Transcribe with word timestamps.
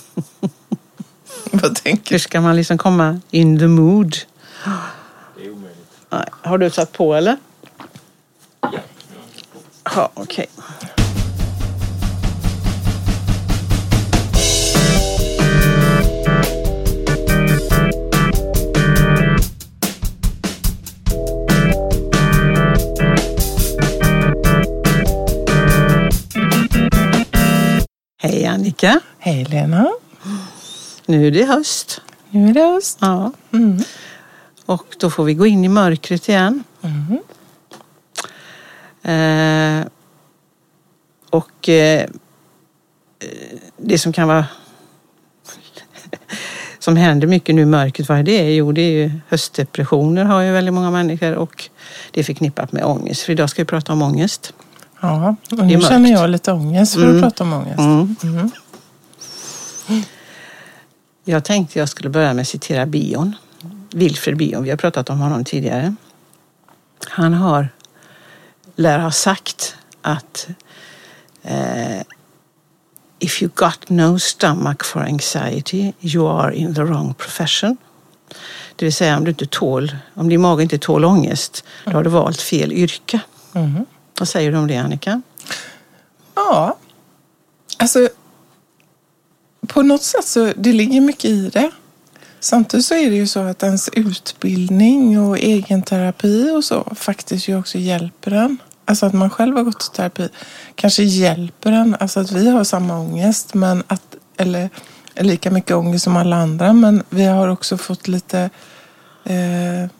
Vad 1.50 1.76
tänker 1.76 2.10
Hur 2.10 2.18
ska 2.18 2.40
man 2.40 2.56
liksom 2.56 2.78
komma 2.78 3.20
in 3.30 3.58
the 3.58 3.66
mood? 3.66 4.16
Det 5.36 5.44
är 5.44 5.50
omöjligt. 5.50 5.90
Nej. 6.10 6.28
Har 6.42 6.58
du 6.58 6.70
satt 6.70 6.92
på 6.92 7.14
eller? 7.14 7.36
Ja. 8.60 8.70
Ja, 9.94 10.10
okej. 10.14 10.46
Hej 28.18 28.46
Annika! 28.46 29.00
Hej 29.26 29.44
Lena. 29.44 29.88
Nu 31.06 31.26
är 31.26 31.30
det 31.30 31.44
höst. 31.44 32.00
Nu 32.30 32.48
är 32.48 32.54
det 32.54 32.60
höst. 32.60 32.98
Ja. 33.00 33.32
Mm. 33.52 33.78
Och 34.66 34.96
då 35.00 35.10
får 35.10 35.24
vi 35.24 35.34
gå 35.34 35.46
in 35.46 35.64
i 35.64 35.68
mörkret 35.68 36.28
igen. 36.28 36.64
Mm. 36.82 37.18
Eh, 39.02 39.86
och 41.30 41.68
eh, 41.68 42.08
det 43.76 43.98
som 43.98 44.12
kan 44.12 44.28
vara 44.28 44.46
som 46.78 46.96
händer 46.96 47.26
mycket 47.26 47.54
nu 47.54 47.62
i 47.62 47.66
mörkret, 47.66 48.08
vad 48.08 48.18
är 48.18 48.22
det? 48.22 48.54
Jo, 48.54 48.72
det 48.72 48.80
är 48.82 48.90
ju 48.92 49.10
höstdepressioner 49.28 50.24
har 50.24 50.40
ju 50.40 50.52
väldigt 50.52 50.74
många 50.74 50.90
människor 50.90 51.34
och 51.34 51.68
det 52.10 52.20
är 52.20 52.24
förknippat 52.24 52.72
med 52.72 52.84
ångest. 52.84 53.22
För 53.22 53.32
idag 53.32 53.50
ska 53.50 53.62
vi 53.62 53.66
prata 53.66 53.92
om 53.92 54.02
ångest. 54.02 54.52
Ja, 55.00 55.36
och 55.50 55.66
nu 55.66 55.80
känner 55.80 56.10
jag 56.10 56.30
lite 56.30 56.52
ångest 56.52 56.94
för 56.94 57.02
Mm. 57.04 57.16
att 57.16 57.22
prata 57.22 57.44
om 57.44 57.52
ångest. 57.52 57.78
Mm. 57.78 58.16
Mm. 58.22 58.50
Jag 61.24 61.44
tänkte 61.44 61.78
jag 61.78 61.88
skulle 61.88 62.10
börja 62.10 62.34
med 62.34 62.42
att 62.42 62.48
citera 62.48 62.86
Bion. 62.86 63.36
Wilfred 63.90 64.36
Bion, 64.36 64.62
vi 64.62 64.70
har 64.70 64.76
pratat 64.76 65.10
om 65.10 65.18
honom 65.18 65.44
tidigare. 65.44 65.94
Han 67.08 67.34
har, 67.34 67.68
lär 68.76 68.98
ha 68.98 69.10
sagt 69.10 69.76
att 70.02 70.48
eh, 71.42 72.00
If 73.18 73.42
you 73.42 73.50
got 73.54 73.88
no 73.88 74.18
stomach 74.18 74.84
for 74.84 75.00
anxiety, 75.00 75.92
you 76.00 76.28
are 76.28 76.54
in 76.54 76.74
the 76.74 76.82
wrong 76.82 77.14
profession. 77.14 77.76
Det 78.76 78.84
vill 78.84 78.94
säga 78.94 79.16
om 79.16 79.24
du 79.24 79.30
inte 79.30 79.46
tål, 79.46 79.96
om 80.14 80.28
din 80.28 80.40
mage 80.40 80.62
inte 80.62 80.78
tål 80.78 81.04
ångest, 81.04 81.64
då 81.84 81.90
har 81.90 82.04
du 82.04 82.10
valt 82.10 82.40
fel 82.40 82.72
yrke. 82.72 83.20
Mm. 83.52 83.86
Vad 84.18 84.28
säger 84.28 84.52
du 84.52 84.58
om 84.58 84.66
det 84.66 84.76
Annika? 84.76 85.22
Ja, 86.34 86.76
alltså 87.78 88.08
på 89.76 89.82
något 89.82 90.02
sätt 90.02 90.24
så 90.24 90.52
det 90.56 90.72
ligger 90.72 91.00
mycket 91.00 91.24
i 91.24 91.48
det. 91.48 91.70
Samtidigt 92.40 92.86
så 92.86 92.94
är 92.94 93.10
det 93.10 93.16
ju 93.16 93.26
så 93.26 93.40
att 93.40 93.62
ens 93.62 93.88
utbildning 93.88 95.20
och 95.20 95.38
egen 95.38 95.82
terapi 95.82 96.50
och 96.50 96.64
så 96.64 96.94
faktiskt 96.94 97.48
ju 97.48 97.58
också 97.58 97.78
hjälper 97.78 98.30
en. 98.30 98.58
Alltså 98.84 99.06
att 99.06 99.12
man 99.12 99.30
själv 99.30 99.56
har 99.56 99.62
gått 99.62 99.90
i 99.92 99.96
terapi 99.96 100.28
kanske 100.74 101.02
hjälper 101.02 101.72
en. 101.72 101.96
Alltså 102.00 102.20
att 102.20 102.32
vi 102.32 102.50
har 102.50 102.64
samma 102.64 102.98
ångest, 102.98 103.54
men 103.54 103.82
att, 103.86 104.16
eller 104.36 104.70
lika 105.14 105.50
mycket 105.50 105.76
ångest 105.76 106.04
som 106.04 106.16
alla 106.16 106.36
andra, 106.36 106.72
men 106.72 107.02
vi 107.08 107.24
har 107.24 107.48
också 107.48 107.78
fått 107.78 108.08
lite 108.08 108.50
eh, 109.24 109.90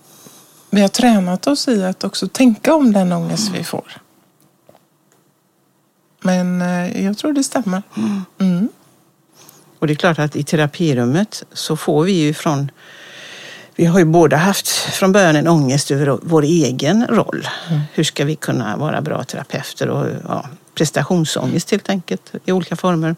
vi 0.71 0.81
har 0.81 0.89
tränat 0.89 1.47
oss 1.47 1.69
i 1.69 1.85
att 1.85 2.05
också 2.05 2.29
tänka 2.29 2.75
om 2.75 2.93
den 2.93 3.13
ångest 3.13 3.51
vi 3.55 3.65
får. 3.65 3.93
Men 6.21 6.63
eh, 6.63 7.05
jag 7.05 7.19
tror 7.19 7.33
det 7.33 7.45
stämmer. 7.45 7.83
Mm. 8.41 8.69
Och 9.79 9.87
det 9.87 9.93
är 9.93 9.95
klart 9.95 10.19
att 10.19 10.37
i 10.37 10.45
terapirummet 10.45 11.45
så 11.53 11.77
får 11.77 12.05
vi 12.05 12.13
ju 12.13 12.35
från 12.35 12.71
vi 13.79 13.85
har 13.85 13.99
ju 13.99 14.05
båda 14.05 14.37
haft 14.37 14.69
från 14.69 15.13
början 15.13 15.37
en 15.37 15.49
ångest 15.49 15.91
över 15.91 16.19
vår 16.23 16.43
egen 16.43 17.07
roll. 17.07 17.49
Hur 17.93 18.05
ska 18.05 18.25
vi 18.25 18.37
kunna 18.37 18.77
vara 18.77 19.01
bra 19.01 19.25
terapeuter 19.25 19.89
och 19.89 20.07
ja, 20.29 20.49
prestationsångest 20.75 21.71
helt 21.71 21.89
enkelt 21.89 22.33
i 22.45 22.53
olika 22.53 22.77
former. 22.77 23.17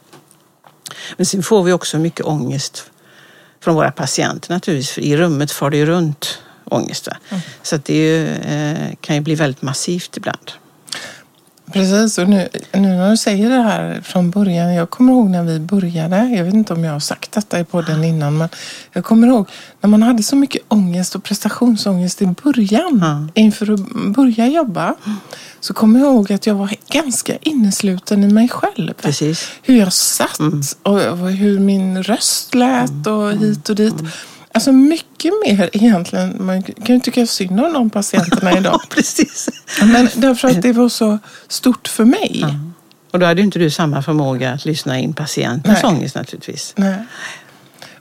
Men 1.17 1.27
sen 1.27 1.43
får 1.43 1.63
vi 1.63 1.73
också 1.73 1.99
mycket 1.99 2.27
ångest 2.27 2.91
från 3.61 3.75
våra 3.75 3.91
patienter 3.91 4.55
naturligtvis. 4.55 4.91
För 4.91 5.01
i 5.01 5.17
rummet 5.17 5.51
far 5.51 5.71
det 5.71 5.77
ju 5.77 5.87
runt 5.87 6.43
ångest. 6.65 7.07
Va? 7.07 7.41
Så 7.63 7.77
det 7.77 7.95
ju, 7.95 8.27
eh, 8.29 8.95
kan 9.01 9.17
ju 9.17 9.23
bli 9.23 9.35
väldigt 9.35 9.63
massivt 9.63 10.17
ibland. 10.17 10.53
Precis, 11.73 12.19
och 12.19 12.29
nu, 12.29 12.49
nu 12.73 12.81
när 12.81 13.11
du 13.11 13.17
säger 13.17 13.51
det 13.51 13.63
här 13.63 14.01
från 14.05 14.31
början. 14.31 14.75
Jag 14.75 14.91
kommer 14.91 15.13
ihåg 15.13 15.31
när 15.31 15.43
vi 15.43 15.61
började. 15.61 16.17
Jag 16.29 16.45
vet 16.45 16.55
inte 16.55 16.73
om 16.73 16.85
jag 16.85 16.93
har 16.93 17.01
sagt 17.01 17.33
detta 17.33 17.61
i 17.61 17.65
podden 17.65 18.05
innan. 18.05 18.39
Men 18.39 18.49
jag 18.93 19.05
kommer 19.05 19.29
ihåg 19.29 19.49
när 19.81 19.91
man 19.91 20.03
hade 20.03 20.23
så 20.23 20.37
mycket 20.37 20.63
ångest 20.69 21.15
och 21.15 21.25
prestationsångest 21.25 22.23
i 22.23 22.27
början. 22.27 22.99
Ja. 23.03 23.43
Inför 23.43 23.73
att 23.73 24.15
börja 24.15 24.47
jobba. 24.47 24.95
Så 25.61 25.75
kommer 25.75 26.01
jag 26.01 26.09
ihåg 26.09 26.33
att 26.33 26.47
jag 26.47 26.55
var 26.55 26.75
ganska 26.91 27.37
innesluten 27.37 28.25
i 28.25 28.29
mig 28.29 28.49
själv. 28.49 28.93
Precis. 28.93 29.49
hur 29.63 29.79
jag 29.79 29.93
satt 29.93 30.41
och 30.83 31.01
och 31.07 31.31
hur 31.31 31.59
min 31.59 32.03
röst 32.03 32.55
lät 32.55 33.07
och 33.07 33.33
hit 33.33 33.69
och 33.69 33.77
dit. 33.77 33.95
Alltså 34.53 34.73
mycket 34.73 35.33
mer 35.47 35.71
egentligen. 35.73 36.37
Man 36.47 36.63
kan 36.63 36.97
ju 36.97 37.01
tycka 37.01 37.27
synd 37.27 37.61
om 37.61 37.73
de 37.73 37.91
patienterna 37.91 38.53
idag. 38.59 38.81
Precis. 38.91 39.49
Men 39.83 40.09
därför 40.15 40.49
att 40.49 40.63
det 40.63 40.73
var 40.73 40.89
så 40.89 41.19
stort 41.49 41.89
för 41.89 42.05
mig. 42.05 42.45
Och 43.11 43.19
då 43.19 43.27
hade 43.27 43.41
ju 43.41 43.45
inte 43.45 43.59
du 43.59 43.71
samma 43.71 44.03
förmåga 44.03 44.53
att 44.53 44.65
lyssna 44.65 44.99
in 44.99 45.13
patientens 45.13 45.83
Nej. 45.83 45.93
ångest 45.93 46.15
naturligtvis. 46.15 46.73
Nej. 46.77 47.05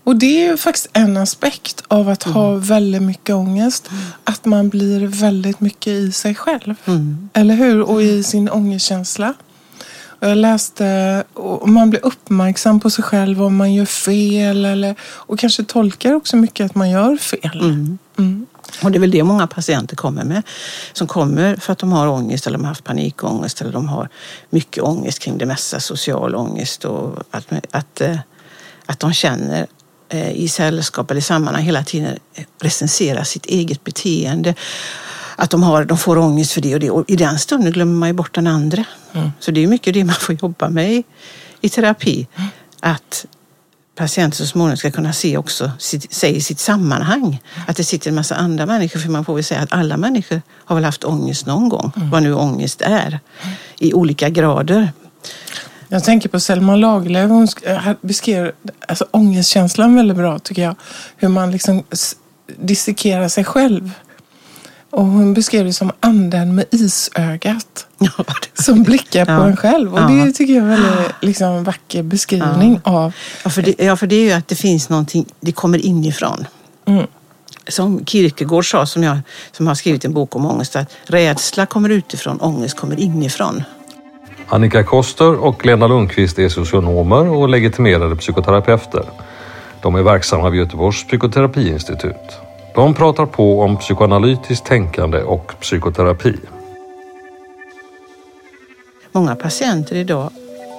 Och 0.03 0.16
det 0.16 0.25
är 0.25 0.50
ju 0.52 0.57
faktiskt 0.57 0.88
en 0.94 1.18
aspekt 1.18 1.84
av 1.88 2.09
att 2.09 2.24
ha 2.24 2.52
väldigt 2.52 3.02
mycket 3.02 3.36
ångest. 3.36 3.90
Att 4.24 4.46
man 4.46 4.69
blir 4.69 5.07
väldigt 5.07 5.59
mycket 5.59 5.88
i 5.88 6.12
sig 6.12 6.36
själv. 6.36 6.75
Eller 7.34 7.56
hur? 7.56 7.81
Och 7.81 8.02
i 8.03 8.24
sin 8.24 8.50
ångestkänsla. 8.50 9.34
Jag 10.20 10.38
läste, 10.38 11.24
och 11.34 11.70
man 11.70 11.90
blir 11.90 12.06
uppmärksam 12.06 12.80
på 12.80 12.90
sig 12.90 13.04
själv 13.04 13.44
om 13.44 13.56
man 13.56 13.74
gör 13.74 13.86
fel. 13.86 14.66
Eller, 14.66 14.96
och 15.02 15.40
kanske 15.40 15.64
tolkar 15.64 16.14
också 16.14 16.38
mycket 16.38 16.66
att 16.66 16.76
man 16.76 16.90
gör 16.90 17.18
fel. 17.18 17.60
Mm. 18.18 18.46
Och 18.84 18.92
det 18.92 18.98
är 18.98 19.00
väl 19.00 19.12
det 19.12 19.24
många 19.24 19.48
patienter 19.48 19.96
kommer 19.96 20.24
med. 20.24 20.44
Som 20.94 21.08
kommer 21.08 21.56
för 21.56 21.74
att 21.74 21.80
de 21.80 21.92
har 21.92 22.08
ångest 22.08 22.48
eller 22.48 22.58
de 22.58 22.64
har 22.64 22.70
haft 22.70 22.84
panikångest 22.84 23.62
eller 23.62 23.72
de 23.72 23.88
har 23.88 24.10
mycket 24.50 24.84
ångest 24.84 25.20
kring 25.20 25.38
det 25.38 25.46
mesta, 25.46 25.80
social 25.80 26.36
ångest 26.36 26.86
och 26.86 27.24
att, 27.32 27.48
att, 27.72 28.02
eh, 28.02 28.18
att 28.86 29.00
de 29.00 29.14
känner 29.14 29.68
eh, 30.10 30.32
i 30.32 30.48
sällskap 30.48 31.12
eller 31.12 31.20
i 31.20 31.24
sammanhang 31.24 31.64
hela 31.64 31.84
tiden 31.84 32.20
recensera 32.62 33.26
sitt 33.26 33.46
eget 33.46 33.84
beteende. 33.84 34.56
Att 35.40 35.50
de, 35.50 35.64
har, 35.64 35.86
de 35.86 35.98
får 35.98 36.18
ångest 36.18 36.52
för 36.52 36.62
det 36.62 36.74
och 36.74 36.80
det 36.80 36.90
och 36.90 37.03
i 37.08 37.16
den 37.16 37.40
stunden 37.40 37.72
glömmer 37.72 37.94
man 37.94 38.09
ju 38.09 38.14
bort 38.14 38.36
den 38.36 38.48
andra. 38.48 38.86
Så 39.40 39.52
det 39.52 39.64
är 39.64 39.68
mycket 39.68 39.94
det 39.94 40.03
man 40.03 40.16
får 40.16 40.36
jobba 40.42 40.70
med 40.70 40.94
i, 40.94 41.03
i 41.62 41.70
terapi. 41.70 42.28
Att 42.80 43.25
patienter 43.96 44.38
så 44.38 44.46
småningom 44.46 44.78
ska 44.78 44.92
kunna 44.92 45.14
se 45.14 45.38
också 45.38 45.72
sitt, 45.80 46.14
sig 46.14 46.36
i 46.36 46.42
sitt 46.42 46.59
sammanhang. 46.59 47.42
Att 47.68 47.75
det 47.75 47.84
sitter 47.84 48.09
en 48.09 48.16
massa 48.16 48.36
andra 48.36 48.66
människor, 48.66 49.00
för 49.00 49.09
man 49.09 49.25
får 49.25 49.36
väl 49.36 49.44
säga 49.44 49.62
att 49.62 49.74
alla 49.74 49.98
människor 49.98 50.42
har 50.66 50.75
väl 50.75 50.86
haft 50.86 51.03
ångest 51.03 51.46
någon 51.46 51.69
gång, 51.69 51.92
vad 51.96 52.24
nu 52.24 52.34
ångest 52.34 52.81
är, 52.81 53.19
i 53.80 53.94
olika 53.94 54.30
grader. 54.30 54.92
Jag 55.90 56.04
tänker 56.04 56.30
på 56.30 56.40
Selma 56.40 56.75
Lagerlöf. 56.75 57.30
Hon 57.30 57.48
eh, 57.64 57.92
beskrev 58.02 58.52
alltså, 58.88 59.06
ångestkänslan 59.12 59.96
väldigt 59.96 60.18
bra 60.18 60.40
tycker 60.40 60.62
jag. 60.62 60.75
Hur 61.18 61.28
man 61.28 61.52
liksom 61.52 61.84
dissekerar 62.58 63.28
sig 63.28 63.44
själv. 63.44 63.92
Och 64.90 65.06
hon 65.06 65.34
beskrev 65.34 65.66
det 65.66 65.74
som 65.74 65.92
anden 66.00 66.56
med 66.56 66.66
isögat. 66.72 67.88
Ja, 67.98 68.09
Som 68.53 68.84
blickar 68.84 69.25
på 69.25 69.31
Ja. 69.31 69.48
en 69.48 69.58
själv. 69.58 69.94
Och 69.94 70.00
Ja. 70.00 70.08
det 70.08 70.31
tycker 70.31 70.53
jag 70.53 70.64
är 70.68 70.72
en 70.72 70.81
väldigt 70.81 71.12
liksom, 71.22 71.64
vacker 71.64 72.03
beskrivning 72.03 72.80
av. 72.84 73.14
Ja, 73.44 73.50
för 73.50 73.62
det, 73.62 73.75
ja, 73.84 73.95
för 73.95 74.07
det 74.07 74.16
är 74.16 74.24
ju 74.25 74.31
att 74.31 74.48
det 74.48 74.56
finns 74.56 74.89
någonting, 74.89 75.25
det 75.39 75.51
kommer 75.51 75.86
inifrån. 75.86 76.45
Mm. 76.86 77.07
Som 77.68 78.06
Kierkegaard 78.06 78.72
sa, 78.72 78.86
som, 78.86 79.04
jag, 79.04 79.18
som 79.51 79.68
har 79.68 79.75
skrivit 79.75 80.06
en 80.06 80.13
bok 80.13 80.36
om 80.36 80.45
ångest, 80.45 80.75
att 80.75 80.92
rädsla 81.06 81.66
kommer 81.66 81.89
utifrån, 81.89 82.38
ångest 82.42 82.78
kommer 82.80 83.00
inifrån. 83.00 83.63
Annika 84.50 84.84
Koster 84.84 85.34
och 85.36 85.66
Lena 85.66 85.88
Lundqvist 85.88 86.39
är 86.39 86.50
socionomer 86.50 87.28
och 87.30 87.50
legitimerade 87.50 88.16
psykoterapeuter. 88.16 89.04
De 89.81 89.95
är 89.95 90.01
verksamma 90.01 90.50
vid 90.50 90.60
Göteborgs 90.60 91.07
psykoterapiinstitut. 91.07 92.39
De 92.77 92.94
pratar 92.94 93.25
på 93.25 93.62
om 93.62 93.77
psykoanalytiskt 93.77 94.65
tänkande 94.65 95.24
och 95.24 95.53
psykoterapi. 95.62 96.35
Många 99.12 99.35
patienter 99.35 99.95
idag 99.95 100.31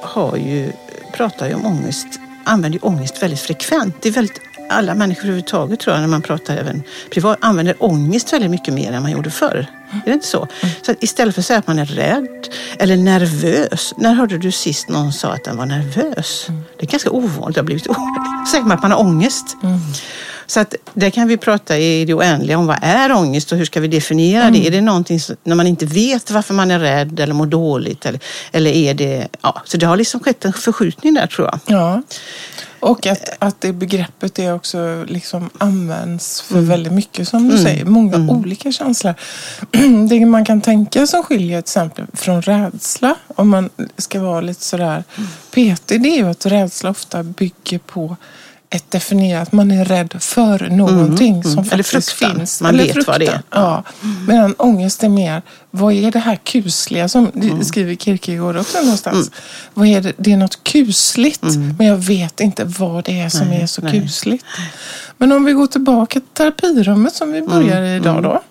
har 0.03 0.37
ju, 0.37 0.73
pratar 1.17 1.49
ju 1.49 1.55
om 1.55 1.67
ångest, 1.67 2.07
använder 2.45 2.79
ju 2.79 2.87
ångest 2.87 3.23
väldigt 3.23 3.41
frekvent. 3.41 3.97
Det 4.03 4.09
är 4.09 4.13
väldigt 4.13 4.41
alla 4.71 4.95
människor 4.95 5.23
överhuvudtaget 5.23 5.81
tror 5.81 5.95
jag, 5.95 6.01
när 6.01 6.09
man 6.09 6.23
pratar 6.23 6.57
även 6.57 6.83
privat, 7.11 7.39
använder 7.41 7.77
ångest 7.79 8.33
väldigt 8.33 8.51
mycket 8.51 8.75
mer 8.75 8.93
än 8.93 9.03
man 9.03 9.11
gjorde 9.11 9.31
förr. 9.31 9.67
Är 9.91 10.01
det 10.05 10.13
inte 10.13 10.27
så? 10.27 10.49
Så 10.83 10.93
att 10.93 11.03
istället 11.03 11.35
för 11.35 11.43
att 11.43 11.47
säga 11.47 11.59
att 11.59 11.67
man 11.67 11.79
är 11.79 11.87
rädd 11.87 12.49
eller 12.79 12.97
nervös. 12.97 13.95
När 13.97 14.15
hörde 14.15 14.39
du 14.39 14.53
sist 14.53 14.89
någon 14.89 15.13
sa 15.13 15.29
att 15.29 15.45
den 15.45 15.57
var 15.57 15.67
nervös? 15.67 16.47
Det 16.77 16.87
är 16.87 16.91
ganska 16.91 17.11
ovanligt. 17.11 17.55
Det 17.55 17.61
har 17.61 17.65
blivit 17.65 17.87
Säger 18.51 18.65
man 18.65 18.73
att 18.73 18.83
man 18.83 18.93
har 18.93 19.01
ångest. 19.01 19.57
Så 20.51 20.61
att 20.61 20.75
där 20.95 21.11
kan 21.11 21.29
vi 21.29 21.37
prata 21.37 21.79
i 21.79 22.05
det 22.05 22.15
oändliga 22.15 22.59
om 22.59 22.67
vad 22.67 22.79
är 22.83 23.13
ångest 23.13 23.53
och 23.53 23.59
hur 23.59 23.65
ska 23.65 23.81
vi 23.81 23.89
definiera 23.89 24.51
det? 24.51 24.67
Är 24.67 24.71
det 24.71 24.81
någonting 24.81 25.21
som, 25.21 25.37
när 25.45 25.55
man 25.55 25.67
inte 25.67 25.87
vet 25.87 26.31
varför 26.31 26.55
man 26.55 26.71
är 26.71 26.79
rädd 26.79 27.21
eller 27.21 27.35
mår 27.35 27.47
dåligt? 27.47 28.07
Eller, 28.07 28.21
eller 28.53 28.71
är 28.71 28.95
det... 28.95 29.29
Ja, 29.43 29.63
så 29.65 29.77
det 29.77 29.87
har 29.87 29.97
liksom 29.97 30.21
skett 30.21 30.45
en 30.45 30.53
förskjutning 30.53 31.15
där 31.15 31.27
tror 31.27 31.49
jag. 31.49 31.61
Ja. 31.67 32.03
Och 32.81 33.07
att, 33.07 33.31
att 33.39 33.61
det 33.61 33.73
begreppet 33.73 34.35
det 34.35 34.53
också 34.53 35.05
liksom 35.09 35.51
används 35.59 36.41
för 36.41 36.61
väldigt 36.61 36.93
mycket 36.93 37.29
som 37.29 37.49
du 37.49 37.59
säger. 37.59 37.85
Många 37.85 38.33
olika 38.33 38.73
känslor. 38.73 39.15
Det 40.09 40.27
man 40.27 40.45
kan 40.45 40.61
tänka 40.61 41.07
som 41.07 41.23
skiljer 41.23 41.61
till 41.61 41.71
exempel 41.71 42.07
från 42.15 42.43
rädsla, 42.43 43.15
om 43.27 43.49
man 43.49 43.71
ska 43.97 44.21
vara 44.21 44.41
lite 44.41 44.65
sådär 44.65 45.05
petig, 45.55 46.03
det 46.03 46.09
är 46.09 46.17
ju 46.17 46.29
att 46.31 46.47
rädsla 46.47 46.91
ofta 46.91 47.23
bygger 47.23 47.79
på 47.79 48.17
ett 48.71 48.91
definierat, 48.91 49.53
man 49.53 49.71
är 49.71 49.85
rädd 49.85 50.15
för 50.21 50.71
någonting 50.71 51.45
som 51.45 51.59
Eller 51.59 51.83
faktiskt 51.83 52.11
fruktan. 52.11 52.37
finns. 52.39 52.61
Man 52.61 52.77
vet 52.77 53.07
vad 53.07 53.21
det 53.21 53.27
är. 53.27 53.43
Ja. 53.51 53.83
Medan 54.27 54.55
ångest 54.59 55.03
är 55.03 55.09
mer, 55.09 55.43
vad 55.71 55.93
är 55.93 56.11
det 56.11 56.19
här 56.19 56.37
kusliga 56.37 57.09
som 57.09 57.31
det 57.35 57.65
skriver 57.65 57.95
Kierkegaard 57.95 58.57
också 58.57 58.81
någonstans. 58.81 59.31
Vad 59.75 59.87
är 59.87 60.01
det? 60.01 60.13
det 60.17 60.33
är 60.33 60.37
något 60.37 60.65
kusligt 60.65 61.43
men 61.79 61.87
jag 61.87 61.97
vet 61.97 62.41
inte 62.41 62.65
vad 62.65 63.05
det 63.05 63.21
är 63.21 63.29
som 63.29 63.49
Nej, 63.49 63.63
är 63.63 63.67
så 63.67 63.83
nej. 63.83 64.01
kusligt. 64.01 64.45
Men 65.17 65.33
om 65.33 65.45
vi 65.45 65.53
går 65.53 65.67
tillbaka 65.67 66.21
till 66.21 66.29
terapirummet 66.33 67.15
som 67.15 67.33
vi 67.33 67.43
börjar 67.43 67.83
idag 67.83 68.23
då. 68.23 68.43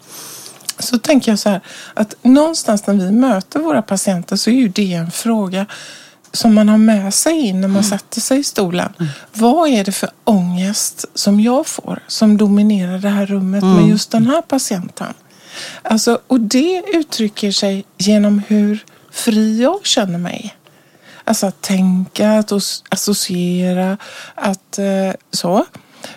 Så 0.79 0.97
tänker 0.97 1.31
jag 1.31 1.39
så 1.39 1.49
här 1.49 1.61
att 1.93 2.15
någonstans 2.21 2.87
när 2.87 2.93
vi 2.93 3.11
möter 3.11 3.59
våra 3.59 3.81
patienter 3.81 4.35
så 4.35 4.49
är 4.49 4.55
ju 4.55 4.67
det 4.67 4.93
en 4.93 5.11
fråga 5.11 5.65
som 6.31 6.53
man 6.55 6.69
har 6.69 6.77
med 6.77 7.13
sig 7.13 7.39
in 7.39 7.61
när 7.61 7.67
man 7.67 7.83
sätter 7.83 8.21
sig 8.21 8.39
i 8.39 8.43
stolen. 8.43 8.93
Vad 9.33 9.69
är 9.69 9.83
det 9.83 9.91
för 9.91 10.09
ångest 10.23 11.05
som 11.13 11.39
jag 11.39 11.67
får 11.67 11.99
som 12.07 12.37
dominerar 12.37 12.99
det 12.99 13.09
här 13.09 13.25
rummet 13.25 13.63
med 13.63 13.87
just 13.87 14.11
den 14.11 14.27
här 14.27 14.41
patienten? 14.41 15.13
Alltså, 15.81 16.19
och 16.27 16.39
det 16.39 16.83
uttrycker 16.93 17.51
sig 17.51 17.85
genom 17.97 18.41
hur 18.47 18.85
fri 19.11 19.61
jag 19.61 19.85
känner 19.85 20.17
mig. 20.19 20.55
Alltså 21.23 21.47
att 21.47 21.61
tänka, 21.61 22.31
att 22.31 22.51
as- 22.51 22.83
associera, 22.89 23.97
att 24.35 24.79
eh, 24.79 25.11
så. 25.31 25.65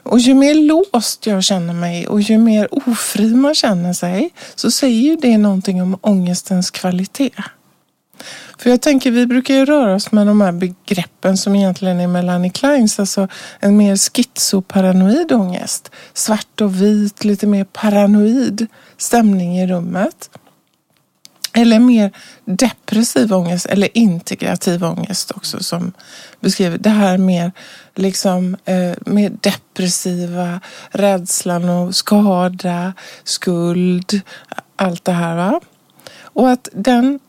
Och 0.02 0.18
ju 0.18 0.34
mer 0.34 0.54
låst 0.54 1.26
jag 1.26 1.44
känner 1.44 1.74
mig 1.74 2.06
och 2.08 2.20
ju 2.20 2.38
mer 2.38 2.88
ofri 2.88 3.34
man 3.34 3.54
känner 3.54 3.92
sig 3.92 4.30
så 4.54 4.70
säger 4.70 5.16
det 5.16 5.38
någonting 5.38 5.82
om 5.82 5.98
ångestens 6.00 6.70
kvalitet. 6.70 7.30
För 8.58 8.70
jag 8.70 8.80
tänker, 8.80 9.10
vi 9.10 9.26
brukar 9.26 9.54
ju 9.54 9.64
röra 9.64 9.94
oss 9.94 10.12
med 10.12 10.26
de 10.26 10.40
här 10.40 10.52
begreppen 10.52 11.36
som 11.36 11.56
egentligen 11.56 12.00
är 12.00 12.06
Melanie 12.06 12.50
Kleins, 12.50 13.00
alltså 13.00 13.28
en 13.60 13.76
mer 13.76 13.96
schizoparanoid 13.96 15.32
ångest. 15.32 15.90
Svart 16.14 16.60
och 16.60 16.82
vit, 16.82 17.24
lite 17.24 17.46
mer 17.46 17.64
paranoid 17.64 18.66
stämning 18.96 19.58
i 19.58 19.66
rummet. 19.66 20.30
Eller 21.52 21.78
mer 21.78 22.10
depressiv 22.44 23.32
ångest 23.32 23.66
eller 23.66 23.98
integrativ 23.98 24.84
ångest 24.84 25.30
också 25.30 25.62
som 25.62 25.92
beskriver 26.40 26.78
det 26.78 26.90
här 26.90 27.18
mer 27.18 27.52
liksom 27.94 28.56
eh, 28.64 28.92
mer 29.06 29.30
depressiva 29.40 30.60
rädslan 30.90 31.68
och 31.68 31.94
skada, 31.94 32.92
skuld, 33.24 34.20
allt 34.76 35.04
det 35.04 35.12
här 35.12 35.36
va. 35.36 35.60
Och 36.22 36.50
att 36.50 36.68
den 36.72 37.20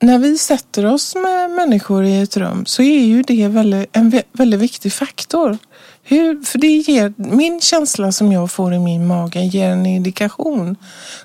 när 0.00 0.18
vi 0.18 0.38
sätter 0.38 0.86
oss 0.86 1.14
med 1.14 1.50
människor 1.50 2.04
i 2.04 2.20
ett 2.20 2.36
rum 2.36 2.66
så 2.66 2.82
är 2.82 3.00
ju 3.04 3.22
det 3.22 3.48
väldigt, 3.48 3.96
en 3.96 4.12
vä- 4.12 4.22
väldigt 4.32 4.60
viktig 4.60 4.92
faktor. 4.92 5.58
Hur, 6.02 6.42
för 6.44 6.58
det 6.58 6.66
ger, 6.66 7.12
min 7.16 7.60
känsla 7.60 8.12
som 8.12 8.32
jag 8.32 8.50
får 8.50 8.74
i 8.74 8.78
min 8.78 9.06
mage 9.06 9.40
ger 9.40 9.70
en 9.70 9.86
indikation 9.86 10.76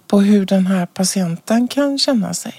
på 0.08 0.22
hur 0.22 0.46
den 0.46 0.68
här 0.68 0.86
patienten 0.86 1.68
kan 1.68 1.98
känna 2.00 2.34
sig. 2.34 2.54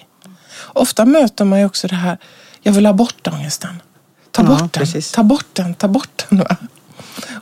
Ofta 0.72 1.04
möter 1.04 1.44
man 1.44 1.58
ju 1.58 1.64
också 1.66 1.88
det 1.88 1.94
här, 1.94 2.18
jag 2.62 2.72
vill 2.72 2.86
ha 2.86 2.92
bort 2.92 3.28
ångesten. 3.32 3.82
Ta 4.30 4.42
Ja, 4.42 4.48
bort 4.48 4.58
den, 4.58 4.68
precis. 4.68 5.12
ta 5.12 5.22
bort 5.22 5.46
den, 5.52 5.74
ta 5.74 5.88
bort 5.88 6.24
den. 6.28 6.38
Va? 6.38 6.56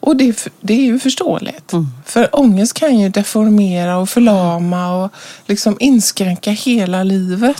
Och 0.01 0.17
det, 0.17 0.49
det 0.61 0.73
är 0.75 0.83
ju 0.85 0.99
förståeligt. 0.99 1.73
För 2.05 2.37
ångest 2.41 2.75
kan 2.75 2.99
ju 2.99 3.09
deformera 3.09 3.97
och 3.99 4.09
förlama 4.09 5.05
och 5.05 5.11
liksom 5.47 5.77
inskränka 5.81 6.51
hela 6.51 7.03
livet. 7.03 7.57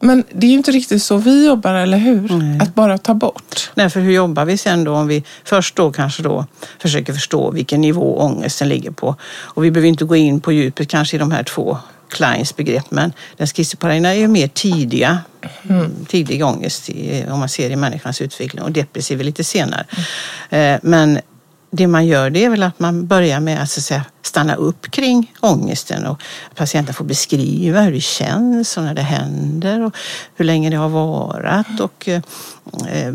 Men 0.00 0.24
det 0.32 0.46
är 0.46 0.50
ju 0.50 0.56
inte 0.56 0.70
riktigt 0.70 1.02
så 1.02 1.16
vi 1.16 1.46
jobbar, 1.46 1.74
eller 1.74 1.98
hur? 1.98 2.28
Nej. 2.28 2.60
Att 2.60 2.74
bara 2.74 2.98
ta 2.98 3.14
bort. 3.14 3.70
Nej, 3.74 3.90
för 3.90 4.00
hur 4.00 4.12
jobbar 4.12 4.44
vi 4.44 4.58
sen 4.58 4.84
då 4.84 4.94
om 4.94 5.06
vi 5.06 5.24
först 5.44 5.76
då 5.76 5.92
kanske 5.92 6.22
då 6.22 6.46
försöker 6.78 7.12
förstå 7.12 7.50
vilken 7.50 7.80
nivå 7.80 8.18
ångesten 8.18 8.68
ligger 8.68 8.90
på. 8.90 9.16
Och 9.36 9.64
vi 9.64 9.70
behöver 9.70 9.88
inte 9.88 10.04
gå 10.04 10.16
in 10.16 10.40
på 10.40 10.52
djupet 10.52 10.88
kanske 10.88 11.16
i 11.16 11.18
de 11.18 11.30
här 11.30 11.42
två 11.42 11.78
Kleins 12.08 12.56
begrepp, 12.56 12.90
men 12.90 13.12
den 13.36 13.46
schizofrena 13.46 14.08
är 14.08 14.18
ju 14.18 14.28
mer 14.28 14.48
tidiga, 14.48 15.18
tidig 16.08 16.44
ångest 16.44 16.90
i, 16.90 17.24
om 17.30 17.38
man 17.38 17.48
ser 17.48 17.70
i 17.70 17.76
människans 17.76 18.20
utveckling 18.20 18.62
och 18.62 18.72
depressiv 18.72 19.20
är 19.20 19.24
lite 19.24 19.44
senare. 19.44 19.84
Eh, 20.50 20.78
Men 20.82 21.18
det 21.70 21.86
man 21.86 22.06
gör 22.06 22.30
det 22.30 22.44
är 22.44 22.50
väl 22.50 22.62
att 22.62 22.80
man 22.80 23.06
börjar 23.06 23.40
med 23.40 23.62
att, 23.62 23.70
så 23.70 23.80
att 23.80 23.84
säga, 23.84 24.04
stanna 24.22 24.54
upp 24.54 24.90
kring 24.90 25.32
ångesten 25.40 26.06
och 26.06 26.22
patienten 26.54 26.94
får 26.94 27.04
beskriva 27.04 27.80
hur 27.80 27.92
det 27.92 28.00
känns 28.00 28.76
och 28.76 28.82
när 28.82 28.94
det 28.94 29.02
händer 29.02 29.84
och 29.84 29.96
hur 30.36 30.44
länge 30.44 30.70
det 30.70 30.76
har 30.76 30.88
varat. 30.88 31.80
Och, 31.80 32.08
eh, 32.08 33.14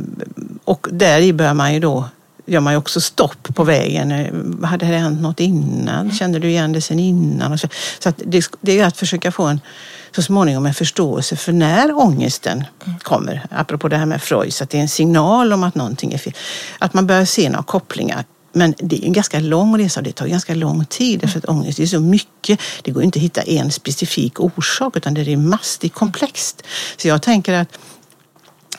och 0.64 0.88
där 0.92 1.20
i 1.20 1.34
börjar 1.34 1.54
man 1.54 1.74
ju 1.74 1.80
då 1.80 2.06
gör 2.46 2.60
man 2.60 2.74
ju 2.74 2.78
också 2.78 3.02
stopp 3.02 3.56
på 3.56 3.64
vägen. 3.64 4.12
Eh, 4.12 4.68
hade 4.68 4.86
det 4.86 4.98
hänt 4.98 5.22
något 5.22 5.40
innan? 5.40 6.12
Kände 6.12 6.40
du 6.40 6.50
igen 6.50 6.74
det 6.74 6.82
sen 6.82 7.00
innan? 7.00 7.52
Och 7.52 7.60
så 7.60 7.68
så 8.00 8.10
att 8.10 8.22
det, 8.26 8.46
det 8.62 8.80
är 8.80 8.86
att 8.86 8.98
försöka 8.98 9.32
få 9.32 9.44
en 9.44 9.60
så 10.16 10.22
småningom 10.22 10.66
en 10.66 10.74
förståelse 10.74 11.36
för 11.36 11.52
när 11.52 11.98
ångesten 11.98 12.64
kommer. 13.02 13.46
Apropå 13.52 13.88
det 13.88 13.98
här 13.98 14.06
med 14.06 14.22
Freud, 14.22 14.54
så 14.54 14.64
att 14.64 14.70
det 14.70 14.78
är 14.78 14.82
en 14.82 14.90
signal 14.90 15.54
om 15.54 15.64
att 15.64 15.76
någonting 15.76 16.14
är 16.14 16.18
fel. 16.18 16.34
Att 16.80 16.94
man 16.94 17.08
börjar 17.08 17.26
se 17.26 17.50
några 17.50 17.64
kopplingar. 17.64 18.26
Men 18.54 18.74
det 18.78 19.04
är 19.04 19.06
en 19.06 19.14
ganska 19.14 19.40
lång 19.40 19.78
resa 19.78 20.00
och 20.00 20.04
det 20.04 20.12
tar 20.12 20.28
ganska 20.28 20.56
lång 20.56 20.86
tid 20.86 21.20
därför 21.20 21.40
att 21.40 21.46
ångest 21.46 21.80
är 21.80 21.86
så 21.86 22.00
mycket. 22.00 22.60
Det 22.82 22.92
går 22.92 23.04
inte 23.04 23.20
att 23.20 23.24
hitta 23.24 23.42
en 23.42 23.72
specifik 23.72 24.40
orsak 24.40 24.98
utan 24.98 25.14
det 25.14 25.22
är 25.22 25.38
massor, 25.38 25.82
det 25.82 25.88
är 25.88 25.90
komplext. 25.90 26.64
Så 26.98 27.08
jag 27.08 27.22
tänker 27.22 27.54
att 27.54 27.80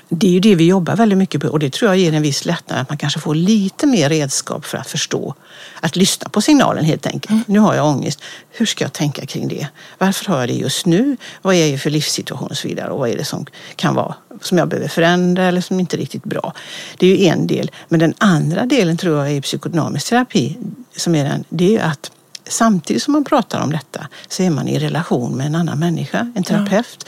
det 0.09 0.27
är 0.27 0.31
ju 0.31 0.41
det 0.41 0.55
vi 0.55 0.67
jobbar 0.67 0.97
väldigt 0.97 1.19
mycket 1.19 1.41
på 1.41 1.49
och 1.49 1.59
det 1.59 1.73
tror 1.73 1.91
jag 1.91 1.99
ger 1.99 2.13
en 2.13 2.23
viss 2.23 2.45
lättnad 2.45 2.81
att 2.81 2.89
man 2.89 2.99
kanske 2.99 3.21
får 3.21 3.35
lite 3.35 3.87
mer 3.87 4.09
redskap 4.09 4.65
för 4.65 4.79
att 4.79 4.87
förstå. 4.87 5.35
Att 5.81 5.97
lyssna 5.97 6.29
på 6.29 6.41
signalen 6.41 6.85
helt 6.85 7.07
enkelt. 7.07 7.49
Nu 7.49 7.59
har 7.59 7.75
jag 7.75 7.87
ångest. 7.87 8.21
Hur 8.51 8.67
ska 8.67 8.85
jag 8.85 8.93
tänka 8.93 9.27
kring 9.27 9.49
det? 9.49 9.69
Varför 9.99 10.33
har 10.33 10.41
jag 10.41 10.49
det 10.49 10.55
just 10.55 10.87
nu? 10.87 11.17
Vad 11.43 11.55
är 11.55 11.73
det 11.73 11.79
för 11.79 11.91
livssituation 11.91 12.49
och 12.51 12.57
så 12.57 12.69
vidare? 12.69 12.91
Och 12.91 12.99
vad 12.99 13.11
är 13.11 13.17
det 13.17 13.25
som 13.25 13.47
kan 13.77 13.95
vara 13.95 14.15
som 14.41 14.59
jag 14.59 14.69
behöver 14.69 14.89
förändra 14.89 15.45
eller 15.45 15.61
som 15.61 15.81
inte 15.81 15.97
är 15.97 15.99
riktigt 15.99 16.25
bra? 16.25 16.53
Det 16.99 17.07
är 17.07 17.17
ju 17.17 17.27
en 17.27 17.47
del. 17.47 17.71
Men 17.89 18.01
den 18.01 18.15
andra 18.19 18.67
delen 18.67 18.97
tror 18.97 19.19
jag 19.19 19.37
i 19.37 19.41
psykodynamisk 19.41 20.09
terapi 20.09 20.59
som 20.97 21.15
är 21.15 21.25
den, 21.25 21.45
det 21.49 21.65
är 21.65 21.71
ju 21.71 21.79
att 21.79 22.11
samtidigt 22.49 23.03
som 23.03 23.13
man 23.13 23.25
pratar 23.25 23.61
om 23.61 23.71
detta 23.73 24.09
så 24.29 24.43
är 24.43 24.51
man 24.51 24.69
i 24.69 24.79
relation 24.79 25.37
med 25.37 25.47
en 25.47 25.55
annan 25.55 25.79
människa, 25.79 26.33
en 26.35 26.43
terapeut. 26.43 27.07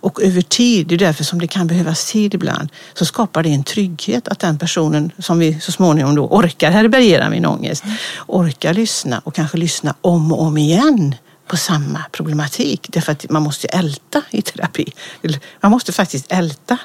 Och 0.00 0.22
över 0.22 0.42
tid, 0.42 0.86
det 0.86 0.94
är 0.94 0.98
därför 0.98 1.24
som 1.24 1.38
det 1.40 1.46
kan 1.46 1.66
behövas 1.66 2.12
tid 2.12 2.34
ibland, 2.34 2.68
så 2.94 3.04
skapar 3.04 3.42
det 3.42 3.48
en 3.48 3.64
trygghet 3.64 4.28
att 4.28 4.38
den 4.38 4.58
personen 4.58 5.12
som 5.18 5.38
vi 5.38 5.60
så 5.60 5.72
småningom 5.72 6.14
då 6.14 6.26
orkar 6.26 6.70
härbärgera 6.70 7.30
min 7.30 7.46
ångest, 7.46 7.84
orkar 8.26 8.74
lyssna 8.74 9.20
och 9.24 9.34
kanske 9.34 9.58
lyssna 9.58 9.94
om 10.00 10.32
och 10.32 10.42
om 10.42 10.58
igen 10.58 11.14
på 11.46 11.56
samma 11.56 12.04
problematik. 12.12 12.86
Därför 12.88 13.12
att 13.12 13.30
man 13.30 13.42
måste 13.42 13.68
älta 13.68 14.22
i 14.30 14.42
terapi. 14.42 14.92
Man 15.60 15.70
måste 15.70 15.92
faktiskt 15.92 16.32
älta 16.32 16.78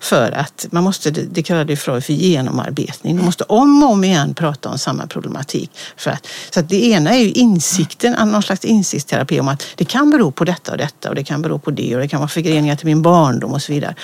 för 0.00 0.32
att 0.32 0.66
man 0.70 0.84
måste, 0.84 1.10
det 1.10 1.42
kallade 1.42 1.72
ju 1.72 1.76
Freud 1.76 2.04
för 2.04 2.12
genomarbetning. 2.12 3.16
Man 3.16 3.24
måste 3.24 3.44
om 3.44 3.82
och 3.82 3.90
om 3.90 4.04
igen 4.04 4.34
prata 4.34 4.68
om 4.68 4.78
samma 4.78 5.06
problematik. 5.06 5.70
För 5.96 6.10
att, 6.10 6.26
så 6.50 6.60
att 6.60 6.68
det 6.68 6.84
ena 6.84 7.10
är 7.10 7.18
ju 7.18 7.30
insikten, 7.30 8.28
någon 8.28 8.42
slags 8.42 8.64
insiktsterapi 8.64 9.40
om 9.40 9.48
att 9.48 9.62
det 9.74 9.84
kan 9.84 10.10
bero 10.10 10.30
på 10.30 10.44
detta 10.44 10.72
och 10.72 10.78
detta 10.78 11.08
och 11.08 11.14
det 11.14 11.24
kan 11.24 11.42
bero 11.42 11.58
på 11.58 11.70
det 11.70 11.94
och 11.94 12.00
det 12.00 12.08
kan 12.08 12.20
vara 12.20 12.28
förgreningar 12.28 12.76
till 12.76 12.86
min 12.86 13.02
barndom 13.02 13.52
och 13.52 13.62
så 13.62 13.72
vidare. 13.72 13.94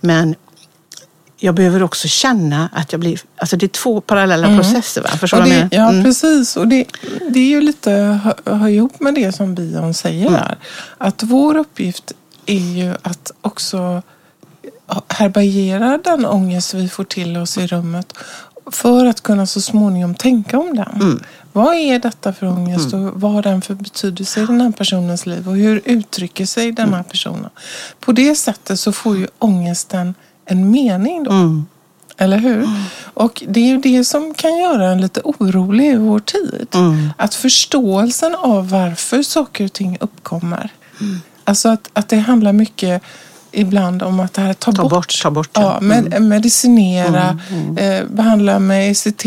Men 0.00 0.34
jag 1.38 1.54
behöver 1.54 1.82
också 1.82 2.08
känna 2.08 2.68
att 2.72 2.92
jag 2.92 3.00
blir... 3.00 3.20
Alltså 3.36 3.56
det 3.56 3.66
är 3.66 3.68
två 3.68 4.00
parallella 4.00 4.46
processer. 4.56 5.02
Va? 5.02 5.08
Förstår 5.08 5.38
Och 5.38 5.44
det, 5.44 5.50
menar? 5.50 5.68
ja, 5.72 5.88
Mm. 5.90 6.04
precis. 6.04 6.56
Och 6.56 6.68
det, 6.68 6.84
det 7.30 7.40
är 7.40 7.48
ju 7.48 7.60
lite 7.60 7.90
hör, 7.92 8.56
hör 8.56 8.68
ihop 8.68 9.00
med 9.00 9.14
det 9.14 9.32
som 9.32 9.54
Bion 9.54 9.94
säger 9.94 10.26
Mm. 10.26 10.34
här. 10.40 10.56
Att 10.98 11.22
vår 11.22 11.56
uppgift 11.56 12.12
är 12.46 12.54
ju 12.76 12.94
att 13.02 13.32
också 13.40 14.02
härbärgera 15.08 15.98
den 16.04 16.26
ångest 16.26 16.74
vi 16.74 16.88
får 16.88 17.04
till 17.04 17.36
oss 17.36 17.58
i 17.58 17.66
rummet 17.66 18.12
för 18.72 19.06
att 19.06 19.20
kunna 19.22 19.46
så 19.46 19.60
småningom 19.60 20.14
tänka 20.14 20.58
om 20.58 20.76
den. 20.76 20.92
Mm. 21.00 21.22
Vad 21.52 21.74
är 21.74 21.98
detta 21.98 22.32
för 22.32 22.46
ångest 22.46 22.94
och 22.94 23.00
vad 23.20 23.32
har 23.32 23.42
den 23.42 23.62
för 23.62 23.74
betydelse 23.74 24.42
i 24.42 24.46
den 24.46 24.60
här 24.60 24.70
personens 24.72 25.26
liv 25.26 25.48
och 25.48 25.56
hur 25.56 25.82
uttrycker 25.84 26.46
sig 26.46 26.72
den 26.72 26.86
Mm. 26.88 26.96
här 26.96 27.02
personen? 27.02 27.50
På 28.00 28.12
det 28.12 28.34
sättet 28.34 28.80
så 28.80 28.92
får 28.92 29.16
ju 29.16 29.26
ångesten 29.38 30.14
en 30.46 30.70
mening 30.70 31.24
då. 31.24 31.30
Mm. 31.30 31.66
Eller 32.16 32.36
hur? 32.38 32.68
Och 33.14 33.42
det 33.48 33.60
är 33.60 33.64
ju 33.66 33.78
det 33.78 34.04
som 34.04 34.34
kan 34.34 34.56
göra 34.58 34.86
en 34.90 35.00
lite 35.00 35.20
orolig 35.24 35.92
i 35.92 35.96
vår 35.96 36.18
tid. 36.18 36.68
Mm. 36.74 37.10
Att 37.16 37.34
förståelsen 37.34 38.34
av 38.34 38.70
varför 38.70 39.22
saker 39.22 39.64
och 39.64 39.72
ting 39.72 39.96
uppkommer. 40.00 40.68
Mm. 41.00 41.20
Alltså 41.44 41.68
att, 41.68 41.90
att 41.92 42.08
det 42.08 42.16
handlar 42.18 42.52
mycket 42.52 43.02
ibland 43.52 44.02
om 44.02 44.20
att 44.20 44.32
det 44.32 44.42
här 44.42 44.54
ta, 44.54 44.72
Ta 44.72 44.82
bort. 44.82 44.90
bort, 44.92 45.22
ta 45.22 45.30
bort, 45.30 45.50
Ja, 45.52 45.62
ja. 45.62 45.80
med, 45.80 46.22
medicinera, 46.22 47.38
Eh, 47.76 48.04
behandla 48.06 48.58
med 48.58 48.90
ECT. 48.90 49.24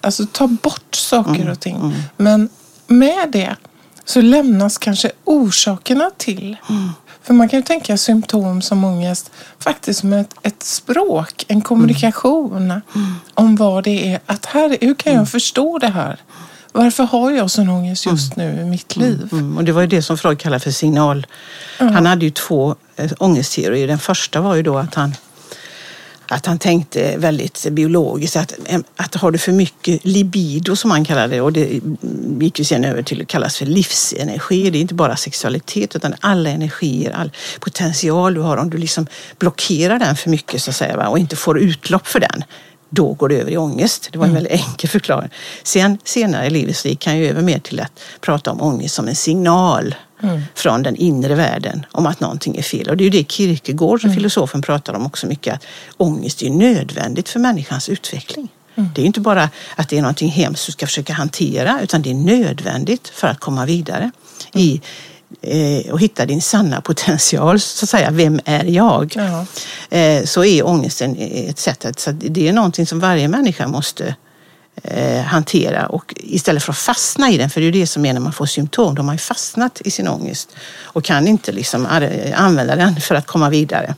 Alltså 0.00 0.26
ta 0.32 0.46
bort 0.46 0.94
saker 0.94 1.50
och 1.50 1.60
ting. 1.60 1.94
Men 2.16 2.48
med 2.86 3.30
det 3.32 3.56
så 4.04 4.20
lämnas 4.20 4.78
kanske 4.78 5.10
orsakerna 5.24 6.10
till. 6.16 6.56
För 7.28 7.34
man 7.34 7.48
kan 7.48 7.58
ju 7.58 7.64
tänka 7.64 7.96
symptom 7.96 8.62
som 8.62 8.84
ångest 8.84 9.30
faktiskt 9.58 10.00
som 10.00 10.12
ett, 10.12 10.34
ett 10.42 10.62
språk, 10.62 11.44
en 11.48 11.60
kommunikation 11.60 12.80
om 13.34 13.56
vad 13.56 13.84
det 13.84 14.12
är. 14.12 14.20
Att 14.26 14.46
här, 14.46 14.78
hur 14.80 14.94
kan 14.94 15.14
jag 15.14 15.28
förstå 15.28 15.78
det 15.78 15.88
här? 15.88 16.18
Varför 16.72 17.04
har 17.04 17.30
jag 17.30 17.50
sån 17.50 17.68
ångest 17.68 18.06
just 18.06 18.36
nu 18.36 18.60
i 18.60 18.64
mitt 18.64 18.96
liv? 18.96 19.28
Mm, 19.32 19.56
och 19.56 19.64
det 19.64 19.72
var 19.72 19.80
ju 19.80 19.86
det 19.86 20.02
som 20.02 20.18
Freud 20.18 20.38
kallar 20.38 20.58
för 20.58 20.70
signal. 20.70 21.26
Han 21.78 22.06
hade 22.06 22.24
ju 22.24 22.30
två 22.30 22.74
eh, 22.96 23.10
ångestteorier. 23.18 23.88
Den 23.88 23.98
första 23.98 24.40
var 24.40 24.54
ju 24.54 24.62
då 24.62 24.78
att 24.78 24.94
han, 24.94 25.14
att 26.28 26.46
han 26.46 26.58
tänkte 26.58 27.16
väldigt 27.16 27.66
biologiskt. 27.70 28.36
Att, 28.36 28.54
att 28.96 29.14
har 29.14 29.30
du 29.30 29.38
för 29.38 29.52
mycket 29.52 30.04
libido 30.04 30.76
som 30.76 30.90
han 30.90 31.04
kallade 31.04 31.34
det 31.34 31.40
och 31.40 31.52
det 31.52 31.80
gick 32.40 32.58
ju 32.58 32.64
sen 32.64 32.84
över 32.84 33.02
till 33.02 33.22
att 33.22 33.28
kallas 33.28 33.56
för 33.56 33.66
livsenergi. 33.66 34.70
Det 34.70 34.78
är 34.78 34.80
inte 34.80 34.94
bara 34.94 35.16
sexualitet 35.16 35.96
utan 35.96 36.14
alla 36.20 36.50
energier, 36.50 37.10
all 37.10 37.32
potential 37.60 38.34
du 38.34 38.40
har. 38.40 38.56
Om 38.56 38.70
du 38.70 38.78
liksom 38.78 39.06
blockerar 39.38 39.98
den 39.98 40.16
för 40.16 40.30
mycket 40.30 40.62
så 40.62 40.70
att 40.70 40.76
säga 40.76 40.96
va, 40.96 41.08
och 41.08 41.18
inte 41.18 41.36
får 41.36 41.58
utlopp 41.58 42.06
för 42.06 42.20
den 42.20 42.44
då 42.90 43.12
går 43.12 43.28
det 43.28 43.40
över 43.40 43.50
i 43.50 43.56
ångest. 43.56 44.08
Det 44.12 44.18
var 44.18 44.26
en 44.26 44.34
väldigt 44.34 44.52
enkel 44.52 44.90
förklaring. 44.90 45.30
Sen 45.62 45.98
senare 46.04 46.46
i 46.46 46.50
livet 46.50 46.76
så 46.76 46.88
gick 46.88 47.06
han 47.06 47.18
ju 47.18 47.28
över 47.28 47.42
mer 47.42 47.58
till 47.58 47.80
att 47.80 48.00
prata 48.20 48.50
om 48.50 48.60
ångest 48.60 48.94
som 48.94 49.08
en 49.08 49.16
signal 49.16 49.94
från 50.54 50.82
den 50.82 50.96
inre 50.96 51.34
världen 51.34 51.86
om 51.92 52.06
att 52.06 52.20
någonting 52.20 52.56
är 52.56 52.62
fel. 52.62 52.88
Och 52.90 52.96
det 52.96 53.02
är 53.02 53.04
ju 53.04 53.10
det 53.10 53.30
Kierkegaard, 53.30 54.00
som 54.00 54.14
filosofen, 54.14 54.62
pratar 54.62 54.94
om 54.94 55.06
också 55.06 55.26
mycket. 55.26 55.54
Att 55.54 55.64
ångest 55.96 56.42
är 56.42 56.50
nödvändigt 56.50 57.28
för 57.28 57.40
människans 57.40 57.88
utveckling. 57.88 58.48
Det 58.94 59.02
är 59.02 59.06
inte 59.06 59.20
bara 59.20 59.50
att 59.76 59.88
det 59.88 59.98
är 59.98 60.02
någonting 60.02 60.30
hemskt 60.30 60.66
du 60.66 60.72
ska 60.72 60.86
försöka 60.86 61.12
hantera 61.12 61.80
utan 61.82 62.02
det 62.02 62.10
är 62.10 62.14
nödvändigt 62.14 63.08
för 63.08 63.28
att 63.28 63.40
komma 63.40 63.66
vidare 63.66 64.10
i 64.52 64.80
eh, 65.42 65.92
och 65.92 66.00
hitta 66.00 66.26
din 66.26 66.42
sanna 66.42 66.80
potential, 66.80 67.60
så 67.60 67.84
att 67.84 67.90
säga. 67.90 68.10
Vem 68.10 68.40
är 68.44 68.64
jag? 68.64 69.14
Ja. 69.16 69.46
eh, 69.98 70.24
så 70.24 70.44
är 70.44 70.66
ångesten 70.66 71.16
ett 71.18 71.58
sätt 71.58 71.84
att, 71.84 72.00
så 72.00 72.10
det 72.10 72.48
är 72.48 72.52
någonting 72.52 72.86
som 72.86 73.00
varje 73.00 73.28
människa 73.28 73.66
måste 73.66 74.14
eh, 74.82 75.22
hantera 75.22 75.86
och 75.86 76.14
istället 76.16 76.62
för 76.62 76.72
att 76.72 76.78
fastna 76.78 77.30
i 77.30 77.38
den, 77.38 77.50
för 77.50 77.60
det 77.60 77.66
är 77.66 77.72
det 77.72 77.86
som 77.86 78.06
är 78.06 78.12
när 78.12 78.20
man 78.20 78.32
får 78.32 78.46
symptom, 78.46 78.94
de 78.94 79.06
har 79.06 79.14
ju 79.14 79.18
fastnat 79.18 79.80
i 79.84 79.90
sin 79.90 80.08
ångest 80.08 80.48
och 80.82 81.04
kan 81.04 81.28
inte 81.28 81.52
liksom 81.52 81.86
använda 82.34 82.76
den 82.76 83.00
för 83.00 83.14
att 83.14 83.26
komma 83.26 83.50
vidare. 83.50 83.94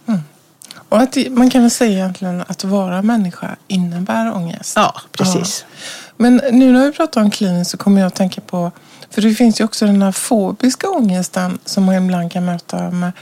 Och 0.88 0.98
att 0.98 1.16
man 1.30 1.50
kan 1.50 1.62
väl 1.62 1.70
säga 1.70 1.92
egentligen 1.92 2.44
att 2.46 2.64
vara 2.64 3.02
människa 3.02 3.56
innebär 3.68 4.36
ångest. 4.36 4.72
Ja, 4.76 5.00
precis. 5.12 5.64
Ja. 5.68 5.76
Men 6.16 6.40
nu 6.52 6.72
när 6.72 6.86
vi 6.86 6.92
pratar 6.92 7.20
om 7.20 7.30
kliniskt 7.30 7.70
så 7.70 7.76
kommer 7.76 8.00
jag 8.00 8.06
att 8.06 8.14
tänka 8.14 8.40
på, 8.40 8.72
för 9.10 9.22
det 9.22 9.34
finns 9.34 9.60
ju 9.60 9.64
också 9.64 9.86
den 9.86 10.02
här 10.02 10.12
fobiska 10.12 10.90
ångesten 10.90 11.58
som 11.64 11.84
man 11.84 11.94
ibland 11.94 12.32
kan 12.32 12.44
möta 12.44 12.90
med, 12.90 13.12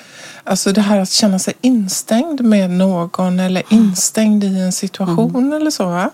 alltså 0.45 0.73
det 0.73 0.81
här 0.81 1.01
att 1.01 1.11
känna 1.11 1.39
sig 1.39 1.55
instängd 1.61 2.41
med 2.41 2.71
någon 2.71 3.41
eller 3.41 3.63
instängd 3.71 4.45
i 4.45 4.61
en 4.61 4.73
situation 4.73 5.53
eller 5.53 5.71
så. 5.71 5.87
Va? 5.87 6.11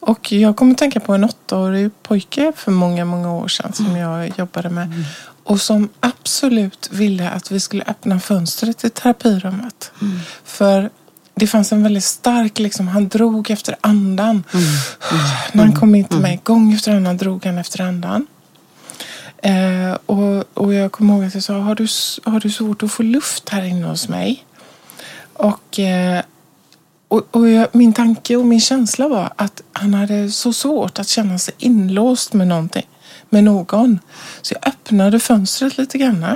Och 0.00 0.32
jag 0.32 0.56
kommer 0.56 0.74
tänka 0.74 1.00
på 1.00 1.14
en 1.14 1.24
åttaårig 1.24 1.90
pojke 2.02 2.52
för 2.56 2.70
många, 2.70 3.04
många 3.04 3.32
år 3.32 3.48
sedan 3.48 3.72
som 3.72 3.96
jag 3.96 4.32
jobbade 4.38 4.70
med. 4.70 5.04
Och 5.44 5.60
som 5.60 5.88
absolut 6.00 6.88
ville 6.92 7.30
att 7.30 7.50
vi 7.50 7.60
skulle 7.60 7.84
öppna 7.84 8.20
fönstret 8.20 8.84
i 8.84 8.90
terapirummet. 8.90 9.92
För 10.44 10.90
det 11.34 11.46
fanns 11.46 11.72
en 11.72 11.82
väldigt 11.82 12.04
stark, 12.04 12.58
liksom, 12.58 12.88
han 12.88 13.08
drog 13.08 13.50
efter 13.50 13.76
andan. 13.80 14.44
När 15.52 15.64
han 15.64 15.72
kom 15.72 15.94
in 15.94 16.04
till 16.04 16.18
mig, 16.18 16.40
gång 16.44 16.72
efter 16.72 16.96
annan 16.96 17.16
drog 17.16 17.44
han 17.46 17.58
efter 17.58 17.80
andan. 17.80 18.26
Eh, 19.44 19.98
och, 20.06 20.44
och 20.54 20.74
jag 20.74 20.92
kommer 20.92 21.14
ihåg 21.14 21.24
att 21.24 21.34
jag 21.34 21.42
sa, 21.42 21.54
har 21.54 21.74
du, 21.74 21.86
har 22.30 22.40
du 22.40 22.50
svårt 22.50 22.82
att 22.82 22.92
få 22.92 23.02
luft 23.02 23.48
här 23.48 23.62
inne 23.62 23.86
hos 23.86 24.08
mig? 24.08 24.44
Och, 25.32 25.78
eh, 25.78 26.22
och, 27.08 27.22
och 27.30 27.48
jag, 27.48 27.68
min 27.72 27.92
tanke 27.92 28.36
och 28.36 28.46
min 28.46 28.60
känsla 28.60 29.08
var 29.08 29.32
att 29.36 29.62
han 29.72 29.94
hade 29.94 30.30
så 30.30 30.52
svårt 30.52 30.98
att 30.98 31.08
känna 31.08 31.38
sig 31.38 31.54
inlåst 31.58 32.32
med 32.32 32.48
någonting, 32.48 32.86
med 33.30 33.44
någon. 33.44 33.98
Så 34.42 34.54
jag 34.54 34.68
öppnade 34.68 35.20
fönstret 35.20 35.78
lite 35.78 35.98
grann. 35.98 36.26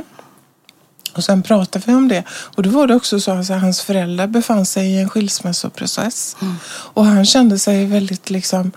Och 1.14 1.24
sen 1.24 1.42
pratade 1.42 1.84
vi 1.86 1.94
om 1.94 2.08
det. 2.08 2.24
Och 2.28 2.62
då 2.62 2.70
var 2.70 2.86
det 2.86 2.94
också 2.94 3.20
så 3.20 3.30
att 3.30 3.38
alltså, 3.38 3.52
hans 3.52 3.80
föräldrar 3.80 4.26
befann 4.26 4.66
sig 4.66 4.88
i 4.88 5.00
en 5.00 5.08
skilsmässoprocess. 5.08 6.36
Och 6.68 7.04
han 7.04 7.24
kände 7.24 7.58
sig 7.58 7.86
väldigt 7.86 8.30
liksom 8.30 8.72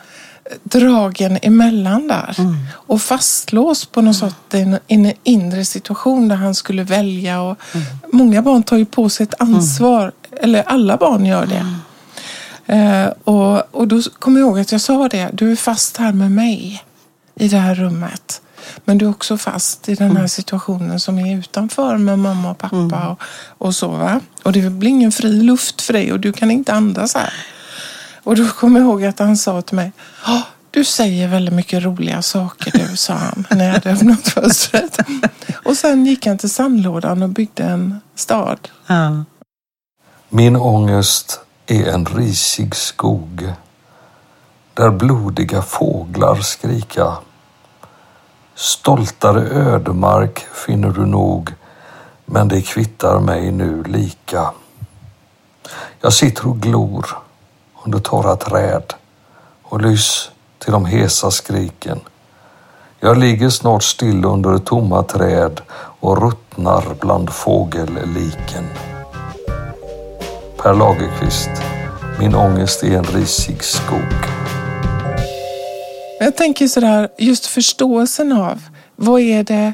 dragen 0.63 1.39
emellan 1.41 2.07
där. 2.07 2.35
Och 2.71 3.01
fastlåst 3.01 3.91
på 3.91 4.01
något 4.01 4.15
sätt 4.15 4.35
i 4.53 4.77
en, 4.87 5.13
inre 5.23 5.65
situation 5.65 6.27
där 6.27 6.35
han 6.35 6.55
skulle 6.55 6.83
välja. 6.83 7.41
Och 7.41 7.57
Många 8.11 8.41
barn 8.41 8.63
tar 8.63 8.77
ju 8.77 8.85
på 8.85 9.09
sig 9.09 9.23
ett 9.23 9.41
ansvar. 9.41 10.11
Eller 10.41 10.63
alla 10.63 10.97
barn 10.97 11.25
gör 11.25 11.45
det. 11.45 11.65
Eh, 12.75 13.07
och, 13.23 13.75
och 13.75 13.87
då 13.87 14.01
kommer 14.19 14.39
jag 14.39 14.47
ihåg 14.47 14.59
att 14.59 14.71
jag 14.71 14.81
sa 14.81 15.07
det. 15.07 15.29
Du 15.33 15.51
är 15.51 15.55
fast 15.55 15.97
här 15.97 16.13
med 16.13 16.31
mig 16.31 16.83
i 17.35 17.47
det 17.47 17.57
här 17.57 17.75
rummet. 17.75 18.41
Men 18.85 18.97
du 18.97 19.05
är 19.05 19.09
också 19.09 19.37
fast 19.37 19.89
i 19.89 19.95
den 19.95 20.17
här 20.17 20.27
situationen 20.27 20.99
som 20.99 21.19
är 21.19 21.37
utanför 21.37 21.97
med 21.97 22.19
mamma 22.19 22.51
och 22.51 22.57
pappa 22.57 23.07
och, 23.07 23.21
och 23.67 23.75
så. 23.75 23.87
Va? 23.87 24.19
Och 24.43 24.51
det 24.51 24.69
blir 24.69 24.89
ingen 24.89 25.11
fri 25.11 25.41
luft 25.41 25.81
för 25.81 25.93
dig 25.93 26.13
och 26.13 26.19
du 26.19 26.33
kan 26.33 26.51
inte 26.51 26.73
andas 26.73 27.15
här. 27.15 27.33
Och 28.23 28.35
då 28.35 28.47
kommer 28.47 28.79
jag 28.79 28.87
ihåg 28.89 29.05
att 29.05 29.19
han 29.19 29.37
sa 29.37 29.61
till 29.61 29.75
mig. 29.75 29.91
"Ja, 30.25 30.43
du 30.71 30.85
säger 30.85 31.27
väldigt 31.27 31.53
mycket 31.53 31.83
roliga 31.83 32.21
saker 32.21 32.71
du, 32.71 32.97
sa 32.97 33.13
han 33.13 33.47
när 33.49 33.65
jag 33.65 33.73
hade 33.73 33.91
öppnat 33.91 34.27
fönstret. 34.27 34.97
Och 35.65 35.77
sen 35.77 36.05
gick 36.05 36.25
han 36.25 36.37
till 36.37 36.49
sandlådan 36.49 37.23
och 37.23 37.29
byggde 37.29 37.63
en 37.63 38.01
stad. 38.15 38.69
Ja. 38.87 39.23
Min 40.29 40.55
ångest 40.55 41.39
är 41.67 41.87
en 41.87 42.05
risig 42.05 42.75
skog 42.75 43.53
där 44.73 44.89
blodiga 44.89 45.61
fåglar 45.61 46.35
skrika. 46.35 47.17
Stoltare 48.55 49.41
ödemark 49.41 50.39
finner 50.65 50.89
du 50.89 51.05
nog, 51.05 51.53
men 52.25 52.47
det 52.47 52.61
kvittar 52.61 53.19
mig 53.19 53.51
nu 53.51 53.83
lika. 53.83 54.51
Jag 56.01 56.13
sitter 56.13 56.47
och 56.47 56.59
glor 56.59 57.05
under 57.85 57.99
torra 57.99 58.35
träd 58.35 58.93
och 59.63 59.81
lys 59.81 60.29
till 60.59 60.71
de 60.71 60.85
hesa 60.85 61.31
skriken. 61.31 61.99
Jag 62.99 63.17
ligger 63.17 63.49
snart 63.49 63.83
still 63.83 64.25
under 64.25 64.57
tomma 64.57 65.03
träd 65.03 65.61
och 65.99 66.21
ruttnar 66.21 66.83
bland 66.99 67.29
fågelliken. 67.29 68.65
Per 70.57 70.73
Lagerkvist. 70.73 71.49
Min 72.19 72.35
ångest 72.35 72.83
är 72.83 72.97
en 72.97 73.03
risig 73.03 73.63
skog. 73.63 74.13
Jag 76.19 76.35
tänker 76.35 76.67
sådär, 76.67 77.09
just 77.17 77.45
förståelsen 77.45 78.31
av 78.31 78.61
vad 78.95 79.21
är 79.21 79.43
det, 79.43 79.73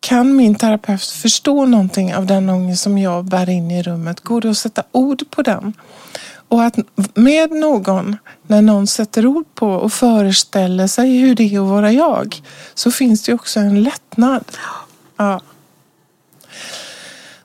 kan 0.00 0.36
min 0.36 0.54
terapeut 0.54 1.02
förstå 1.02 1.66
någonting 1.66 2.14
av 2.14 2.26
den 2.26 2.50
ångest 2.50 2.82
som 2.82 2.98
jag 2.98 3.24
bär 3.24 3.50
in 3.50 3.70
i 3.70 3.82
rummet? 3.82 4.20
Går 4.20 4.40
det 4.40 4.50
att 4.50 4.58
sätta 4.58 4.82
ord 4.92 5.22
på 5.30 5.42
den? 5.42 5.72
Och 6.52 6.62
att 6.62 6.76
med 7.14 7.50
någon, 7.50 8.16
när 8.46 8.62
någon 8.62 8.86
sätter 8.86 9.26
ord 9.26 9.46
på 9.54 9.68
och 9.68 9.92
föreställer 9.92 10.86
sig 10.86 11.18
hur 11.18 11.34
det 11.34 11.54
är 11.54 11.60
att 11.60 11.68
vara 11.68 11.92
jag, 11.92 12.42
så 12.74 12.90
finns 12.90 13.22
det 13.22 13.32
ju 13.32 13.34
också 13.34 13.60
en 13.60 13.82
lättnad. 13.82 14.44
Ja. 15.16 15.40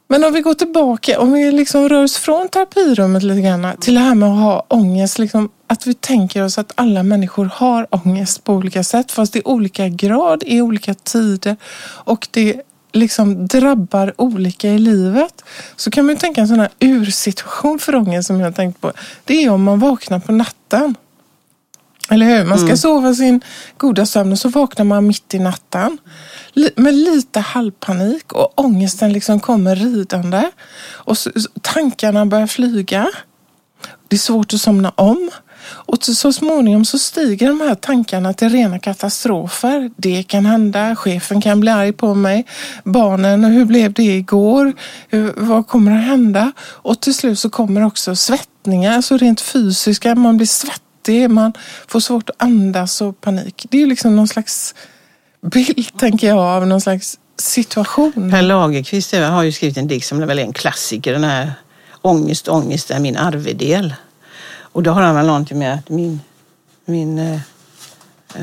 Men 0.07 0.23
om 0.23 0.33
vi 0.33 0.41
går 0.41 0.53
tillbaka, 0.53 1.19
om 1.19 1.31
vi 1.31 1.51
liksom 1.51 1.89
rör 1.89 2.03
oss 2.03 2.17
från 2.17 2.49
terapirummet 2.49 3.23
lite 3.23 3.41
grann 3.41 3.67
till 3.79 3.93
det 3.93 3.99
här 3.99 4.15
med 4.15 4.29
att 4.29 4.39
ha 4.39 4.65
ångest. 4.67 5.19
Liksom, 5.19 5.49
att 5.67 5.87
vi 5.87 5.93
tänker 5.93 6.43
oss 6.43 6.57
att 6.57 6.71
alla 6.75 7.03
människor 7.03 7.45
har 7.45 7.87
ångest 7.89 8.43
på 8.43 8.53
olika 8.53 8.83
sätt 8.83 9.11
fast 9.11 9.35
i 9.35 9.41
olika 9.45 9.87
grad, 9.87 10.43
i 10.45 10.61
olika 10.61 10.93
tider 10.93 11.55
och 11.83 12.27
det 12.31 12.61
liksom 12.97 13.47
drabbar 13.47 14.13
olika 14.17 14.69
i 14.69 14.79
livet. 14.79 15.43
Så 15.75 15.91
kan 15.91 16.05
man 16.05 16.15
ju 16.15 16.19
tänka 16.19 16.41
en 16.41 16.47
sån 16.47 16.59
här 16.59 16.69
ursituation 16.79 17.79
för 17.79 17.95
ångest 17.95 18.27
som 18.27 18.39
jag 18.39 18.47
har 18.47 18.51
tänkt 18.51 18.81
på. 18.81 18.91
Det 19.25 19.43
är 19.43 19.49
om 19.49 19.63
man 19.63 19.79
vaknar 19.79 20.19
på 20.19 20.31
natten 20.31 20.95
Eller 22.09 22.25
hur? 22.25 22.45
Man 22.45 22.59
ska 22.59 22.77
sova 22.77 23.13
sin 23.15 23.41
goda 23.77 24.05
sömn 24.05 24.31
och 24.31 24.39
så 24.39 24.49
vaknar 24.49 24.85
man 24.85 25.07
mitt 25.07 25.33
i 25.33 25.39
natten 25.39 25.97
med 26.75 26.93
lite 26.93 27.39
halvpanik 27.39 28.33
och 28.33 28.59
ångesten 28.59 29.13
liksom 29.13 29.39
kommer 29.39 29.75
ridande. 29.75 30.51
Och 30.91 31.17
så- 31.17 31.31
tankarna 31.61 32.25
börjar 32.25 32.47
flyga. 32.47 33.07
Det 34.07 34.15
är 34.15 34.19
svårt 34.19 34.53
att 34.53 34.61
somna 34.61 34.89
om. 34.89 35.29
Och 35.67 36.03
så, 36.03 36.15
så 36.15 36.33
småningom 36.33 36.85
så 36.85 36.99
stiger 36.99 37.47
de 37.47 37.61
här 37.61 37.75
tankarna 37.75 38.33
till 38.33 38.49
rena 38.49 38.79
katastrofer. 38.79 39.91
Det 39.97 40.23
kan 40.23 40.45
hända, 40.45 40.95
chefen 40.95 41.41
kan 41.41 41.59
bli 41.59 41.71
arg 41.71 41.93
på 41.93 42.13
mig, 42.13 42.45
barnen, 42.83 43.43
hur 43.43 43.65
blev 43.65 43.93
det 43.93 44.03
igår? 44.03 44.73
Hur, 45.09 45.33
vad 45.37 45.67
kommer 45.67 45.91
att 45.91 46.03
hända? 46.03 46.51
Och 46.59 47.01
till 47.01 47.13
slut 47.13 47.39
så 47.39 47.49
kommer 47.49 47.85
också 47.85 48.15
svettningar, 48.15 48.95
alltså 48.95 49.17
rent 49.17 49.41
fysiska. 49.41 50.15
Man 50.15 50.37
blir 50.37 50.47
svettig, 50.47 51.29
man 51.29 51.53
får 51.87 51.99
svårt 51.99 52.29
att 52.29 52.43
andas 52.43 53.01
och 53.01 53.21
panik. 53.21 53.65
Det 53.69 53.77
är 53.77 53.81
ju 53.81 53.87
liksom 53.87 54.15
någon 54.15 54.27
slags 54.27 54.75
bild, 55.51 55.97
tänker 55.99 56.27
jag, 56.27 56.37
av 56.37 56.67
någon 56.67 56.81
slags 56.81 57.19
situation. 57.37 58.31
Per 58.31 58.41
Lagerkvist 58.41 59.13
har 59.13 59.43
ju 59.43 59.51
skrivit 59.51 59.77
en 59.77 59.87
dikt 59.87 60.05
som 60.05 60.21
är 60.21 60.25
väl 60.25 60.39
en 60.39 60.53
klassiker, 60.53 61.13
den 61.13 61.23
här 61.23 61.53
Ångest, 62.01 62.47
ångest 62.47 62.91
är 62.91 62.99
min 62.99 63.17
arvedel. 63.17 63.93
Och 64.77 64.83
då 64.83 64.91
har 64.91 65.01
han 65.01 65.15
väl 65.15 65.25
någonting 65.25 65.59
med 65.59 65.73
att 65.73 65.89
min, 65.89 66.19
min, 66.85 67.19
eh, 67.19 67.39
eh, 68.35 68.41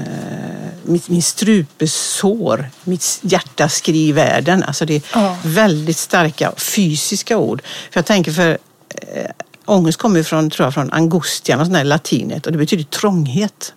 mitt, 0.82 1.08
min 1.08 1.22
strupesår, 1.22 2.70
mitt 2.84 3.18
hjärta 3.22 3.68
skri 3.68 4.12
världen. 4.12 4.62
Alltså 4.62 4.86
det 4.86 4.94
är 4.94 5.02
Ja. 5.14 5.36
väldigt 5.44 5.96
starka 5.96 6.52
fysiska 6.56 7.38
ord. 7.38 7.62
För 7.64 7.98
jag 7.98 8.06
tänker 8.06 8.32
för 8.32 8.58
eh, 8.94 9.30
ångest 9.64 9.98
kommer 9.98 10.16
ju 10.16 10.24
från, 10.24 10.50
tror 10.50 10.66
jag, 10.66 10.74
från 10.74 10.92
angustian, 10.92 11.60
och 11.60 11.66
sånt 11.66 11.76
där 11.76 11.84
latinet 11.84 12.46
och 12.46 12.52
det 12.52 12.58
betyder 12.58 12.84
trånghet. 12.84 13.74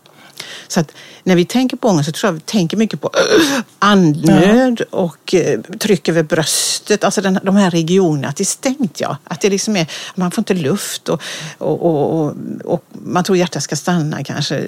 Så 0.67 0.79
att 0.79 0.91
när 1.23 1.35
vi 1.35 1.45
tänker 1.45 1.77
på 1.77 1.87
ångest 1.87 2.05
så 2.05 2.11
tror 2.11 2.27
jag 2.27 2.33
vi 2.33 2.39
tänker 2.39 2.77
mycket 2.77 3.01
på 3.01 3.11
äh, 3.13 3.61
andnöd 3.79 4.81
och 4.81 5.33
eh, 5.33 5.59
tryck 5.61 6.09
över 6.09 6.23
bröstet. 6.23 7.03
Alltså 7.03 7.21
den, 7.21 7.39
de 7.43 7.55
här 7.55 7.71
regionerna, 7.71 8.27
att 8.27 8.35
det 8.35 8.43
är 8.43 8.45
stängt. 8.45 8.99
Ja. 8.99 9.17
Att 9.23 9.41
det 9.41 9.49
liksom 9.49 9.75
är, 9.75 9.87
man 10.15 10.31
får 10.31 10.41
inte 10.41 10.53
luft 10.53 11.09
och, 11.09 11.21
och, 11.57 12.21
och, 12.21 12.33
och, 12.63 12.83
man 12.91 13.23
tror 13.23 13.37
hjärtat 13.37 13.63
ska 13.63 13.75
stanna 13.75 14.23
kanske. 14.23 14.65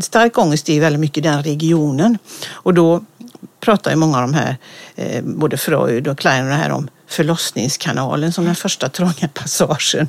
Stark 0.00 0.38
ångest 0.38 0.68
är 0.68 0.80
väldigt 0.80 1.00
mycket 1.00 1.22
den 1.22 1.42
regionen. 1.42 2.18
Och 2.50 2.74
då 2.74 3.04
pratar 3.60 3.90
ju 3.90 3.96
många 3.96 4.16
av 4.16 4.22
de 4.22 4.34
här, 4.34 4.56
eh, 4.94 5.22
både 5.24 5.56
Freud 5.56 6.08
och 6.08 6.18
Klein 6.18 6.44
och 6.44 6.50
det 6.50 6.56
här 6.56 6.70
om 6.70 6.88
förlossningskanalen 7.06 8.32
som 8.32 8.44
den 8.44 8.54
första 8.54 8.88
trånga 8.88 9.28
passagen. 9.34 10.08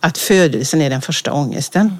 Att 0.00 0.18
födelsen 0.18 0.82
är 0.82 0.90
den 0.90 1.02
första 1.02 1.32
ångesten. 1.32 1.98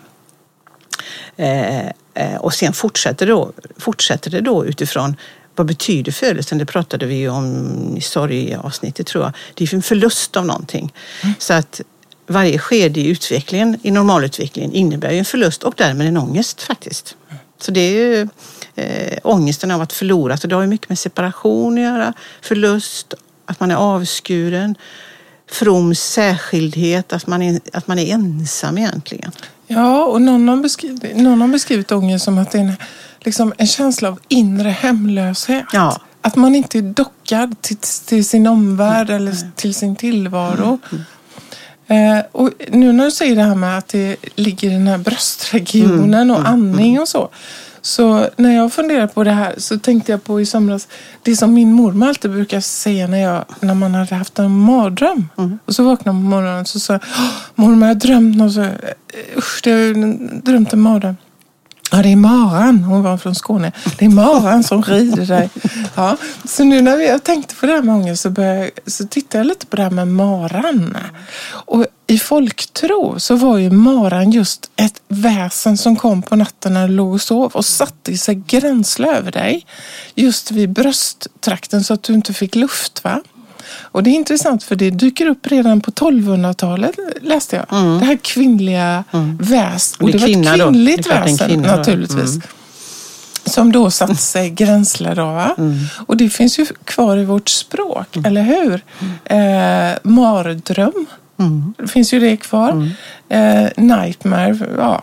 Eh, 1.37 1.87
eh, 2.15 2.37
och 2.41 2.55
sen 2.55 2.73
fortsätter, 2.73 3.27
då, 3.27 3.53
fortsätter 3.79 4.31
det 4.31 4.41
då 4.41 4.67
utifrån 4.67 5.17
vad 5.55 5.67
betyder 5.67 6.13
födelsen? 6.13 6.59
Det 6.59 6.67
pratade 6.67 7.07
vi 7.07 7.15
ju 7.15 7.29
om 7.29 7.97
i 7.97 8.01
sorgavsnittet 8.01 9.07
tror 9.07 9.25
jag. 9.25 9.33
Det 9.55 9.65
är 9.65 9.75
en 9.75 9.83
förlust 9.83 10.37
av 10.37 10.47
någonting. 10.47 10.93
Så 11.39 11.55
att 11.55 11.81
varje 12.27 12.59
skede 12.59 13.01
i 13.01 13.07
utvecklingen, 13.07 13.79
i 13.83 13.91
normalutvecklingen 13.91 14.73
innebär 14.73 15.11
ju 15.11 15.19
en 15.19 15.25
förlust 15.25 15.63
och 15.63 15.75
därmed 15.77 16.07
en 16.07 16.17
ångest 16.17 16.63
faktiskt. 16.63 17.17
Så 17.61 17.71
det 17.71 17.81
är 17.81 17.93
ju 17.93 18.29
eh, 18.75 19.19
ångesten 19.23 19.71
av 19.71 19.81
att 19.81 19.93
förlora. 19.93 20.37
Så 20.37 20.47
det 20.47 20.55
har 20.55 20.63
ju 20.63 20.69
mycket 20.69 20.89
med 20.89 20.99
separation 20.99 21.79
att 21.79 21.85
göra, 21.85 22.13
förlust, 22.41 23.15
att 23.47 23.61
man 23.61 23.71
är 23.71 23.77
avskuren, 23.77 24.75
from 25.51 25.95
särskildhet, 25.95 27.13
att 27.13 27.27
man 27.27 27.43
är, 27.43 27.61
att 27.73 27.87
man 27.87 27.99
är 27.99 28.15
ensam 28.15 28.79
egentligen. 28.79 29.33
Ja, 29.73 30.05
och 30.05 30.23
någon 30.23 30.49
har 30.49 30.57
beskrivit, 30.57 31.17
någon 31.17 31.41
har 31.41 31.49
beskrivit 31.49 31.93
ångest 31.93 32.25
som 32.25 32.39
att 32.39 32.51
det 32.51 32.59
är 32.59 32.63
en, 32.63 32.73
liksom 33.21 33.53
en 33.59 33.67
känsla 33.67 34.09
av 34.09 34.21
inre 34.29 34.69
hemlöshet. 34.69 35.65
Ja. 35.73 36.01
Att 36.21 36.37
man 36.37 36.55
inte 36.55 36.79
är 36.79 36.83
dockad 36.83 37.61
till, 37.61 37.77
till 38.07 38.25
sin 38.25 38.47
omvärld 38.47 39.11
eller 39.11 39.57
till 39.57 39.75
sin 39.75 39.97
tillvaro. 39.97 40.79
Eh, 41.87 42.25
och 42.33 42.51
nu 42.69 42.93
när 42.93 43.05
du 43.05 43.11
säger 43.11 43.37
det 43.37 43.43
här 43.43 43.55
med 43.55 43.79
att 43.79 43.89
det 43.89 44.17
ligger 44.35 44.71
i 44.71 44.73
den 44.73 44.89
här 44.89 44.99
bröstregionen 44.99 46.31
och 46.31 46.49
andning 46.49 47.01
och 47.01 47.09
så. 47.09 47.31
Så 47.85 48.27
när 48.37 48.57
jag 48.57 48.73
funderar 48.73 49.07
på 49.07 49.25
det 49.25 49.31
här 49.31 49.55
så 49.59 49.79
tänkte 49.79 50.13
jag 50.13 50.25
på 50.25 50.41
i 50.41 50.47
somras 50.47 50.89
det 51.23 51.37
som 51.37 51.55
min 51.55 51.73
mormor 51.73 52.09
alltid 52.09 52.31
brukar 52.31 52.61
säga 52.61 53.07
när, 53.07 53.19
jag, 53.19 53.45
när 53.61 53.75
man 53.75 53.95
hade 53.95 54.15
haft 54.15 54.39
en 54.39 54.59
mardröm. 54.59 55.29
Och 55.65 55.75
så 55.75 55.85
vaknade 55.85 56.15
man 56.19 56.25
på 56.25 56.29
morgonen 56.37 56.61
och 56.61 56.69
så 56.69 56.81
sa 56.81 56.93
jag, 56.93 57.03
"Åh, 57.19 57.31
mormor 57.55 57.89
jag 57.89 57.95
har 57.95 58.01
drömt 58.01 58.37
något 58.37 58.53
så, 58.53 58.67
usch, 59.37 59.61
jag 59.67 59.73
har 59.77 60.41
drömt 60.43 60.73
en 60.73 60.81
mardröm. 60.81 61.17
Ja, 61.93 62.03
det 62.03 62.13
är 62.13 62.17
maran. 62.17 62.85
Hon 62.85 63.03
var 63.03 63.19
från 63.19 63.35
Skåne. 63.35 63.73
Det 63.99 64.05
är 64.05 64.09
maran 64.09 64.65
som 64.65 64.83
rider 64.83 65.27
dig. 65.27 65.51
Ja, 65.95 66.17
så 66.45 66.65
nu 66.65 66.81
när 66.81 66.97
jag 66.97 67.25
tänkte 67.25 67.55
på 67.55 67.67
det 67.67 67.73
här 67.73 67.83
med 67.83 67.95
ångest 67.95 68.23
så, 68.23 68.31
började, 68.31 68.71
så 68.87 69.07
tittade 69.07 69.39
jag 69.39 69.47
lite 69.47 69.67
på 69.67 69.77
det 69.77 69.83
här 69.83 69.91
med 69.91 70.09
maran. 70.09 70.97
Och 71.51 71.87
i 72.07 72.19
folktro 72.19 73.21
så 73.21 73.37
var 73.37 73.59
ju 73.59 73.71
maran 73.71 74.31
just 74.31 74.71
ett 74.77 75.01
väsen 75.09 75.77
som 75.77 75.97
kom 75.97 76.23
på 76.23 76.37
natten 76.37 76.75
när 76.75 76.89
du 76.89 76.95
låg 76.95 77.13
och 77.13 77.21
sov 77.21 77.53
och 77.53 77.65
satte 77.65 78.19
sig 78.19 78.35
gränsle 78.35 79.17
över 79.17 79.33
dig. 79.33 79.67
Just 80.15 80.51
vid 80.51 80.71
brösttrakten 80.71 81.85
så 81.85 81.95
att 81.95 82.03
du 82.03 82.15
inte 82.15 82.35
fick 82.35 82.55
luft. 82.55 83.05
va? 83.05 83.23
Och 83.81 84.03
det 84.03 84.11
är 84.11 84.15
intressant 84.15 84.63
för 84.63 84.77
det 84.77 84.91
dyker 84.91 85.27
upp 85.27 85.47
redan 85.47 85.81
på 85.81 85.91
1200-talet 85.91 86.95
läste 87.21 87.57
jag. 87.57 88.01
Det 88.01 88.05
här 88.07 88.17
kvinnliga 88.23 89.05
väsen. 89.41 90.05
Och 90.07 90.13
det 90.13 90.19
det 90.19 90.19
var 90.19 90.29
ett 90.29 90.63
kvinnligt 90.63 91.07
väsen 91.11 91.49
kvinna 91.49 91.77
naturligtvis. 91.77 92.39
Som 93.45 93.73
då 93.73 93.91
satte 93.91 94.17
sig 94.17 94.51
gränsle 94.61 95.15
då. 95.15 95.25
Va? 95.25 95.57
Och 96.07 96.17
det 96.17 96.29
finns 96.31 96.59
ju 96.59 96.67
kvar 96.85 97.17
i 97.17 97.25
vårt 97.25 97.49
språk, 97.49 98.17
eller 98.25 98.43
hur? 98.43 98.85
Eh, 99.25 99.99
mardröm. 100.03 101.07
Det 101.79 101.89
finns 101.89 102.13
ju 102.15 102.21
det 102.21 102.37
kvar. 102.37 102.91
Eh, 103.29 103.69
nightmare, 103.77 104.59
ja. 104.79 105.03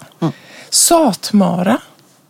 Satmara. 0.69 1.77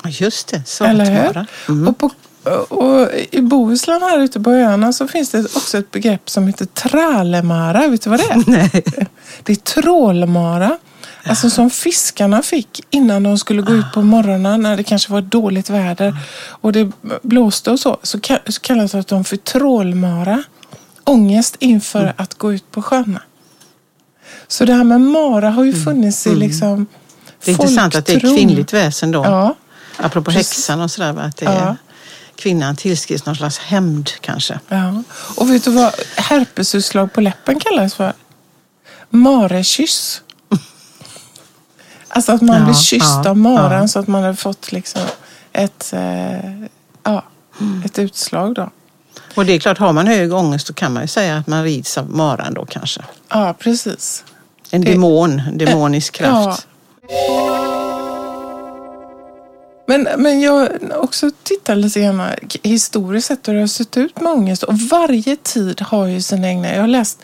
Just 0.06 0.48
det. 0.48 0.86
Eller 0.86 1.06
Satmara. 1.06 1.46
hur? 1.68 1.88
Och, 1.88 1.98
på, 1.98 2.10
och 2.58 3.08
I 3.32 3.42
Bohuslän 3.42 4.02
här 4.02 4.20
ute 4.20 4.40
på 4.40 4.52
öarna 4.52 4.94
så 4.94 5.08
finns 5.08 5.30
det 5.32 5.40
också 5.56 5.78
ett 5.78 5.92
begrepp 5.92 6.30
som 6.30 6.48
heter 6.48 6.66
tralemara. 6.66 7.88
Vet 7.88 8.02
du 8.02 8.10
vad 8.10 8.20
det 8.20 8.26
är? 8.26 8.44
Nej. 8.48 8.84
Det 9.44 9.52
är 9.54 9.56
trålmara. 9.56 10.78
Alltså 11.24 11.50
som 11.50 11.70
fiskarna 11.70 12.42
fick 12.42 12.82
innan 12.90 13.24
de 13.24 13.38
skulle 13.38 13.62
gå 13.62 13.74
ut 13.74 13.92
på 13.94 14.02
morgonen 14.02 14.62
när 14.62 14.78
det 14.78 14.84
kanske 14.84 15.12
var 15.12 15.22
dåligt 15.22 15.70
väder 15.70 16.18
och 16.50 16.72
det 16.72 16.92
blåste 17.22 17.72
och 17.72 17.80
så. 17.80 17.98
Så 18.04 18.18
ka- 18.18 18.52
så 18.52 18.62
kallas 18.62 18.92
de 19.06 19.24
för 19.24 19.38
trålmara. 19.38 20.44
Ångest 21.04 21.56
inför 21.60 22.14
att 22.18 22.34
gå 22.34 22.54
ut 22.54 22.72
på 22.72 22.82
sjön. 22.82 23.20
Så 24.48 24.66
det 24.66 24.74
här 24.74 24.84
med 24.84 25.02
mara 25.02 25.50
har 25.50 25.64
ju 25.64 25.74
funnits 25.74 26.28
i 26.28 26.36
liksom 26.36 26.86
Det 27.46 27.52
är 27.52 27.54
intressant 27.54 27.96
att 27.96 28.06
det 28.06 28.14
är 28.14 28.20
kvinnligt 28.20 28.74
väsen 28.74 29.12
då. 29.12 29.24
Ja. 29.26 29.56
Apropå 29.98 30.32
Precis. 30.32 30.50
häxan 30.58 30.82
och 30.82 30.92
sådär. 30.92 31.14
va, 31.14 31.22
Att 31.22 31.38
det 31.38 31.46
Ja. 31.46 31.52
är, 31.52 31.76
kvinnan 32.40 32.76
tillskrivs 32.76 33.26
någon 33.26 33.36
slags 33.36 33.58
hämnd 33.58 34.10
kanske. 34.22 34.60
Ja. 34.68 35.04
Och 35.36 35.50
vet 35.50 35.64
du 35.64 35.72
vad 35.72 35.94
herpesutslag 36.18 37.14
på 37.14 37.22
läppen 37.22 37.60
kallas 37.60 37.94
för? 37.94 38.14
Marekyss. 39.10 40.22
Alltså 42.12 42.32
att 42.32 42.42
man 42.42 42.58
Ja, 42.60 42.66
blir 42.66 42.74
kysst 42.74 43.22
ja, 43.24 43.30
av 43.30 43.38
maran 43.38 43.82
ja. 43.82 43.88
så 43.88 44.00
att 44.00 44.08
man 44.08 44.24
har 44.24 44.34
fått 44.34 44.72
liksom 44.72 45.02
ett, 45.54 45.94
eh, 45.94 46.64
ja, 47.04 47.24
ett 47.86 48.00
utslag 48.00 48.56
då. 48.56 48.70
Och 49.36 49.46
det 49.46 49.54
är 49.54 49.60
klart, 49.60 49.78
har 49.78 49.94
man 49.94 50.08
hög 50.08 50.34
ångest 50.34 50.68
då 50.68 50.74
kan 50.74 50.94
man 50.94 51.04
ju 51.04 51.08
säga 51.08 51.38
att 51.38 51.48
man 51.48 51.64
rids 51.64 51.98
av 51.98 52.10
maran 52.10 52.54
då 52.54 52.66
kanske. 52.66 53.02
Ja, 53.30 53.56
precis. 53.60 54.24
En 54.72 54.82
demon, 54.82 55.40
en 55.40 55.58
demonisk 55.58 56.14
kraft. 56.14 56.68
Men, 59.90 60.08
men 60.18 60.42
jag 60.42 60.70
också 60.96 61.32
tittar 61.44 61.76
lite 61.76 62.02
grann 62.02 62.22
historiskt 62.64 63.28
sett 63.28 63.48
hur 63.48 63.54
det 63.54 63.60
har 63.60 63.68
sett 63.68 63.98
ut 63.98 64.22
med 64.22 64.32
ångest. 64.32 64.64
Och 64.64 64.80
varje 64.80 65.36
tid 65.36 65.82
har 65.82 66.06
ju 66.06 66.22
sina 66.22 66.48
egna. 66.48 66.74
Jag 66.74 66.82
har 66.82 66.88
läst, 66.88 67.24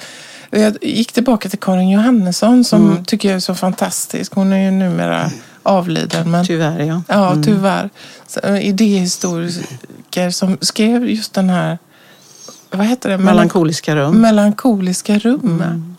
jag 0.49 0.78
gick 0.82 1.12
tillbaka 1.12 1.49
till 1.49 1.60
Karin 1.60 1.89
Johannesson 1.89 2.63
som 2.63 3.06
tycker 3.06 3.30
jag 3.30 3.36
är 3.36 3.39
så 3.39 3.56
fantastisk. 3.56 4.36
Hon 4.36 4.54
är 4.54 4.65
ju 4.65 4.71
numera 4.71 5.32
avliden. 5.63 6.32
Men, 6.32 6.45
Tyvärr 6.45 6.80
ja. 6.80 7.01
Ja, 7.08 7.36
tyvärr. 7.43 7.89
Så, 8.28 8.39
eh, 8.39 8.67
idéhistoriker 8.67 10.30
som 10.30 10.58
skrev 10.62 11.10
just 11.10 11.34
den 11.34 11.49
här, 11.49 11.78
vad 12.71 12.88
heter 12.88 13.10
det? 13.10 13.17
Melankoliska 13.17 13.95
rum. 13.95 14.21
Melankoliska 14.21 15.19
rum. 15.19 15.95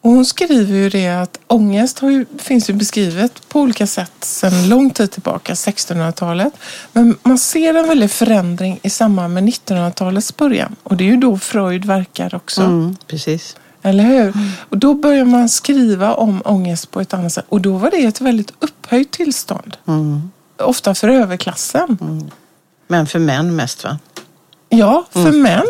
Och 0.00 0.10
hon 0.10 0.24
skriver 0.24 0.76
ju 0.76 0.88
det 0.88 1.08
att 1.08 1.38
ångest 1.46 2.02
ju, 2.02 2.26
finns 2.38 2.70
ju 2.70 2.74
beskrivet 2.74 3.48
på 3.48 3.60
olika 3.60 3.86
sätt 3.86 4.12
sedan 4.20 4.68
lång 4.68 4.90
tid 4.90 5.10
tillbaka, 5.10 5.54
1600-talet. 5.54 6.52
Men 6.92 7.16
man 7.22 7.38
ser 7.38 7.74
en 7.74 7.88
väldig 7.88 8.10
förändring 8.10 8.80
i 8.82 8.90
samband 8.90 9.34
med 9.34 9.44
1900-talets 9.44 10.36
början. 10.36 10.76
Och 10.82 10.96
det 10.96 11.04
är 11.04 11.08
ju 11.08 11.16
då 11.16 11.38
Freud 11.38 11.84
verkar 11.84 12.34
också. 12.34 12.62
Mm, 12.62 12.96
precis. 13.06 13.56
Eller 13.82 14.04
hur? 14.04 14.34
Och 14.68 14.78
då 14.78 14.94
börjar 14.94 15.24
man 15.24 15.48
skriva 15.48 16.14
om 16.14 16.42
ångest 16.44 16.90
på 16.90 17.00
ett 17.00 17.14
annat 17.14 17.32
sätt. 17.32 17.44
Och 17.48 17.60
då 17.60 17.76
var 17.76 17.90
det 17.90 18.04
ett 18.04 18.20
väldigt 18.20 18.52
upphöjt 18.58 19.10
tillstånd. 19.10 19.76
Mm. 19.86 20.30
ofta 20.58 20.94
för 20.94 21.08
överklassen. 21.08 21.98
Men 22.86 23.06
för 23.06 23.18
män 23.18 23.56
mest 23.56 23.84
va? 23.84 23.98
Ja, 24.68 25.06
för 25.10 25.32
män. 25.32 25.66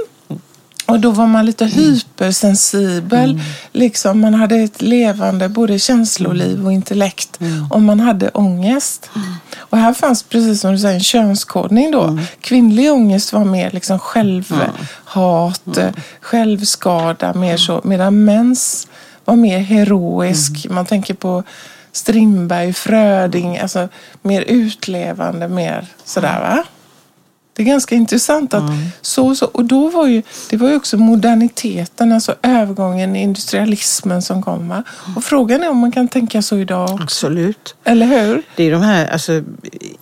Och 0.88 1.01
då 1.01 1.11
var 1.11 1.27
man 1.27 1.46
lite 1.46 1.64
hypersensibel. 1.66 3.40
Liksom, 3.72 4.20
man 4.20 4.35
hade 4.35 4.57
ett 4.57 4.83
levande 4.83 5.48
både 5.48 5.79
känsloliv 5.79 6.66
och 6.66 6.72
intellekt. 6.72 7.38
Och 7.70 7.83
man 7.83 8.01
hade 8.01 8.29
ångest. 8.29 9.11
Och 9.59 9.79
här 9.79 9.92
fanns, 9.92 10.22
precis 10.22 10.61
som 10.61 10.72
du 10.72 10.79
säger, 10.79 10.94
en 10.94 11.01
könskodning 11.01 11.90
då. 11.90 12.18
Kvinnlig 12.40 12.92
ångest 12.92 13.33
var 13.33 13.44
mer 13.44 13.70
liksom 13.70 13.98
självhat, 13.98 15.77
eh, 15.79 15.90
självskada, 16.20 17.35
mer 17.35 17.57
så. 17.57 17.81
Medan 17.85 18.24
mäns 18.24 18.88
var 19.24 19.37
mer 19.37 19.59
heroisk. 19.59 20.66
Man 20.70 20.87
tänker 20.87 21.14
på 21.14 21.42
Strindberg, 21.92 22.72
Fröding, 22.72 23.59
alltså 23.59 23.88
mer 24.22 24.42
utlevande, 24.42 25.48
mer 25.48 25.87
sådär 26.05 26.40
va? 26.40 26.64
Det 27.59 27.62
är 27.62 27.66
ganska 27.66 27.94
intressant 27.94 28.55
att 28.55 28.71
så, 29.03 29.35
så 29.35 29.47
och 29.47 29.64
då 29.64 29.88
var 29.88 30.07
ju 30.07 30.23
det 30.51 30.57
var 30.57 30.68
ju 30.68 30.77
också 30.77 30.97
moderniteten, 30.97 32.12
alltså 32.12 32.35
övergången 32.42 33.16
i 33.16 33.23
industrialismen 33.23 34.23
som 34.23 34.42
kom. 34.42 34.68
Va? 34.68 34.85
Och 35.16 35.25
frågan 35.25 35.62
är 35.62 35.71
om 35.71 35.77
man 35.77 35.92
kan 35.92 36.09
tänka 36.09 36.42
så 36.42 36.57
idag 36.57 36.90
också. 36.90 37.03
Absolut. 37.03 37.75
Eller 37.85 38.07
hur? 38.07 38.42
Det 38.57 38.64
är 38.64 38.73
de 38.73 38.83
här, 38.83 39.07
alltså, 39.07 39.33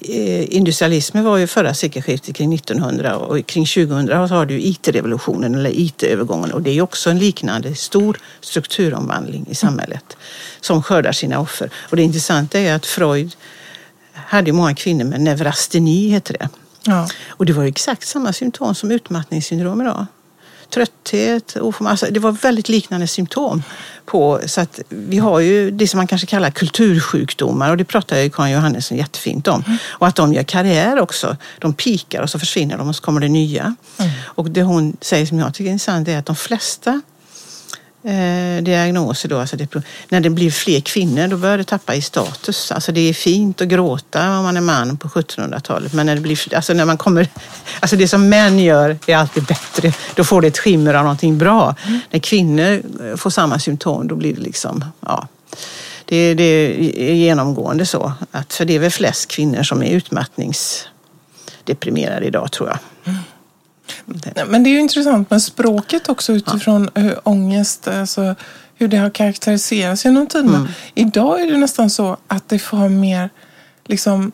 eh, 0.01 0.55
industrialismen 0.57 1.25
var 1.25 1.37
ju 1.37 1.47
förra 1.47 1.75
sekelskiftet 1.75 2.37
kring 2.37 2.55
1900 2.55 3.17
och 3.17 3.47
kring 3.47 3.67
2000 3.67 4.29
så 4.29 4.35
har 4.35 4.47
du 4.47 4.61
IT-revolutionen 4.61 5.55
eller 5.55 5.71
IT-övergången 5.71 6.53
och 6.53 6.63
det 6.63 6.71
är 6.71 6.83
också 6.83 7.11
en 7.11 7.19
liknande 7.19 7.75
stor 7.75 8.19
strukturomvandling 8.41 9.47
i 9.51 9.55
samhället 9.55 10.17
som 10.61 10.83
skördar 10.83 11.13
sina 11.13 11.41
offer. 11.41 11.71
Och 11.91 11.97
det 11.97 12.03
intressanta 12.03 12.59
är 12.59 12.75
att 12.75 12.87
Freud 12.87 13.37
hade 14.13 14.53
många 14.53 14.75
kvinnor 14.75 15.05
med 15.05 15.21
neurasteni 15.21 16.09
heter 16.09 16.37
det. 16.39 16.49
Ja. 16.87 17.09
Och 17.29 17.47
det 17.47 17.53
var 17.53 17.65
exakt 17.65 18.09
samma 18.09 18.33
symptom 18.33 18.75
som 18.75 18.91
utmattningssyndrom 18.91 19.81
idag. 19.81 20.07
Trötthet, 20.75 21.57
oförmåga. 21.57 21.91
Alltså 21.91 22.07
det 22.11 22.21
var 22.21 22.33
väldigt 22.33 22.69
liknande 22.69 23.07
symptom. 23.07 23.63
På, 24.05 24.41
så 24.47 24.61
att 24.61 24.81
vi 24.89 25.19
har 25.19 25.41
ju 25.41 25.71
det 25.71 25.89
som 25.89 25.99
man 25.99 26.07
kanske 26.07 26.27
kallar 26.27 26.51
kultursjukdomar 26.51 27.71
och 27.71 27.77
det 27.77 27.85
pratar 27.85 28.19
ju 28.19 28.31
Karin 28.31 28.53
Johannesson 28.53 28.99
jättefint 28.99 29.49
om. 29.49 29.65
Och 29.89 30.07
att 30.07 30.17
de 30.17 30.33
gör 30.33 30.43
karriär 30.43 31.01
också. 31.01 31.37
De 31.59 31.75
pikar 31.75 32.23
och 32.23 32.31
så 32.31 32.39
försvinner 32.39 32.79
de 32.79 32.89
och 32.89 32.97
så 32.97 33.03
kommer 33.03 33.21
det 33.21 33.29
nya. 33.29 33.75
Och 34.25 34.51
det 34.51 34.63
hon 34.63 34.97
säger 35.01 35.27
som 35.27 35.39
jag 35.39 35.55
tycker 35.55 35.69
är 35.69 35.73
intressant 35.73 36.09
är 36.09 36.19
att 36.19 36.27
de 36.27 36.37
flesta 36.37 37.01
eh, 38.07 38.63
diagnoser 38.63 39.29
då, 39.29 39.39
alltså 39.39 39.57
det, 39.57 39.75
när 40.09 40.21
det 40.21 40.31
blir 40.31 40.51
fler 40.51 40.81
kvinnor 40.81 41.29
då 41.29 41.37
börjar 41.37 41.59
det 41.59 41.65
tappa 41.65 41.95
i 41.95 42.03
status. 42.03 42.73
Alltså 42.73 42.93
det 42.93 43.01
är 43.01 43.13
fint 43.13 43.61
att 43.61 43.69
gråta 43.69 44.39
om 44.39 44.45
man 44.45 44.57
är 44.57 44.61
man 44.61 44.97
på 44.97 45.09
1700-talet 45.09 45.93
men 45.93 46.07
när 46.07 46.15
det 46.15 46.21
blir, 46.21 46.55
alltså 46.55 46.73
när 46.73 46.85
man 46.85 46.99
kommer, 46.99 47.29
alltså 47.81 47.97
det 47.97 48.09
som 48.09 48.29
män 48.29 48.59
gör 48.59 48.99
är 49.07 49.17
alltid 49.17 49.45
bättre. 49.45 49.93
Då 50.15 50.25
får 50.25 50.41
det 50.41 50.49
ett 50.49 50.59
skimmer 50.59 50.95
av 50.95 51.03
någonting 51.03 51.39
bra. 51.39 51.75
När 52.11 52.21
kvinnor 52.21 52.83
eh, 53.03 53.17
får 53.17 53.31
samma 53.31 53.59
symptom 53.59 54.09
då 54.09 54.17
blir 54.17 54.35
det 54.35 54.41
liksom, 54.41 54.85
ja. 55.01 55.29
Det, 56.09 56.35
det 56.35 56.45
är 57.11 57.15
genomgående 57.15 57.87
så. 57.87 58.13
Att, 58.31 58.53
för 58.53 58.65
det 58.65 58.75
är 58.75 58.79
väl 58.79 58.91
flest 58.91 59.31
kvinnor 59.31 59.63
som 59.63 59.83
är 59.83 59.91
utmattningsdeprimerade 59.91 62.27
idag 62.27 62.53
tror 62.53 62.69
jag. 62.69 62.79
Nej, 63.05 63.17
Men 64.47 64.63
det 64.63 64.71
är 64.71 64.73
ju 64.73 64.81
intressant 64.81 65.31
med 65.31 65.43
språket 65.43 66.09
också 66.09 66.33
utifrån 66.33 66.91
hur 66.95 67.29
ångest, 67.29 67.89
alltså 67.89 68.35
hur 68.75 68.89
det 68.89 68.97
har 68.97 69.11
karaktäriserats 69.11 70.05
genom 70.05 70.27
tiderna. 70.27 70.69
Idag 70.95 71.41
är 71.41 71.53
det 71.53 71.59
nästan 71.59 71.91
så 71.91 72.17
att 72.29 72.49
det 72.49 72.59
får 72.59 72.89
mer 72.89 73.31
liksom 73.85 74.33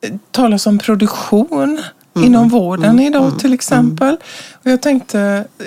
eh, 0.00 0.14
talas 0.30 0.66
om 0.66 0.78
produktion 0.78 1.80
inom 2.24 2.48
vården 2.48 3.00
idag 3.00 3.38
till 3.38 3.52
exempel. 3.52 4.16
Och 4.52 4.70
jag 4.70 4.82
tänkte, 4.82 5.20
eh, 5.58 5.66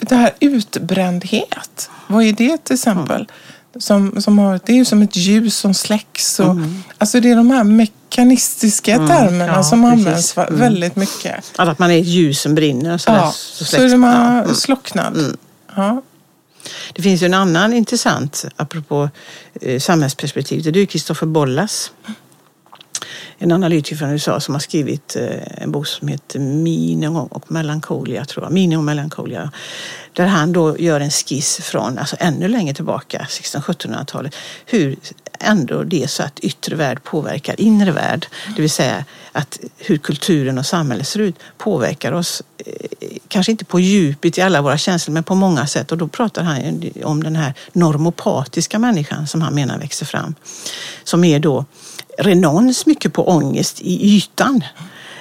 det 0.00 0.14
här 0.14 0.30
utbrändhet, 0.40 1.90
vad 2.06 2.24
är 2.24 2.32
det 2.32 2.64
till 2.64 2.74
exempel? 2.74 3.28
Som, 3.78 4.20
som 4.22 4.38
har, 4.38 4.60
det 4.66 4.72
är 4.72 4.76
ju 4.76 4.84
som 4.84 5.02
ett 5.02 5.16
ljus 5.16 5.56
som 5.56 5.74
släcks. 5.74 6.40
Och, 6.40 6.56
Alltså 6.98 7.20
det 7.20 7.30
är 7.30 7.36
de 7.36 7.50
här 7.50 7.64
mekanistiska 7.64 8.96
termerna 8.96 9.46
ja, 9.46 9.62
som 9.62 9.82
precis. 9.90 10.06
används 10.06 10.36
va- 10.36 10.48
väldigt 10.50 10.96
mycket. 10.96 11.34
Alltså 11.34 11.62
att 11.72 11.78
man 11.78 11.90
är 11.90 12.00
ett 12.00 12.06
ljus 12.06 12.40
som 12.40 12.54
brinner 12.54 12.94
och 12.94 13.00
så, 13.00 13.10
Ja, 13.10 13.32
så 13.32 13.64
så 13.64 13.64
släcks 13.64 13.80
är 13.80 13.84
det 13.86 13.90
det. 13.90 13.96
man 13.96 14.36
Ja. 14.48 14.54
slocknad. 14.54 15.36
Ja. 15.76 16.02
Det 16.92 17.02
finns 17.02 17.22
ju 17.22 17.26
en 17.26 17.34
annan 17.34 17.72
intressant, 17.72 18.44
apropå 18.56 19.10
eh, 19.60 19.80
samhällsperspektiv, 19.80 20.72
det 20.72 20.80
är 20.80 20.86
Christopher 20.86 21.26
Bollas. 21.26 21.90
En 23.42 23.52
analytiker 23.52 23.96
från 23.96 24.10
USA 24.10 24.40
som 24.40 24.54
har 24.54 24.60
skrivit 24.60 25.16
eh, 25.16 25.62
en 25.62 25.72
bok 25.72 25.86
som 25.86 26.08
heter 26.08 26.38
Minimum 26.38 27.26
och 27.26 27.52
melankolia, 27.52 28.24
tror 28.24 28.44
jag. 28.44 28.52
Minimum 28.52 28.78
och 28.78 28.84
melankolia. 28.84 29.50
Där 30.12 30.26
han 30.26 30.52
då 30.52 30.78
gör 30.78 31.00
en 31.00 31.10
skiss 31.10 31.56
från, 31.56 31.98
alltså 31.98 32.16
ännu 32.18 32.48
längre 32.48 32.74
tillbaka, 32.74 33.26
1600-1700-talet, 33.28 34.34
hur 34.66 34.96
ändå 35.40 35.82
det 35.82 36.02
är 36.02 36.06
så 36.06 36.22
att 36.22 36.38
yttre 36.40 36.76
värld 36.76 37.02
påverkar 37.04 37.60
inre 37.60 37.92
värld. 37.92 38.26
Det 38.56 38.62
vill 38.62 38.70
säga 38.70 39.04
att 39.32 39.60
hur 39.78 39.98
kulturen 39.98 40.58
och 40.58 40.66
samhället 40.66 41.08
ser 41.08 41.20
ut 41.20 41.36
påverkar 41.58 42.12
oss, 42.12 42.42
eh, 42.58 43.08
kanske 43.28 43.52
inte 43.52 43.64
på 43.64 43.80
djupet 43.80 44.38
i 44.38 44.40
alla 44.40 44.62
våra 44.62 44.78
känslor, 44.78 45.14
men 45.14 45.24
på 45.24 45.34
många 45.34 45.66
sätt. 45.66 45.92
Och 45.92 45.98
då 45.98 46.08
pratar 46.08 46.42
han 46.42 46.80
ju 46.80 47.04
om 47.04 47.22
den 47.22 47.36
här 47.36 47.54
normopatiska 47.72 48.78
människan 48.78 49.26
som 49.26 49.42
han 49.42 49.54
menar 49.54 49.78
växer 49.78 50.06
fram. 50.06 50.34
Som 51.04 51.24
är 51.24 51.38
då 51.38 51.64
renons 52.18 52.86
mycket 52.86 53.12
på 53.12 53.28
ångest 53.28 53.80
i 53.80 54.16
ytan. 54.16 54.64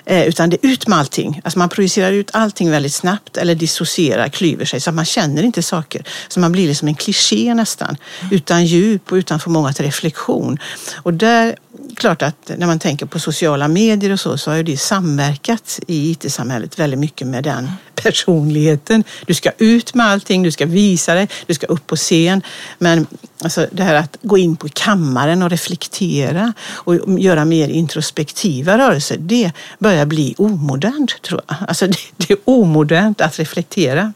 Eh, 0.06 0.28
utan 0.28 0.50
det 0.50 0.66
är 0.66 0.70
ut 0.70 0.88
med 0.88 1.00
allting. 1.00 1.42
Alltså 1.44 1.60
man 1.60 1.70
projicerar 1.70 2.12
ut 2.12 2.30
allting 2.34 2.72
väldigt 2.72 2.94
snabbt 2.94 3.38
eller 3.38 3.56
dissocierar, 3.56 4.30
klyver 4.30 4.66
sig 4.66 4.80
så 4.80 4.90
att 4.90 4.96
man 4.96 5.06
känner 5.06 5.44
inte 5.44 5.64
saker. 5.64 6.04
Så 6.28 6.40
man 6.40 6.52
blir 6.52 6.68
liksom 6.68 6.88
en 6.88 6.96
kliché 6.96 7.54
nästan. 7.54 7.98
Utan 8.32 8.66
djup 8.66 9.12
och 9.12 9.16
utan 9.16 9.40
förmåga 9.40 9.74
till 9.74 9.86
reflektion. 9.86 10.60
Och 10.96 11.14
där, 11.14 11.56
klart 11.96 12.22
att 12.22 12.52
när 12.58 12.68
man 12.68 12.80
tänker 12.80 13.06
på 13.06 13.20
sociala 13.20 13.68
medier 13.68 14.12
och 14.12 14.20
så, 14.20 14.38
så 14.38 14.52
har 14.52 14.64
det 14.64 14.78
samverkat 14.78 15.80
i 15.88 16.12
IT-samhället 16.12 16.80
väldigt 16.80 17.00
mycket 17.00 17.28
med 17.28 17.44
den 17.44 17.72
personligheten. 17.96 19.04
Du 19.26 19.34
ska 19.34 19.52
ut 19.58 19.94
med 19.94 20.06
allting, 20.06 20.44
du 20.44 20.52
ska 20.52 20.66
visa 20.66 21.14
dig, 21.14 21.28
du 21.46 21.54
ska 21.54 21.68
upp 21.68 21.88
på 21.88 21.96
scen. 21.96 22.42
Men 22.78 23.08
alltså, 23.42 23.68
det 23.72 23.84
här 23.84 23.96
att 23.96 24.18
gå 24.22 24.38
in 24.38 24.56
på 24.56 24.70
kammaren 24.70 25.44
och 25.44 25.50
reflektera 25.50 26.54
och 26.70 27.20
göra 27.20 27.46
mer 27.46 27.68
introspektiva 27.68 28.78
rörelser, 28.78 29.18
det 29.20 29.52
börjar 29.80 30.06
bli 30.06 30.36
omodernt 30.38 31.22
tror 31.22 31.42
jag. 31.48 31.58
Alltså, 31.68 31.88
det, 31.88 31.98
det 32.18 32.34
är 32.34 32.38
omodernt 32.46 33.22
att 33.22 33.40
reflektera. 33.40 34.14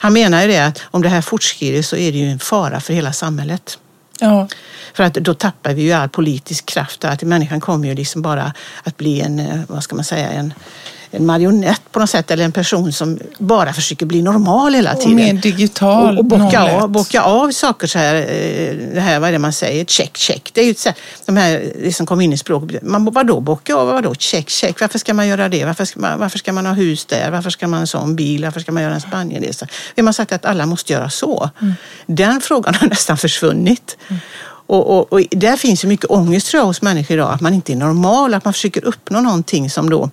Han 0.00 0.12
menar 0.12 0.42
ju 0.42 0.48
det 0.48 0.66
att 0.66 0.82
om 0.90 1.02
det 1.02 1.08
här 1.08 1.22
fortskrider 1.22 1.82
så 1.82 1.96
är 1.96 2.12
det 2.12 2.18
ju 2.18 2.30
en 2.30 2.38
fara 2.38 2.80
för 2.80 2.94
hela 2.94 3.12
samhället. 3.12 3.78
Ja. 4.20 4.48
För 4.94 5.04
att 5.04 5.14
då 5.14 5.34
tappar 5.34 5.74
vi 5.74 5.82
ju 5.82 5.92
all 5.92 6.08
politisk 6.08 6.66
kraft. 6.66 7.04
Att 7.04 7.22
människan 7.22 7.60
kommer 7.60 7.88
ju 7.88 7.94
liksom 7.94 8.22
bara 8.22 8.52
att 8.82 8.96
bli 8.96 9.20
en, 9.20 9.40
eh, 9.40 9.60
vad 9.68 9.82
ska 9.82 9.96
man 9.96 10.04
säga, 10.04 10.30
en, 10.30 10.54
en 11.10 11.26
marionett 11.26 11.82
på 11.92 11.98
något 11.98 12.10
sätt. 12.10 12.30
Eller 12.30 12.44
en 12.44 12.52
person 12.52 12.92
som 12.92 13.18
bara 13.38 13.72
försöker 13.72 14.06
bli 14.06 14.22
normal 14.22 14.74
hela 14.74 14.92
Och 14.92 15.00
tiden. 15.00 15.16
mer 15.16 15.32
digital. 15.32 16.12
Och, 16.12 16.18
och 16.18 16.24
bocka, 16.24 16.62
av, 16.62 16.88
bocka 16.88 17.22
av 17.22 17.50
saker 17.50 17.86
så 17.86 17.98
här, 17.98 18.14
eh, 18.14 18.76
det 18.94 19.00
här, 19.00 19.20
vad 19.20 19.28
är 19.28 19.32
det 19.32 19.38
man 19.38 19.52
säger, 19.52 19.84
check, 19.84 20.16
check. 20.16 20.50
Det 20.52 20.60
är 20.60 20.64
ju 20.64 20.70
ett 20.70 20.78
sätt, 20.78 20.96
de 21.26 21.36
här 21.36 21.90
som 21.92 22.06
kom 22.06 22.20
in 22.20 22.32
i 22.32 22.38
språket. 22.38 22.82
Man, 22.82 23.04
vadå 23.04 23.40
bocka 23.40 23.74
av, 23.74 23.86
vadå 23.86 24.14
check, 24.14 24.48
check. 24.50 24.80
Varför 24.80 24.98
ska 24.98 25.14
man 25.14 25.28
göra 25.28 25.48
det? 25.48 25.64
Varför 25.64 25.84
ska 25.84 26.00
man, 26.00 26.18
varför 26.18 26.38
ska 26.38 26.52
man 26.52 26.66
ha 26.66 26.72
hus 26.72 27.04
där? 27.04 27.30
Varför 27.30 27.50
ska 27.50 27.68
man 27.68 27.74
ha 27.78 27.80
en 27.80 27.86
sån 27.86 28.16
bil? 28.16 28.44
Varför 28.44 28.60
ska 28.60 28.72
man 28.72 28.82
göra 28.82 28.94
en 28.94 29.00
Spanienresa? 29.00 29.66
Vem 29.96 30.06
har 30.06 30.12
sagt 30.12 30.32
att 30.32 30.44
alla 30.44 30.66
måste 30.66 30.92
göra 30.92 31.10
så? 31.10 31.50
Den 32.06 32.40
frågan 32.40 32.74
har 32.74 32.88
nästan 32.96 33.16
försvunnit. 33.16 33.96
Och, 34.68 34.98
och, 34.98 35.12
och 35.12 35.20
där 35.30 35.56
finns 35.56 35.84
ju 35.84 35.88
mycket 35.88 36.10
ångest 36.10 36.46
tror 36.46 36.60
jag 36.60 36.66
hos 36.66 36.82
människor 36.82 37.16
idag, 37.16 37.32
att 37.32 37.40
man 37.40 37.54
inte 37.54 37.72
är 37.72 37.76
normal, 37.76 38.34
att 38.34 38.44
man 38.44 38.52
försöker 38.52 38.84
uppnå 38.84 39.20
någonting 39.20 39.70
som 39.70 39.90
då 39.90 40.10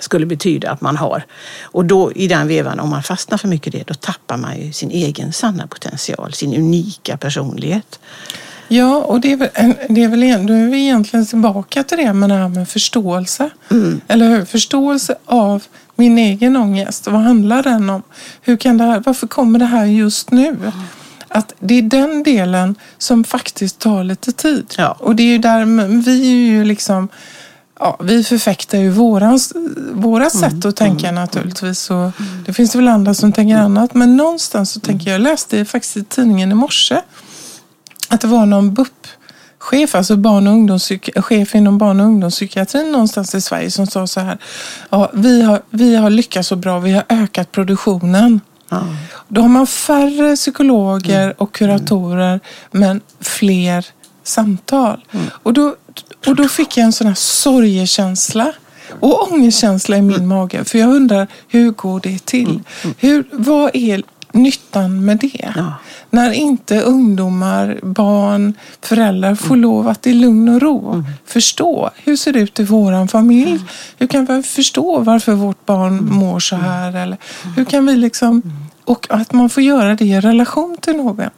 skulle 0.00 0.26
betyda 0.26 0.70
att 0.70 0.80
man 0.80 0.96
har. 0.96 1.24
Och 1.62 1.84
då 1.84 2.12
i 2.12 2.28
den 2.28 2.48
vevan, 2.48 2.80
om 2.80 2.90
man 2.90 3.02
fastnar 3.02 3.38
för 3.38 3.48
mycket 3.48 3.74
i 3.74 3.78
det, 3.78 3.84
då 3.86 3.94
tappar 3.94 4.36
man 4.36 4.60
ju 4.60 4.72
sin 4.72 4.90
egen 4.90 5.32
sanna 5.32 5.66
potential, 5.66 6.32
sin 6.32 6.54
unika 6.54 7.16
personlighet. 7.16 8.00
Ja, 8.68 8.96
och 8.96 9.20
det 9.20 9.32
är 9.32 9.36
väl, 9.36 9.48
det 9.88 10.02
är 10.02 10.08
väl 10.08 10.46
då 10.46 10.54
är 10.54 10.70
vi 10.70 10.82
egentligen 10.82 11.26
tillbaka 11.26 11.84
till 11.84 11.98
det 11.98 12.12
med 12.12 12.30
det 12.30 12.34
här 12.34 12.48
med 12.48 12.68
förståelse. 12.68 13.50
Eller 14.08 14.28
hur? 14.28 14.44
Förståelse 14.44 15.16
av 15.24 15.62
min 15.96 16.18
egen 16.18 16.56
ångest. 16.56 17.06
Vad 17.06 17.20
handlar 17.20 17.62
den 17.62 17.90
om? 17.90 18.02
Hur 18.42 18.56
kan 18.56 18.78
det 18.78 18.84
här, 18.84 19.02
varför 19.06 19.26
kommer 19.26 19.58
det 19.58 19.64
här 19.64 19.84
just 19.84 20.30
nu? 20.30 20.72
Att 21.28 21.52
det 21.58 21.74
är 21.74 21.82
den 21.82 22.22
delen 22.22 22.74
som 22.98 23.24
faktiskt 23.24 23.78
tar 23.78 24.04
lite 24.04 24.32
tid. 24.32 24.74
Ja. 24.78 24.96
Och 25.00 25.16
det 25.16 25.22
är 25.22 25.32
ju 25.32 25.38
där, 25.38 25.64
vi 26.04 26.32
är 26.32 26.52
ju 26.52 26.64
liksom 26.64 27.08
Ja, 27.78 27.96
vi 28.00 28.24
förfäktar 28.24 28.78
ju 28.78 28.90
vårans, 28.90 29.52
våra 29.92 30.30
sätt 30.30 30.64
att 30.64 30.76
tänka 30.76 31.12
naturligtvis. 31.12 31.90
Och 31.90 32.10
det 32.46 32.52
finns 32.52 32.74
väl 32.74 32.88
andra 32.88 33.14
som 33.14 33.32
tänker 33.32 33.56
annat. 33.56 33.94
Men 33.94 34.16
någonstans 34.16 34.70
så 34.70 34.80
tänker 34.80 35.06
jag, 35.06 35.14
jag 35.14 35.22
läste 35.22 35.64
faktiskt 35.64 35.96
i 35.96 36.04
tidningen 36.04 36.52
i 36.52 36.54
morse 36.54 37.00
att 38.08 38.20
det 38.20 38.26
var 38.26 38.46
någon 38.46 38.74
chef, 39.58 39.94
alltså 39.94 40.16
barn 40.16 40.70
och 40.70 41.24
chef 41.24 41.54
inom 41.54 41.78
barn 41.78 42.00
och 42.00 42.06
ungdomspsykiatrin 42.06 42.92
någonstans 42.92 43.34
i 43.34 43.40
Sverige 43.40 43.70
som 43.70 43.86
sa 43.86 44.06
så 44.06 44.20
här. 44.20 44.38
Ja, 44.90 45.10
vi, 45.14 45.42
har, 45.42 45.62
vi 45.70 45.96
har 45.96 46.10
lyckats 46.10 46.48
så 46.48 46.56
bra, 46.56 46.78
vi 46.78 46.92
har 46.92 47.04
ökat 47.08 47.52
produktionen. 47.52 48.40
Ja. 48.68 48.82
Då 49.28 49.40
har 49.40 49.48
man 49.48 49.66
färre 49.66 50.36
psykologer 50.36 51.42
och 51.42 51.54
kuratorer 51.54 52.40
men 52.70 53.00
fler 53.20 53.86
samtal. 54.22 55.04
Och, 55.28 55.52
då, 55.52 55.76
och 56.26 56.36
då 56.36 56.48
fick 56.48 56.76
jag 56.76 56.84
en 56.84 56.92
sån 56.92 57.06
här 57.06 57.14
sorgekänsla 57.14 58.52
och 59.00 59.32
ångestkänsla 59.32 59.96
i 59.96 60.02
min 60.02 60.26
mage. 60.26 60.64
För 60.64 60.78
jag 60.78 60.94
undrar, 60.94 61.26
hur 61.48 61.70
går 61.70 62.00
det 62.00 62.26
till? 62.26 62.60
Hur, 62.98 63.24
vad 63.32 63.70
är 63.74 64.02
nyttan 64.32 65.04
med 65.04 65.18
det? 65.18 65.52
Ja. 65.56 65.74
När 66.10 66.32
inte 66.32 66.80
ungdomar, 66.80 67.78
barn, 67.82 68.54
föräldrar 68.80 69.34
får 69.34 69.56
lov 69.56 69.88
att 69.88 70.06
i 70.06 70.12
lugn 70.12 70.48
och 70.48 70.62
ro 70.62 71.04
förstå. 71.26 71.90
Hur 71.96 72.16
ser 72.16 72.32
det 72.32 72.40
ut 72.40 72.60
i 72.60 72.64
våran 72.64 73.08
familj? 73.08 73.60
Hur 73.98 74.06
kan 74.06 74.24
vi 74.24 74.42
förstå 74.42 74.98
varför 74.98 75.32
vårt 75.32 75.66
barn 75.66 76.08
mår 76.12 76.40
så 76.40 76.56
här? 76.56 76.96
Eller 76.96 77.18
hur 77.56 77.64
kan 77.64 77.86
vi 77.86 77.96
liksom... 77.96 78.42
Och 78.86 79.06
att 79.10 79.32
man 79.32 79.50
får 79.50 79.62
göra 79.62 79.94
det 79.94 80.04
i 80.04 80.20
relation 80.20 80.76
till 80.80 80.96
någon. 80.96 81.30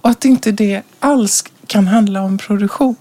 Och 0.00 0.10
att 0.10 0.24
inte 0.24 0.52
det 0.52 0.82
alls 1.00 1.44
kan 1.66 1.86
handla 1.86 2.22
om 2.22 2.38
produktion. 2.38 2.96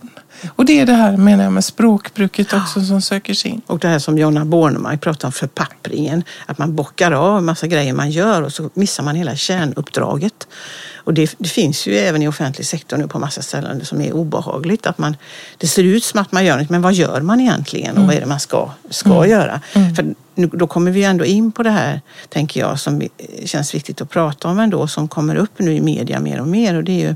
Och 0.55 0.65
det 0.65 0.79
är 0.79 0.85
det 0.85 0.93
här 0.93 1.17
menar 1.17 1.43
jag 1.43 1.53
med 1.53 1.65
språkbruket 1.65 2.53
också 2.53 2.81
som 2.81 3.01
söker 3.01 3.33
sig 3.33 3.51
in. 3.51 3.61
Och 3.67 3.79
det 3.79 3.87
här 3.87 3.99
som 3.99 4.17
Jonna 4.17 4.45
Bornemark 4.45 5.01
pratar 5.01 5.27
om 5.27 5.31
förpappringen. 5.31 6.23
Att 6.45 6.57
man 6.57 6.75
bockar 6.75 7.11
av 7.11 7.37
en 7.37 7.45
massa 7.45 7.67
grejer 7.67 7.93
man 7.93 8.11
gör 8.11 8.41
och 8.41 8.53
så 8.53 8.69
missar 8.73 9.03
man 9.03 9.15
hela 9.15 9.35
kärnuppdraget. 9.35 10.47
Och 10.95 11.13
det, 11.13 11.35
det 11.37 11.49
finns 11.49 11.87
ju 11.87 11.97
även 11.97 12.21
i 12.21 12.27
offentlig 12.27 12.65
sektor 12.65 12.97
nu 12.97 13.07
på 13.07 13.19
massa 13.19 13.41
ställen 13.41 13.85
som 13.85 14.01
är 14.01 14.13
obehagligt. 14.13 14.87
Att 14.87 14.97
man, 14.97 15.17
det 15.57 15.67
ser 15.67 15.83
ut 15.83 16.03
som 16.03 16.21
att 16.21 16.31
man 16.31 16.45
gör 16.45 16.57
något, 16.57 16.69
men 16.69 16.81
vad 16.81 16.93
gör 16.93 17.21
man 17.21 17.39
egentligen 17.39 17.97
och 17.97 18.05
vad 18.05 18.15
är 18.15 18.19
det 18.19 18.25
man 18.25 18.39
ska, 18.39 18.69
ska 18.89 19.27
göra? 19.27 19.61
För 19.95 20.15
nu, 20.35 20.47
då 20.47 20.67
kommer 20.67 20.91
vi 20.91 21.03
ändå 21.03 21.25
in 21.25 21.51
på 21.51 21.63
det 21.63 21.69
här, 21.69 22.01
tänker 22.29 22.59
jag, 22.59 22.79
som 22.79 23.01
känns 23.45 23.75
viktigt 23.75 24.01
att 24.01 24.09
prata 24.09 24.47
om 24.47 24.59
ändå, 24.59 24.87
som 24.87 25.07
kommer 25.07 25.35
upp 25.35 25.59
nu 25.59 25.73
i 25.73 25.81
media 25.81 26.19
mer 26.19 26.41
och 26.41 26.47
mer. 26.47 26.75
Och 26.75 26.83
det 26.83 26.91
är 26.91 27.09
ju 27.09 27.15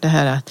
det 0.00 0.08
här 0.08 0.26
att 0.26 0.50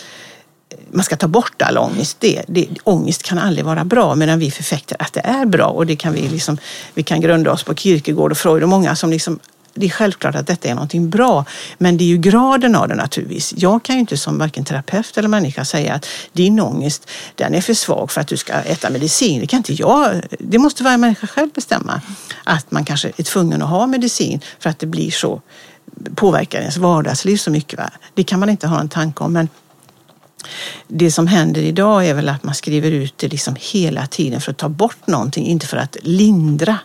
man 0.91 1.03
ska 1.03 1.15
ta 1.15 1.27
bort 1.27 1.61
all 1.61 1.77
ångest. 1.77 2.17
Det, 2.19 2.43
det, 2.47 2.67
ångest 2.83 3.23
kan 3.23 3.37
aldrig 3.37 3.65
vara 3.65 3.85
bra 3.85 4.15
medan 4.15 4.39
vi 4.39 4.51
förfäktar 4.51 4.97
att 4.99 5.13
det 5.13 5.19
är 5.19 5.45
bra 5.45 5.67
och 5.67 5.85
det 5.85 5.95
kan 5.95 6.13
vi, 6.13 6.29
liksom, 6.29 6.57
vi 6.93 7.03
kan 7.03 7.21
grunda 7.21 7.51
oss 7.51 7.63
på 7.63 7.75
Kierkegaard 7.75 8.31
och 8.31 8.37
Freud 8.37 8.63
och 8.63 8.69
många 8.69 8.95
som 8.95 9.09
liksom 9.09 9.39
det 9.77 9.85
är 9.85 9.89
självklart 9.89 10.35
att 10.35 10.47
detta 10.47 10.69
är 10.69 10.73
någonting 10.73 11.09
bra, 11.09 11.45
men 11.77 11.97
det 11.97 12.03
är 12.03 12.07
ju 12.07 12.17
graden 12.17 12.75
av 12.75 12.87
det 12.87 12.95
naturligtvis. 12.95 13.53
Jag 13.57 13.83
kan 13.83 13.95
ju 13.95 13.99
inte 13.99 14.17
som 14.17 14.37
varken 14.37 14.65
terapeut 14.65 15.17
eller 15.17 15.29
människa 15.29 15.65
säga 15.65 15.93
att 15.93 16.05
din 16.33 16.59
ångest, 16.59 17.09
den 17.35 17.53
är 17.53 17.61
för 17.61 17.73
svag 17.73 18.11
för 18.11 18.21
att 18.21 18.27
du 18.27 18.37
ska 18.37 18.53
äta 18.53 18.89
medicin. 18.89 19.41
Det 19.41 19.47
kan 19.47 19.57
inte 19.57 19.73
jag. 19.73 20.21
Det 20.39 20.57
måste 20.57 20.83
varje 20.83 20.97
människa 20.97 21.27
själv 21.27 21.49
bestämma. 21.53 22.01
Att 22.43 22.71
man 22.71 22.85
kanske 22.85 23.11
är 23.17 23.23
tvungen 23.23 23.61
att 23.61 23.69
ha 23.69 23.87
medicin 23.87 24.41
för 24.59 24.69
att 24.69 24.79
det 24.79 24.85
blir 24.87 25.11
så 25.11 25.41
påverkar 26.15 26.59
ens 26.59 26.77
vardagsliv 26.77 27.37
så 27.37 27.51
mycket. 27.51 27.79
Va? 27.79 27.89
Det 28.13 28.23
kan 28.23 28.39
man 28.39 28.49
inte 28.49 28.67
ha 28.67 28.79
en 28.79 28.89
tanke 28.89 29.23
om, 29.23 29.33
men 29.33 29.49
det 30.87 31.11
som 31.11 31.27
händer 31.27 31.61
idag 31.61 32.07
är 32.07 32.13
väl 32.13 32.29
att 32.29 32.43
man 32.43 32.55
skriver 32.55 32.91
ut 32.91 33.17
det 33.17 33.27
liksom 33.27 33.55
hela 33.59 34.07
tiden 34.07 34.41
för 34.41 34.51
att 34.51 34.57
ta 34.57 34.69
bort 34.69 35.07
någonting, 35.07 35.45
inte 35.45 35.67
för 35.67 35.77
att 35.77 35.97
lindra 36.01 36.77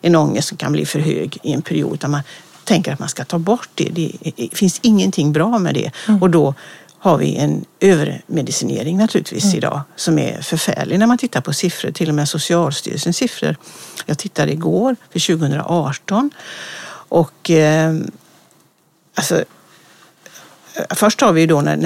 en 0.00 0.16
ångest 0.16 0.48
som 0.48 0.58
kan 0.58 0.72
bli 0.72 0.86
för 0.86 0.98
hög 0.98 1.38
i 1.42 1.52
en 1.52 1.62
period. 1.62 1.94
Utan 1.94 2.10
man 2.10 2.22
tänker 2.64 2.92
att 2.92 2.98
man 2.98 3.08
ska 3.08 3.24
ta 3.24 3.38
bort 3.38 3.68
det. 3.74 3.88
Det 3.94 4.12
finns 4.52 4.80
ingenting 4.82 5.32
bra 5.32 5.58
med 5.58 5.74
det. 5.74 5.90
Och 6.20 6.30
då 6.30 6.54
har 6.98 7.18
vi 7.18 7.36
en 7.36 7.64
övermedicinering 7.80 8.96
naturligtvis 8.96 9.54
idag 9.54 9.80
som 9.96 10.18
är 10.18 10.42
förfärlig 10.42 10.98
när 10.98 11.06
man 11.06 11.18
tittar 11.18 11.40
på 11.40 11.52
siffror, 11.52 11.90
till 11.90 12.08
och 12.08 12.14
med 12.14 12.28
Socialstyrelsens 12.28 13.16
siffror. 13.16 13.56
Jag 14.06 14.18
tittade 14.18 14.52
igår 14.52 14.96
för 15.10 15.36
2018 15.36 16.30
och 17.08 17.50
eh, 17.50 17.94
alltså 19.14 19.44
Först 20.90 21.20
har 21.20 21.32
vi 21.32 21.40
ju 21.40 21.46
då 21.46 21.60
när 21.60 21.76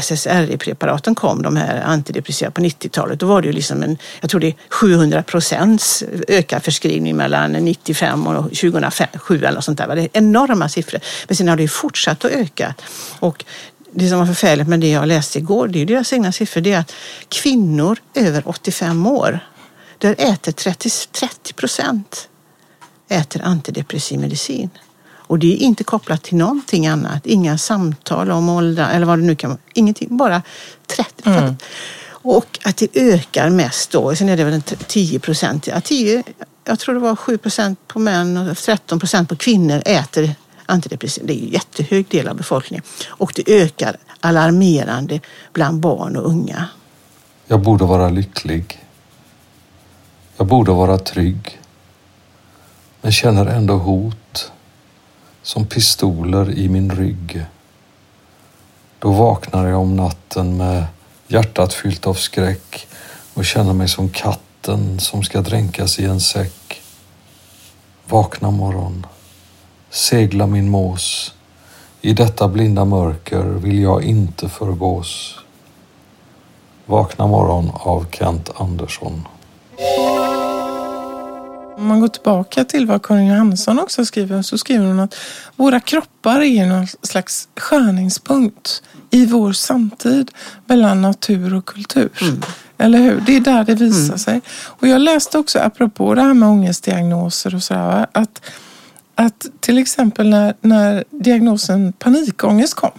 SSRI-preparaten 0.00 1.14
kom, 1.14 1.42
de 1.42 1.56
här 1.56 1.82
antidepressiva 1.82 2.50
på 2.50 2.60
90-talet, 2.60 3.20
då 3.20 3.26
var 3.26 3.42
det 3.42 3.46
ju 3.46 3.52
liksom 3.52 3.82
en, 3.82 3.98
jag 4.20 4.30
tror 4.30 4.40
det 4.40 4.46
är 4.46 4.54
700 4.68 5.22
procents 5.22 6.04
ökad 6.28 6.62
förskrivning 6.62 7.16
mellan 7.16 7.52
95 7.52 8.26
och 8.26 8.44
2007 8.44 9.38
eller 9.38 9.52
något 9.52 9.64
sånt 9.64 9.78
där. 9.78 9.96
Det 9.96 10.02
är 10.02 10.08
enorma 10.12 10.68
siffror. 10.68 11.00
Men 11.28 11.36
sen 11.36 11.48
har 11.48 11.56
det 11.56 11.62
ju 11.62 11.68
fortsatt 11.68 12.24
att 12.24 12.30
öka. 12.30 12.74
Och 13.18 13.44
det 13.92 14.08
som 14.08 14.18
var 14.18 14.26
förfärligt 14.26 14.68
med 14.68 14.80
det 14.80 14.90
jag 14.90 15.06
läste 15.06 15.38
igår, 15.38 15.68
det 15.68 15.78
är 15.78 15.80
ju 15.80 15.86
deras 15.86 16.12
egna 16.12 16.32
siffror, 16.32 16.60
det 16.60 16.72
är 16.72 16.78
att 16.78 16.94
kvinnor 17.28 17.98
över 18.14 18.48
85 18.48 19.06
år, 19.06 19.40
där 19.98 20.14
äter 20.18 20.52
30 20.52 20.90
30 21.12 21.52
procent 21.52 22.28
äter 23.08 23.42
antidepressiv 23.42 24.20
medicin. 24.20 24.70
Och 25.28 25.38
det 25.38 25.52
är 25.52 25.56
inte 25.56 25.84
kopplat 25.84 26.22
till 26.22 26.36
någonting 26.36 26.86
annat. 26.86 27.26
Inga 27.26 27.58
samtal 27.58 28.30
om 28.30 28.48
ålder 28.48 28.90
eller 28.90 29.06
vad 29.06 29.18
det 29.18 29.24
nu 29.24 29.36
kan 29.36 29.50
vara. 29.50 29.60
Ingenting, 29.74 30.16
bara 30.16 30.42
30. 30.86 31.28
Mm. 31.28 31.56
Och 32.08 32.58
att 32.64 32.76
det 32.76 32.88
ökar 32.94 33.50
mest 33.50 33.90
då. 33.90 34.16
Sen 34.16 34.28
är 34.28 34.36
det 34.36 34.44
väl 34.44 34.54
en 34.54 34.62
10 34.62 35.18
procent. 35.18 35.66
Ja, 35.66 35.80
10, 35.80 36.22
jag 36.64 36.78
tror 36.78 36.94
det 36.94 37.00
var 37.00 37.16
7 37.16 37.38
procent 37.38 37.78
på 37.88 37.98
män 37.98 38.36
och 38.36 38.56
13 38.56 38.98
procent 38.98 39.28
på 39.28 39.36
kvinnor 39.36 39.82
äter 39.86 40.34
antidepressiva. 40.66 41.26
Det 41.26 41.32
är 41.32 41.36
ju 41.36 41.44
en 41.44 41.52
jättehög 41.52 42.06
del 42.08 42.28
av 42.28 42.36
befolkningen. 42.36 42.84
Och 43.08 43.32
det 43.34 43.62
ökar 43.62 43.96
alarmerande 44.20 45.20
bland 45.52 45.80
barn 45.80 46.16
och 46.16 46.26
unga. 46.26 46.68
Jag 47.46 47.60
borde 47.60 47.84
vara 47.84 48.08
lycklig. 48.08 48.84
Jag 50.36 50.46
borde 50.46 50.72
vara 50.72 50.98
trygg. 50.98 51.60
Men 53.00 53.12
känner 53.12 53.46
ändå 53.46 53.74
hot 53.74 54.52
som 55.48 55.66
pistoler 55.66 56.58
i 56.58 56.68
min 56.68 56.90
rygg. 56.90 57.44
Då 58.98 59.12
vaknar 59.12 59.66
jag 59.66 59.80
om 59.80 59.96
natten 59.96 60.56
med 60.56 60.86
hjärtat 61.26 61.74
fyllt 61.74 62.06
av 62.06 62.14
skräck 62.14 62.88
och 63.34 63.44
känner 63.44 63.72
mig 63.72 63.88
som 63.88 64.08
katten 64.08 65.00
som 65.00 65.22
ska 65.22 65.40
dränkas 65.40 65.98
i 65.98 66.04
en 66.04 66.20
säck. 66.20 66.82
Vakna 68.08 68.50
morgon, 68.50 69.06
segla 69.90 70.46
min 70.46 70.70
mås. 70.70 71.34
I 72.00 72.12
detta 72.12 72.48
blinda 72.48 72.84
mörker 72.84 73.42
vill 73.42 73.82
jag 73.82 74.04
inte 74.04 74.48
förgås. 74.48 75.38
Vakna 76.86 77.26
morgon 77.26 77.70
av 77.74 78.06
Kent 78.10 78.50
Andersson. 78.54 79.28
Om 81.78 81.86
man 81.86 82.00
går 82.00 82.08
tillbaka 82.08 82.64
till 82.64 82.86
vad 82.86 83.02
Karin 83.02 83.26
Johannesson 83.26 83.78
också 83.78 84.04
skriver 84.04 84.42
så 84.42 84.58
skriver 84.58 84.86
hon 84.86 85.00
att 85.00 85.14
våra 85.56 85.80
kroppar 85.80 86.40
är 86.40 86.66
någon 86.66 86.86
slags 87.02 87.48
skärningspunkt 87.56 88.82
i 89.10 89.26
vår 89.26 89.52
samtid 89.52 90.30
mellan 90.66 91.02
natur 91.02 91.54
och 91.54 91.64
kultur. 91.64 92.08
Eller 92.78 92.98
hur? 92.98 93.22
Det 93.26 93.36
är 93.36 93.40
där 93.40 93.64
det 93.64 93.74
visar 93.74 94.16
sig. 94.16 94.40
Och 94.64 94.88
jag 94.88 95.00
läste 95.00 95.38
också, 95.38 95.58
apropå 95.58 96.14
det 96.14 96.22
här 96.22 96.34
med 96.34 96.48
ångestdiagnoser 96.48 97.54
och 97.54 97.62
sådär, 97.62 98.06
att, 98.12 98.42
att 99.14 99.46
till 99.60 99.78
exempel 99.78 100.28
när, 100.28 100.54
när 100.60 101.04
diagnosen 101.10 101.92
panikångest 101.92 102.74
kom, 102.74 102.92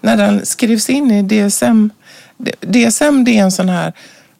när 0.00 0.16
den 0.16 0.46
skrivs 0.46 0.90
in 0.90 1.10
i 1.10 1.22
DSM, 1.22 1.90
DSM 2.60 3.24
det 3.24 3.38
är 3.38 3.42
en 3.42 3.52
sån 3.52 3.68
här, 3.68 3.92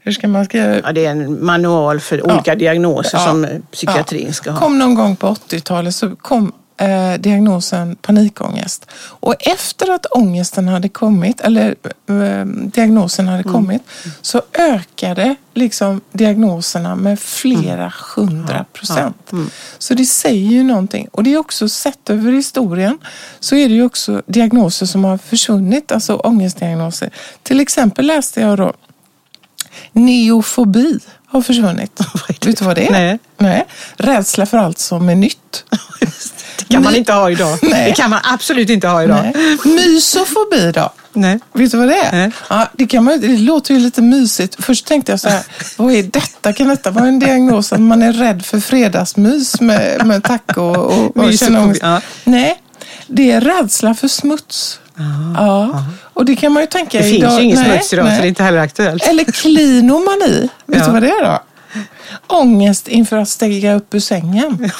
hur 0.04 0.12
ska 0.12 0.28
man 0.28 0.44
skriva? 0.44 0.80
Ja, 0.84 0.92
det 0.92 1.06
är 1.06 1.10
en 1.10 1.44
manual 1.44 2.00
för 2.00 2.26
olika 2.26 2.54
diagnoser 2.54 3.18
Ja. 3.18 3.24
som 3.24 3.46
psykiatrin 3.72 4.26
Ja. 4.26 4.32
ska 4.32 4.50
ha. 4.50 4.58
kom 4.58 4.78
någon 4.78 4.94
gång 4.94 5.16
på 5.16 5.26
80-talet 5.26 5.94
så 5.94 6.16
kom 6.16 6.52
eh, 6.76 7.20
diagnosen 7.20 7.96
panikångest. 7.96 8.86
Och 9.20 9.34
efter 9.40 9.94
att 9.94 10.06
ångesten 10.06 10.68
hade 10.68 10.88
kommit, 10.88 11.40
eller 11.40 11.74
eh, 12.08 12.44
diagnosen 12.46 13.28
hade 13.28 13.42
kommit, 13.42 13.82
så 14.22 14.42
ökade 14.58 15.34
liksom 15.54 16.00
diagnoserna 16.12 16.96
med 16.96 17.20
flera 17.20 17.92
hundra 18.16 18.64
procent. 18.72 19.30
Så 19.78 19.94
det 19.94 20.04
säger 20.04 20.50
ju 20.50 20.62
någonting. 20.64 21.08
Och 21.12 21.22
det 21.24 21.32
är 21.34 21.38
också 21.38 21.68
sett 21.68 22.10
över 22.10 22.32
historien 22.32 22.98
så 23.40 23.56
är 23.56 23.68
det 23.68 23.74
ju 23.74 23.84
också 23.84 24.22
diagnoser 24.26 24.86
som 24.86 25.04
har 25.04 25.18
försvunnit, 25.18 25.92
alltså 25.92 26.14
ångestdiagnoser. 26.16 27.10
Till 27.42 27.60
exempel 27.60 28.06
läste 28.06 28.40
jag 28.40 28.58
då 28.58 28.72
Neofobi 29.92 30.98
har 31.26 31.42
försvunnit. 31.42 32.00
Vet 32.28 32.58
du 32.58 32.64
vad 32.64 32.76
det 32.76 32.86
är? 32.86 32.90
Nej. 32.92 33.18
Nej. 33.38 33.66
Rädsla 33.96 34.46
för 34.46 34.58
allt 34.58 34.78
som 34.78 35.08
är 35.08 35.14
nytt. 35.14 35.64
Det 36.68 36.74
kan 36.74 36.82
man 36.82 36.94
inte 36.94 37.12
ha 37.12 37.30
idag. 37.30 37.58
Nej. 37.62 37.88
Det 37.88 37.96
kan 37.96 38.10
man 38.10 38.20
absolut 38.24 38.70
inte 38.70 38.88
ha 38.88 39.02
idag. 39.02 39.32
Nej. 39.34 39.58
Mysofobi 39.64 40.72
då? 40.74 40.92
Nej. 41.12 41.38
Vet 41.52 41.70
du 41.70 41.78
vad 41.78 41.88
det 41.88 41.98
är? 41.98 42.12
Nej. 42.12 42.30
Ja, 42.48 42.68
det, 42.72 42.86
kan 42.86 43.04
man, 43.04 43.20
det 43.20 43.28
låter 43.38 43.74
ju 43.74 43.80
lite 43.80 44.02
mysigt. 44.02 44.64
Först 44.64 44.86
tänkte 44.86 45.12
jag 45.12 45.20
så 45.20 45.28
här, 45.28 45.42
vad 45.76 45.92
är 45.92 46.02
detta? 46.02 46.52
Kan 46.52 46.68
detta 46.68 46.90
vara 46.90 47.06
en 47.06 47.18
diagnos 47.18 47.72
att 47.72 47.80
man 47.80 48.02
är 48.02 48.12
rädd 48.12 48.44
för 48.44 48.60
fredagsmys 48.60 49.60
med, 49.60 50.06
med 50.06 50.22
taco 50.24 50.60
och, 50.60 51.16
och, 51.16 51.16
och 51.16 51.34
känner 51.34 51.62
ångest? 51.62 51.80
ja. 51.82 52.00
Nej, 52.24 52.60
det 53.06 53.30
är 53.30 53.40
rädsla 53.40 53.94
för 53.94 54.08
smuts. 54.08 54.80
Ja, 55.36 55.84
och 56.14 56.24
det 56.24 56.36
kan 56.36 56.52
man 56.52 56.62
ju 56.62 56.66
tänka 56.66 56.98
Det 56.98 57.04
finns 57.04 57.16
idag. 57.18 57.38
ju 57.38 57.44
ingen 57.44 57.64
smuts 57.64 57.92
idag 57.92 58.04
så 58.06 58.10
det 58.10 58.26
är 58.26 58.28
inte 58.28 58.42
heller 58.42 58.58
aktuellt. 58.58 59.02
Eller 59.08 59.24
klinomani. 59.24 60.48
Vet 60.66 60.78
Ja. 60.80 60.86
du 60.86 60.92
vad 60.92 61.02
det 61.02 61.08
är 61.08 61.24
då? 61.24 61.38
Ångest 62.26 62.88
inför 62.88 63.16
att 63.16 63.28
stiga 63.28 63.74
upp 63.74 63.94
ur 63.94 64.00
sängen. 64.00 64.70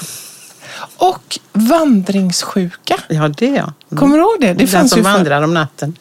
Och 0.97 1.39
vandringssjuka. 1.53 2.97
Ja, 3.09 3.29
det 3.29 3.47
ja. 3.47 3.53
Mm. 3.63 4.01
Kommer 4.01 4.17
du 4.17 4.23
ihåg 4.23 4.37
det? 4.41 4.55
Det 4.55 4.73
Den 4.73 4.89
som 4.89 4.97
för- 5.05 5.11
vandrar 5.13 5.43
om 5.43 5.55
natten. 5.55 5.97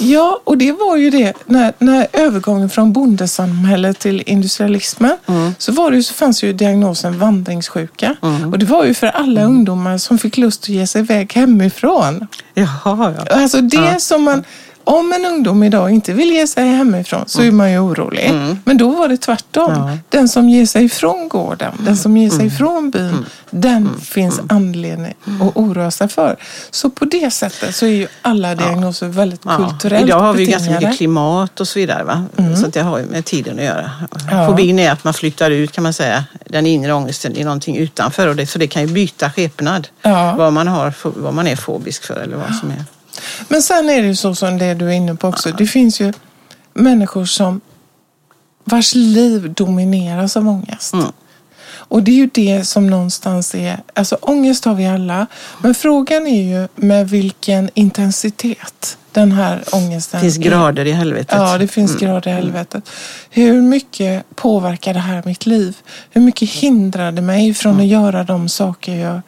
Ja, 0.00 0.40
och 0.44 0.58
det 0.58 0.72
var 0.72 0.96
ju 0.96 1.10
det 1.10 1.32
när, 1.46 1.72
när 1.78 2.06
övergången 2.12 2.70
från 2.70 2.92
bondesamhället 2.92 3.98
till 3.98 4.22
industrialismen 4.26 5.16
Mm. 5.26 5.54
så, 5.58 5.72
var 5.72 5.90
det 5.90 6.02
så 6.02 6.14
fanns 6.14 6.44
ju 6.44 6.52
diagnosen 6.52 7.18
vandringssjuka. 7.18 8.16
Och 8.52 8.58
det 8.58 8.66
var 8.66 8.84
ju 8.84 8.94
för 8.94 9.06
alla 9.06 9.40
Mm. 9.40 9.52
ungdomar 9.54 9.98
som 9.98 10.18
fick 10.18 10.36
lust 10.36 10.62
att 10.62 10.68
ge 10.68 10.86
sig 10.86 11.00
iväg 11.00 11.32
hemifrån. 11.32 12.26
Jaha, 12.54 13.14
ja. 13.28 13.34
Alltså 13.36 13.60
det 13.60 14.00
som 14.02 14.22
man, 14.22 14.44
om 14.84 15.12
en 15.12 15.24
ungdom 15.24 15.62
idag 15.62 15.90
inte 15.90 16.12
vill 16.12 16.30
ge 16.32 16.46
sig 16.46 16.68
hemifrån 16.68 17.24
så 17.26 17.42
är 17.42 17.50
man 17.50 17.72
ju 17.72 17.78
orolig. 17.78 18.30
Men 18.64 18.76
då 18.76 18.88
var 18.90 19.08
det 19.08 19.16
tvärtom. 19.16 19.72
Mm. 19.72 19.88
Ja. 19.88 19.98
Den 20.08 20.28
som 20.28 20.48
ger 20.48 20.66
sig 20.66 20.84
ifrån 20.84 21.28
gården, 21.28 21.72
den 21.78 21.96
som 21.96 22.16
ger 22.16 22.24
Mm. 22.28 22.38
sig 22.38 22.46
ifrån 22.46 22.90
byn, 22.90 23.24
den 23.50 24.00
finns 24.00 24.40
anledning 24.48 25.14
att 25.40 25.56
oroa 25.56 25.90
sig 25.90 26.08
för. 26.08 26.36
Så 26.70 26.90
på 26.90 27.04
det 27.04 27.30
sättet 27.32 27.74
så 27.74 27.86
är 27.86 27.90
ju 27.90 28.06
alla 28.22 28.54
diagnoser 28.54 29.06
väldigt 29.08 29.40
Ja. 29.44 29.56
kulturellt 29.56 30.04
Idag 30.06 30.20
har 30.20 30.32
vi 30.32 30.44
ju 30.44 30.50
ganska 30.50 30.72
mycket 30.72 30.96
klimat 30.96 31.60
och 31.60 31.68
så 31.68 31.78
vidare. 31.78 32.04
Va? 32.04 32.24
Så 32.60 32.66
att 32.66 32.72
det 32.72 32.80
har 32.82 32.98
ju 32.98 33.06
med 33.06 33.24
tiden 33.24 33.58
att 33.58 33.64
göra. 33.64 33.90
Ja. 34.30 34.46
Fobin 34.46 34.78
är 34.78 34.90
att 34.92 35.04
man 35.04 35.14
flyttar 35.14 35.50
ut 35.50 35.72
kan 35.72 35.82
man 35.82 35.92
säga, 35.92 36.24
den 36.46 36.66
inre 36.66 36.92
ångesten 36.92 37.36
i 37.36 37.44
någonting 37.44 37.76
utanför. 37.76 38.28
Och 38.28 38.36
det, 38.36 38.46
så 38.46 38.58
det 38.58 38.66
kan 38.66 38.82
ju 38.86 38.88
byta 38.94 39.30
skepnad. 39.30 39.88
Ja. 40.02 40.34
Vad, 40.38 40.52
man 40.52 40.68
har, 40.68 40.92
vad 41.02 41.34
man 41.34 41.46
är 41.46 41.56
fobisk 41.56 42.04
för 42.04 42.14
eller 42.20 42.36
vad 42.36 42.54
som 42.54 42.70
är. 42.70 42.84
Men 43.48 43.62
sen 43.62 43.90
är 43.90 44.02
det 44.02 44.08
ju 44.08 44.16
så 44.16 44.34
som 44.34 44.58
det 44.58 44.74
du 44.74 44.86
är 44.86 44.92
inne 44.92 45.14
på 45.14 45.28
också. 45.28 45.50
Det 45.50 45.66
finns 45.66 46.00
ju 46.00 46.12
människor 46.74 47.24
som 47.24 47.60
vars 48.64 48.94
liv 48.94 49.52
domineras 49.52 50.36
av 50.36 50.48
ångest. 50.48 50.92
Mm. 50.92 51.06
Och 51.88 52.02
det 52.02 52.10
är 52.10 52.16
ju 52.16 52.30
det 52.34 52.64
som 52.64 52.90
någonstans 52.90 53.54
är, 53.54 53.82
alltså 53.94 54.16
ångest 54.20 54.64
har 54.64 54.74
vi 54.74 54.86
alla, 54.86 55.26
men 55.58 55.74
frågan 55.74 56.26
är 56.26 56.42
ju 56.42 56.68
med 56.74 57.08
vilken 57.10 57.70
intensitet 57.74 58.98
den 59.12 59.32
här 59.32 59.64
ångesten 59.72 60.20
Det 60.20 60.32
finns 60.32 60.46
grader 60.46 60.84
i 60.84 60.92
helvetet. 60.92 61.38
Ja, 61.38 61.58
det 61.58 61.68
finns 61.68 61.96
grader 61.96 62.30
i 62.30 62.34
helvetet. 62.34 62.90
Hur 63.30 63.62
mycket 63.62 64.24
påverkar 64.34 64.94
det 64.94 65.00
här 65.00 65.22
mitt 65.26 65.46
liv? 65.46 65.76
Hur 66.10 66.20
mycket 66.20 66.50
hindrar 66.50 67.12
det 67.12 67.22
mig 67.22 67.54
från 67.54 67.80
att 67.80 67.86
göra 67.86 68.24
de 68.24 68.48
saker 68.48 68.94
jag 68.94 69.22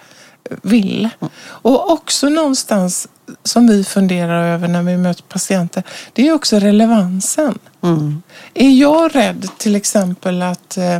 vill? 0.62 1.08
Och 1.44 1.90
också 1.90 2.28
någonstans 2.28 3.08
som 3.44 3.66
vi 3.66 3.84
funderar 3.84 4.54
över 4.54 4.68
när 4.68 4.82
vi 4.82 4.96
möter 4.96 5.22
patienter, 5.22 5.82
det 6.12 6.28
är 6.28 6.32
också 6.32 6.58
relevansen. 6.58 7.58
Mm. 7.82 8.22
Är 8.54 8.70
jag 8.70 9.16
rädd 9.16 9.48
till 9.58 9.76
exempel 9.76 10.42
att 10.42 10.76
eh, 10.76 10.98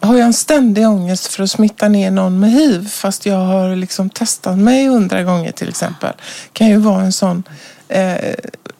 har 0.00 0.16
jag 0.16 0.26
en 0.26 0.32
ständig 0.32 0.88
ångest 0.88 1.26
för 1.26 1.42
att 1.42 1.50
smitta 1.50 1.88
ner 1.88 2.10
någon 2.10 2.40
med 2.40 2.50
hiv 2.50 2.88
fast 2.88 3.26
jag 3.26 3.36
har 3.36 3.76
liksom 3.76 4.10
testat 4.10 4.58
mig 4.58 4.88
hundra 4.88 5.22
gånger 5.22 5.52
till 5.52 5.68
exempel. 5.68 6.12
kan 6.52 6.68
ju 6.68 6.76
vara 6.76 7.02
en 7.02 7.12
sån 7.12 7.42
eh, 7.88 8.34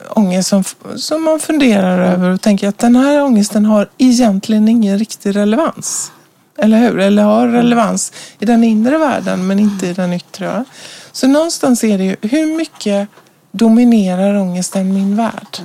ångest 0.08 0.48
som, 0.48 0.64
som 0.96 1.22
man 1.22 1.40
funderar 1.40 2.12
över 2.12 2.30
och 2.30 2.40
tänker 2.40 2.68
att 2.68 2.78
den 2.78 2.96
här 2.96 3.22
ångesten 3.22 3.64
har 3.64 3.88
egentligen 3.98 4.68
ingen 4.68 4.98
riktig 4.98 5.36
relevans. 5.36 6.12
Eller 6.58 6.78
hur? 6.78 6.98
Eller 6.98 7.22
har 7.22 7.48
relevans 7.48 8.12
i 8.38 8.44
den 8.44 8.64
inre 8.64 8.98
världen 8.98 9.46
men 9.46 9.58
inte 9.58 9.86
i 9.86 9.92
den 9.92 10.12
yttre. 10.12 10.64
Så 11.12 11.26
någonstans 11.26 11.84
är 11.84 11.98
det 11.98 12.04
ju, 12.04 12.16
hur 12.22 12.56
mycket 12.56 13.08
dominerar 13.52 14.34
ångesten 14.34 14.94
min 14.94 15.16
värld? 15.16 15.58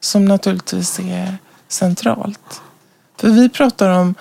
Som 0.00 0.24
naturligtvis 0.24 0.98
är 0.98 1.36
centralt. 1.68 2.60
För 3.20 3.28
vi 3.28 3.48
pratar 3.48 3.88
om 3.90 4.14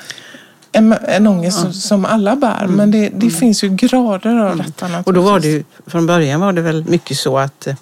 en, 0.72 0.94
en 1.08 1.28
ångest 1.28 1.60
som- 1.60 1.74
som 1.74 2.06
alla 2.06 2.36
bär, 2.36 2.68
men 2.68 2.92
det, 2.92 3.10
det 3.10 3.30
finns 3.30 3.64
ju 3.64 3.70
grader 3.70 4.38
av 4.38 4.58
detta 4.58 4.86
Mm. 4.86 5.04
Och 5.06 5.14
då 5.14 5.22
var 5.22 5.40
det 5.40 5.48
ju, 5.48 5.64
från 5.88 6.08
början 6.08 6.40
var 6.42 6.54
det 6.54 6.62
väl 6.62 6.86
mycket 6.88 7.18
så 7.18 7.38
att 7.38 7.68
eh, 7.68 7.76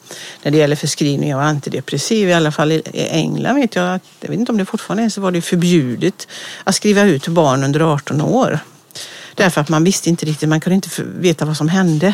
när 0.43 0.51
det 0.51 0.57
gäller 0.57 0.75
förskrivning 0.75 1.35
av 1.35 1.41
antidepressiv, 1.41 2.29
i 2.29 2.33
alla 2.33 2.51
fall 2.51 2.71
i 2.71 2.81
England 2.95 3.55
vet 3.55 3.75
jag, 3.75 3.95
att, 3.95 4.03
jag 4.21 4.29
vet 4.29 4.39
inte 4.39 4.51
om 4.51 4.57
det 4.57 4.65
fortfarande 4.65 5.03
är 5.03 5.09
så, 5.09 5.21
var 5.21 5.31
det 5.31 5.41
förbjudet 5.41 6.27
att 6.63 6.75
skriva 6.75 7.01
ut 7.03 7.23
till 7.23 7.31
barn 7.31 7.63
under 7.63 7.93
18 7.93 8.21
år. 8.21 8.59
Därför 9.35 9.61
att 9.61 9.69
man 9.69 9.83
visste 9.83 10.09
inte 10.09 10.25
riktigt, 10.25 10.49
man 10.49 10.59
kunde 10.61 10.75
inte 10.75 10.89
veta 11.19 11.45
vad 11.45 11.57
som 11.57 11.69
hände 11.69 12.13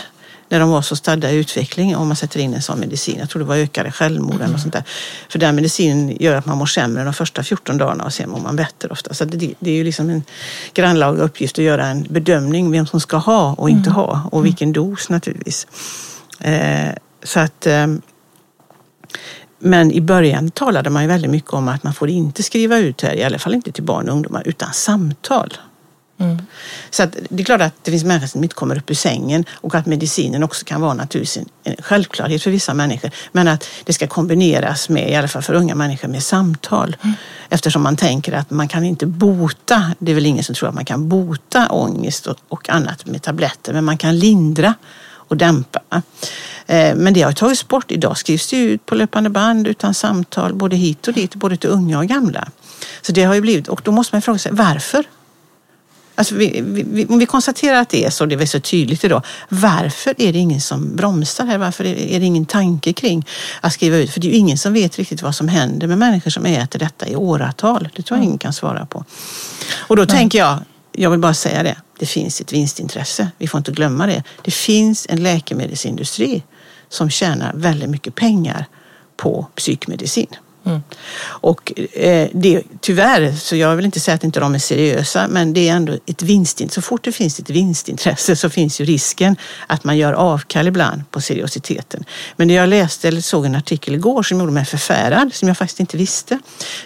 när 0.50 0.60
de 0.60 0.70
var 0.70 0.82
så 0.82 0.96
stadda 0.96 1.32
i 1.32 1.36
utveckling 1.36 1.96
om 1.96 2.08
man 2.08 2.16
sätter 2.16 2.40
in 2.40 2.54
en 2.54 2.62
sån 2.62 2.80
medicin. 2.80 3.20
Jag 3.20 3.30
tror 3.30 3.40
det 3.40 3.46
var 3.46 3.56
ökade 3.56 3.92
självmord 3.92 4.36
eller 4.36 4.48
något 4.48 4.62
sånt 4.62 4.74
där. 4.74 4.84
För 5.30 5.40
den 5.40 5.56
medicinen 5.56 6.18
gör 6.20 6.36
att 6.36 6.46
man 6.46 6.58
mår 6.58 6.66
sämre 6.66 7.04
de 7.04 7.14
första 7.14 7.44
14 7.44 7.78
dagarna 7.78 8.04
och 8.04 8.14
sen 8.14 8.30
mår 8.30 8.40
man 8.40 8.56
bättre 8.56 8.90
ofta. 8.90 9.14
Så 9.14 9.26
det, 9.26 9.54
det 9.60 9.70
är 9.70 9.76
ju 9.76 9.84
liksom 9.84 10.10
en 10.10 10.24
grannlaga 10.74 11.24
uppgift 11.24 11.60
att 11.60 11.66
göra 11.66 11.88
en 11.88 12.04
bedömning 12.10 12.72
vem 12.72 12.88
som 12.88 13.00
ska 13.00 13.18
ha 13.18 13.54
och 13.54 13.70
inte 13.70 13.90
ha 13.90 14.30
och 14.32 14.46
vilken 14.46 14.74
dos 14.74 15.10
naturligtvis. 15.10 15.68
Eh, 16.40 16.96
så 17.24 17.40
att 17.40 17.68
eh, 17.68 17.88
men 19.60 19.92
i 19.92 20.02
början 20.02 20.52
talade 20.52 20.90
man 20.90 21.02
ju 21.02 21.08
väldigt 21.08 21.32
mycket 21.32 21.54
om 21.54 21.68
att 21.68 21.84
man 21.84 21.94
får 21.94 22.10
inte 22.10 22.44
skriva 22.44 22.78
ut 22.78 23.02
här, 23.02 23.14
i 23.14 23.24
alla 23.24 23.40
fall 23.40 23.54
inte 23.54 23.72
till 23.72 23.84
barn 23.84 24.10
och 24.10 24.16
ungdomar, 24.16 24.44
utan 24.46 24.74
samtal. 24.74 25.54
Så 26.90 27.04
att 27.04 27.16
det 27.30 27.44
är 27.44 27.46
klart 27.46 27.62
att 27.62 27.74
det 27.84 27.92
finns 27.92 28.04
människor 28.04 28.28
som 28.28 28.44
inte 28.44 28.56
kommer 28.56 28.78
upp 28.78 28.92
ur 28.92 28.96
sängen 28.96 29.46
och 29.52 29.76
att 29.76 29.86
medicinen 29.86 30.44
också 30.44 30.66
kan 30.66 30.82
vara 30.82 30.94
naturligtvis 30.94 31.46
en, 31.64 31.76
självklarhet 31.80 32.44
för 32.44 32.52
vissa 32.52 32.74
människor. 32.74 33.12
Men 33.32 33.48
att 33.48 33.68
det 33.84 33.94
ska 33.94 34.08
kombineras 34.08 34.90
med, 34.90 35.12
i 35.12 35.16
alla 35.16 35.28
fall 35.28 35.42
för 35.42 35.54
unga 35.54 35.76
människor, 35.76 36.08
med 36.08 36.24
samtal. 36.24 36.96
Eftersom 37.50 37.82
man 37.82 37.96
tänker 37.96 38.34
att 38.34 38.52
man 38.52 38.68
kan 38.68 38.84
inte 38.84 39.06
bota, 39.06 39.92
det 40.00 40.12
är 40.12 40.16
väl 40.16 40.26
ingen 40.26 40.44
som 40.44 40.56
tror 40.56 40.70
att 40.70 40.76
man 40.76 40.86
kan 40.86 41.10
bota 41.10 41.68
ångest 41.70 42.28
och, 42.28 42.38
och 42.48 42.70
annat 42.70 43.06
med 43.06 43.22
tabletter, 43.22 43.74
men 43.74 43.84
man 43.84 43.98
kan 43.98 44.20
lindra 44.20 44.74
och 45.28 45.38
dämpa. 45.38 45.82
Eh, 46.66 46.96
Men 46.96 47.14
det 47.14 47.22
har 47.22 47.32
tagits 47.32 47.68
bort. 47.68 47.92
Idag 47.92 48.18
skrivs 48.18 48.50
det 48.50 48.58
ut 48.58 48.86
på 48.86 48.96
löpande 48.96 49.30
band 49.30 49.68
utan 49.68 49.94
samtal 49.94 50.54
både 50.54 50.76
hit 50.76 51.08
och 51.08 51.14
dit, 51.14 51.36
både 51.36 51.58
till 51.58 51.70
unga 51.70 52.00
och 52.00 52.08
gamla. 52.08 52.48
Så 53.02 53.12
det 53.12 53.24
har 53.24 53.36
ju 53.36 53.42
blivit, 53.42 53.68
och 53.68 53.82
då 53.84 53.92
måste 53.92 54.16
man 54.16 54.22
fråga 54.22 54.40
sig 54.40 54.52
varför? 54.52 55.06
Alltså 56.16 56.36
vi, 56.36 56.62
vi, 56.66 57.06
om 57.06 57.20
vi 57.20 57.26
konstaterar 57.26 57.82
att 57.82 57.90
det 57.90 58.06
är 58.06 58.10
så, 58.10 58.26
det 58.26 58.36
är 58.36 58.46
så 58.46 58.60
tydligt 58.60 59.04
idag. 59.04 59.26
Varför 59.50 60.16
är 60.18 60.34
det 60.34 60.40
ingen 60.40 60.62
som 60.62 60.96
bromsar 60.96 61.46
här? 61.46 61.58
Varför 61.58 61.86
är 61.86 62.20
det 62.20 62.26
ingen 62.26 62.46
tanke 62.46 62.94
kring 62.94 63.28
att 63.62 63.74
skriva 63.74 63.98
ut? 63.98 64.12
För 64.12 64.20
det 64.20 64.28
är 64.28 64.32
ju 64.32 64.38
ingen 64.38 64.58
som 64.58 64.74
vet 64.74 64.98
riktigt 64.98 65.22
vad 65.22 65.36
som 65.36 65.48
händer 65.48 65.88
med 65.88 65.98
människor 65.98 66.32
som 66.32 66.46
äter 66.46 66.80
detta 66.80 67.08
i 67.08 67.16
åratal. 67.16 67.90
Det 67.96 68.02
tror 68.02 68.18
jag 68.18 68.26
ingen 68.26 68.38
kan 68.38 68.54
svara 68.54 68.86
på. 68.86 69.06
Och 69.78 69.96
då 69.96 70.06
tänker 70.06 70.40
jag, 70.40 70.60
jag 70.92 71.10
vill 71.10 71.20
bara 71.20 71.34
säga 71.34 71.64
det, 71.64 71.76
det 72.00 72.06
finns 72.06 72.42
ett 72.42 72.54
vinstintresse. 72.54 73.32
Vi 73.38 73.48
får 73.48 73.58
inte 73.58 73.72
glömma 73.72 74.08
det. 74.08 74.24
Det 74.42 74.52
finns 74.52 75.08
en 75.10 75.24
läkemedelsindustri 75.24 76.44
som 76.90 77.10
tjänar 77.10 77.52
väldigt 77.56 77.90
mycket 77.90 78.16
pengar 78.16 78.66
på 79.18 79.48
psykmedicin. 79.56 80.36
Mm. 80.66 80.84
Och 81.24 81.74
eh, 81.94 82.30
det, 82.34 82.64
tyvärr, 82.82 83.32
så 83.32 83.56
jag 83.56 83.76
vill 83.76 83.86
inte 83.86 84.00
säga 84.00 84.16
att 84.16 84.24
inte 84.24 84.40
de 84.40 84.56
är 84.56 84.60
seriösa, 84.60 85.28
men 85.28 85.54
det 85.54 85.70
är 85.70 85.74
ändå 85.74 85.94
ett 86.06 86.22
vinstintresse. 86.22 86.82
Så 86.82 86.82
fort 86.82 87.04
det 87.04 87.12
finns 87.12 87.40
ett 87.40 87.50
vinstintresse 87.50 88.36
så 88.36 88.50
finns 88.50 88.82
ju 88.82 88.86
risken 88.86 89.36
att 89.68 89.84
man 89.84 89.98
gör 89.98 90.14
avkall 90.14 90.68
ibland 90.68 91.12
på 91.12 91.22
seriositeten. 91.22 92.04
Men 92.36 92.48
det 92.48 92.54
jag 92.54 92.70
läste 92.70 93.08
eller 93.08 93.22
såg 93.22 93.46
en 93.46 93.56
artikel 93.56 93.96
igår 93.96 94.24
som 94.24 94.40
gjorde 94.40 94.52
mig 94.52 94.66
förfärad, 94.66 95.34
som 95.34 95.48
jag 95.48 95.58
faktiskt 95.58 95.80
inte 95.80 95.98
visste, 95.98 96.40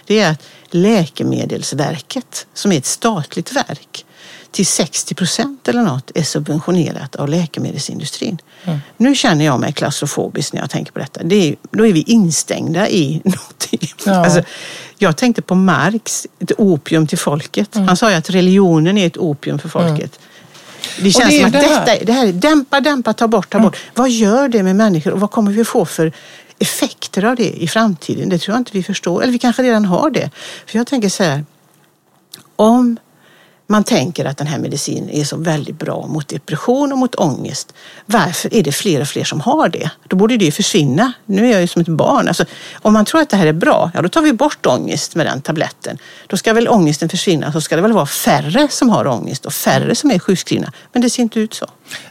det 0.06 0.20
är 0.20 0.30
att 0.30 0.42
Läkemedelsverket, 0.70 2.46
som 2.54 2.72
är 2.72 2.78
ett 2.78 2.86
statligt 2.86 3.52
verk, 3.52 4.04
till 4.50 4.66
60 4.66 5.14
procent 5.14 5.68
eller 5.68 5.82
något 5.82 6.10
är 6.14 6.22
subventionerat 6.22 7.16
av 7.16 7.28
läkemedelsindustrin. 7.28 8.38
Nu 8.96 9.14
känner 9.14 9.44
jag 9.44 9.60
mig 9.60 9.72
klaustrofobisk 9.72 10.52
när 10.52 10.60
jag 10.60 10.70
tänker 10.70 10.92
på 10.92 10.98
detta. 10.98 11.22
Det 11.24 11.48
är, 11.48 11.56
då 11.70 11.86
är 11.86 11.92
vi 11.92 12.00
instängda 12.00 12.88
i 12.88 13.20
någonting. 13.24 13.94
Ja. 14.04 14.24
Alltså, 14.24 14.42
jag 14.98 15.16
tänkte 15.16 15.42
på 15.42 15.54
Marx, 15.54 16.26
ett 16.38 16.52
opium 16.58 17.06
till 17.06 17.18
folket. 17.18 17.74
Han 17.74 17.96
sa 17.96 18.10
ju 18.10 18.16
att 18.16 18.30
religionen 18.30 18.98
är 18.98 19.06
ett 19.06 19.16
opium 19.16 19.58
för 19.58 19.68
folket. 19.68 20.18
Det 21.00 21.10
känns 21.10 21.30
det 21.30 21.38
som 21.38 21.46
att 21.46 21.52
det 21.52 21.58
här. 21.58 21.86
detta, 21.86 22.04
det 22.04 22.12
här 22.12 22.26
är 22.26 22.32
dämpa, 22.32 22.80
dämpa, 22.80 23.12
ta 23.12 23.28
bort, 23.28 23.50
ta 23.50 23.60
bort. 23.60 23.76
Vad 23.94 24.10
gör 24.10 24.48
det 24.48 24.62
med 24.62 24.76
människor 24.76 25.12
och 25.12 25.20
vad 25.20 25.30
kommer 25.30 25.52
vi 25.52 25.64
få 25.64 25.84
för 25.84 26.12
effekter 26.58 27.24
av 27.24 27.36
det 27.36 27.62
i 27.62 27.68
framtiden? 27.68 28.28
Det 28.28 28.38
tror 28.38 28.54
jag 28.54 28.60
inte 28.60 28.72
vi 28.72 28.82
förstår. 28.82 29.22
Eller 29.22 29.32
vi 29.32 29.38
kanske 29.38 29.62
redan 29.62 29.84
har 29.84 30.10
det. 30.10 30.30
För 30.66 30.78
jag 30.78 30.86
tänker 30.86 31.08
så 31.08 31.22
här, 31.22 31.44
om 32.56 32.96
man 33.70 33.84
tänker 33.84 34.24
att 34.24 34.36
den 34.36 34.46
här 34.46 34.58
medicinen 34.58 35.10
är 35.10 35.24
så 35.24 35.36
väldigt 35.36 35.78
bra 35.78 36.06
mot 36.06 36.28
depression 36.28 36.92
och 36.92 36.98
mot 36.98 37.14
ångest. 37.14 37.74
Varför 38.06 38.54
är 38.54 38.62
det 38.62 38.72
fler 38.72 39.00
och 39.00 39.08
fler 39.08 39.24
som 39.24 39.40
har 39.40 39.68
det? 39.68 39.90
Då 40.08 40.16
borde 40.16 40.36
det 40.36 40.44
ju 40.44 40.50
försvinna. 40.50 41.12
Nu 41.26 41.46
är 41.46 41.52
jag 41.52 41.60
ju 41.60 41.66
som 41.66 41.82
ett 41.82 41.88
barn. 41.88 42.28
Alltså, 42.28 42.44
om 42.82 42.92
man 42.92 43.04
tror 43.04 43.20
att 43.20 43.28
det 43.28 43.36
här 43.36 43.46
är 43.46 43.52
bra, 43.52 43.90
ja 43.94 44.02
då 44.02 44.08
tar 44.08 44.22
vi 44.22 44.32
bort 44.32 44.66
ångest 44.66 45.14
med 45.14 45.26
den 45.26 45.42
tabletten. 45.42 45.98
Då 46.26 46.36
ska 46.36 46.52
väl 46.52 46.68
ångesten 46.68 47.08
försvinna, 47.08 47.52
så 47.52 47.60
ska 47.60 47.76
det 47.76 47.82
väl 47.82 47.92
vara 47.92 48.06
färre 48.06 48.68
som 48.70 48.90
har 48.90 49.06
ångest 49.06 49.46
och 49.46 49.52
färre 49.52 49.94
som 49.94 50.10
är 50.10 50.18
sjukskrivna. 50.18 50.72
Men 50.92 51.02
det 51.02 51.10
ser 51.10 51.22
inte 51.22 51.40
ut 51.40 51.54
så. 51.54 51.66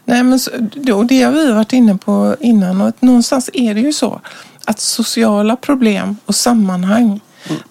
Nej, 0.05 0.23
men 0.23 0.39
så, 0.39 0.51
då, 0.73 1.03
det 1.03 1.21
har 1.21 1.31
vi 1.31 1.51
varit 1.51 1.73
inne 1.73 1.97
på 1.97 2.35
innan 2.39 2.81
och 2.81 2.87
att 2.87 3.01
någonstans 3.01 3.49
är 3.53 3.73
det 3.73 3.81
ju 3.81 3.93
så 3.93 4.21
att 4.65 4.79
sociala 4.79 5.55
problem 5.55 6.17
och 6.25 6.35
sammanhang 6.35 7.05
Mm. 7.05 7.19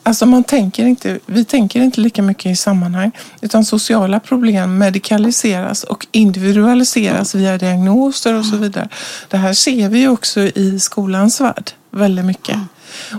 Alltså 0.03 0.27
man 0.27 0.45
tänker 0.45 0.87
inte, 0.87 1.19
vi 1.27 1.45
tänker 1.45 1.81
inte 1.81 2.01
lika 2.01 2.23
mycket 2.23 2.47
i 2.47 2.57
sammanhang 2.57 3.11
utan 3.41 3.65
sociala 3.65 4.21
problem 4.21 4.79
medikaliseras 4.79 5.85
och 5.85 6.07
individualiseras 6.13 7.35
via 7.35 7.59
diagnoser 7.59 8.35
och 8.35 8.47
så 8.47 8.57
vidare. 8.57 8.89
Det 9.29 9.37
här 9.37 9.53
ser 9.53 9.89
vi 9.89 10.09
också 10.09 10.41
i 10.41 10.79
skolans 10.81 11.41
värld 11.41 11.71
väldigt 11.91 12.25
mycket. 12.25 12.59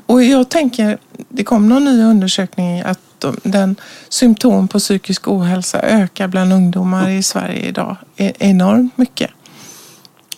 Och 0.06 0.24
jag 0.24 0.50
tänker, 0.50 0.98
det 1.30 1.44
kom 1.44 1.70
någon 1.70 1.86
ny 1.86 2.04
undersökning 2.04 2.82
att 2.82 3.00
den 3.44 3.76
symptom 4.10 4.68
på 4.68 4.80
psykisk 4.80 5.28
ohälsa 5.28 5.80
ökar 5.82 6.28
bland 6.28 6.54
ungdomar 6.54 7.10
i 7.10 7.24
Sverige 7.24 7.68
idag 7.68 7.96
e-, 8.18 8.34
enormt 8.40 8.98
mycket. 8.98 9.32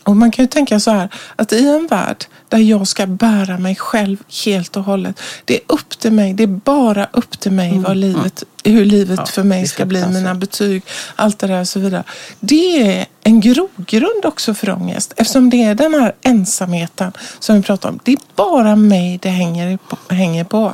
Och 0.04 0.16
man 0.16 0.32
kan 0.32 0.46
ju 0.46 0.50
tänka 0.50 0.80
så 0.80 0.92
här 0.92 1.10
att 1.36 1.54
i 1.54 1.68
en 1.68 1.88
värld 1.88 2.26
där 2.50 2.58
jag 2.58 2.88
ska 2.88 3.08
bära 3.08 3.58
mig 3.58 3.76
själv 3.76 4.18
helt 4.46 4.78
och 4.78 4.84
hållet. 4.84 5.22
Det 5.46 5.56
är 5.56 5.62
upp 5.68 5.90
till 6.00 6.12
mig, 6.12 6.34
det 6.34 6.44
är 6.44 6.48
bara 6.48 7.08
upp 7.14 7.40
till 7.40 7.52
mig 7.52 7.72
vad 7.72 7.98
mm. 7.98 7.98
livet, 7.98 8.44
hur 8.64 8.86
livet 8.86 9.20
ja, 9.20 9.26
för 9.26 9.44
mig 9.44 9.68
ska 9.68 9.86
bli, 9.86 10.08
mina 10.08 10.36
betyg, 10.36 10.84
allt 11.16 11.40
det 11.40 11.48
där 11.48 11.62
och 11.62 11.68
så 11.68 11.80
vidare. 11.80 12.04
Det 12.40 12.98
är 12.98 13.06
en 13.24 13.40
grogrund 13.40 14.26
också 14.26 14.54
för 14.54 14.70
ångest 14.70 15.14
eftersom 15.18 15.50
det 15.50 15.64
är 15.64 15.76
den 15.76 15.94
här 15.94 16.14
ensamheten 16.22 17.12
som 17.40 17.56
vi 17.56 17.62
pratar 17.62 17.90
om. 17.90 18.00
Det 18.04 18.12
är 18.12 18.20
bara 18.36 18.76
mig 18.76 19.20
det 19.22 19.30
hänger 19.30 19.78
på. 19.78 19.98
Hänger 20.14 20.44
på. 20.44 20.74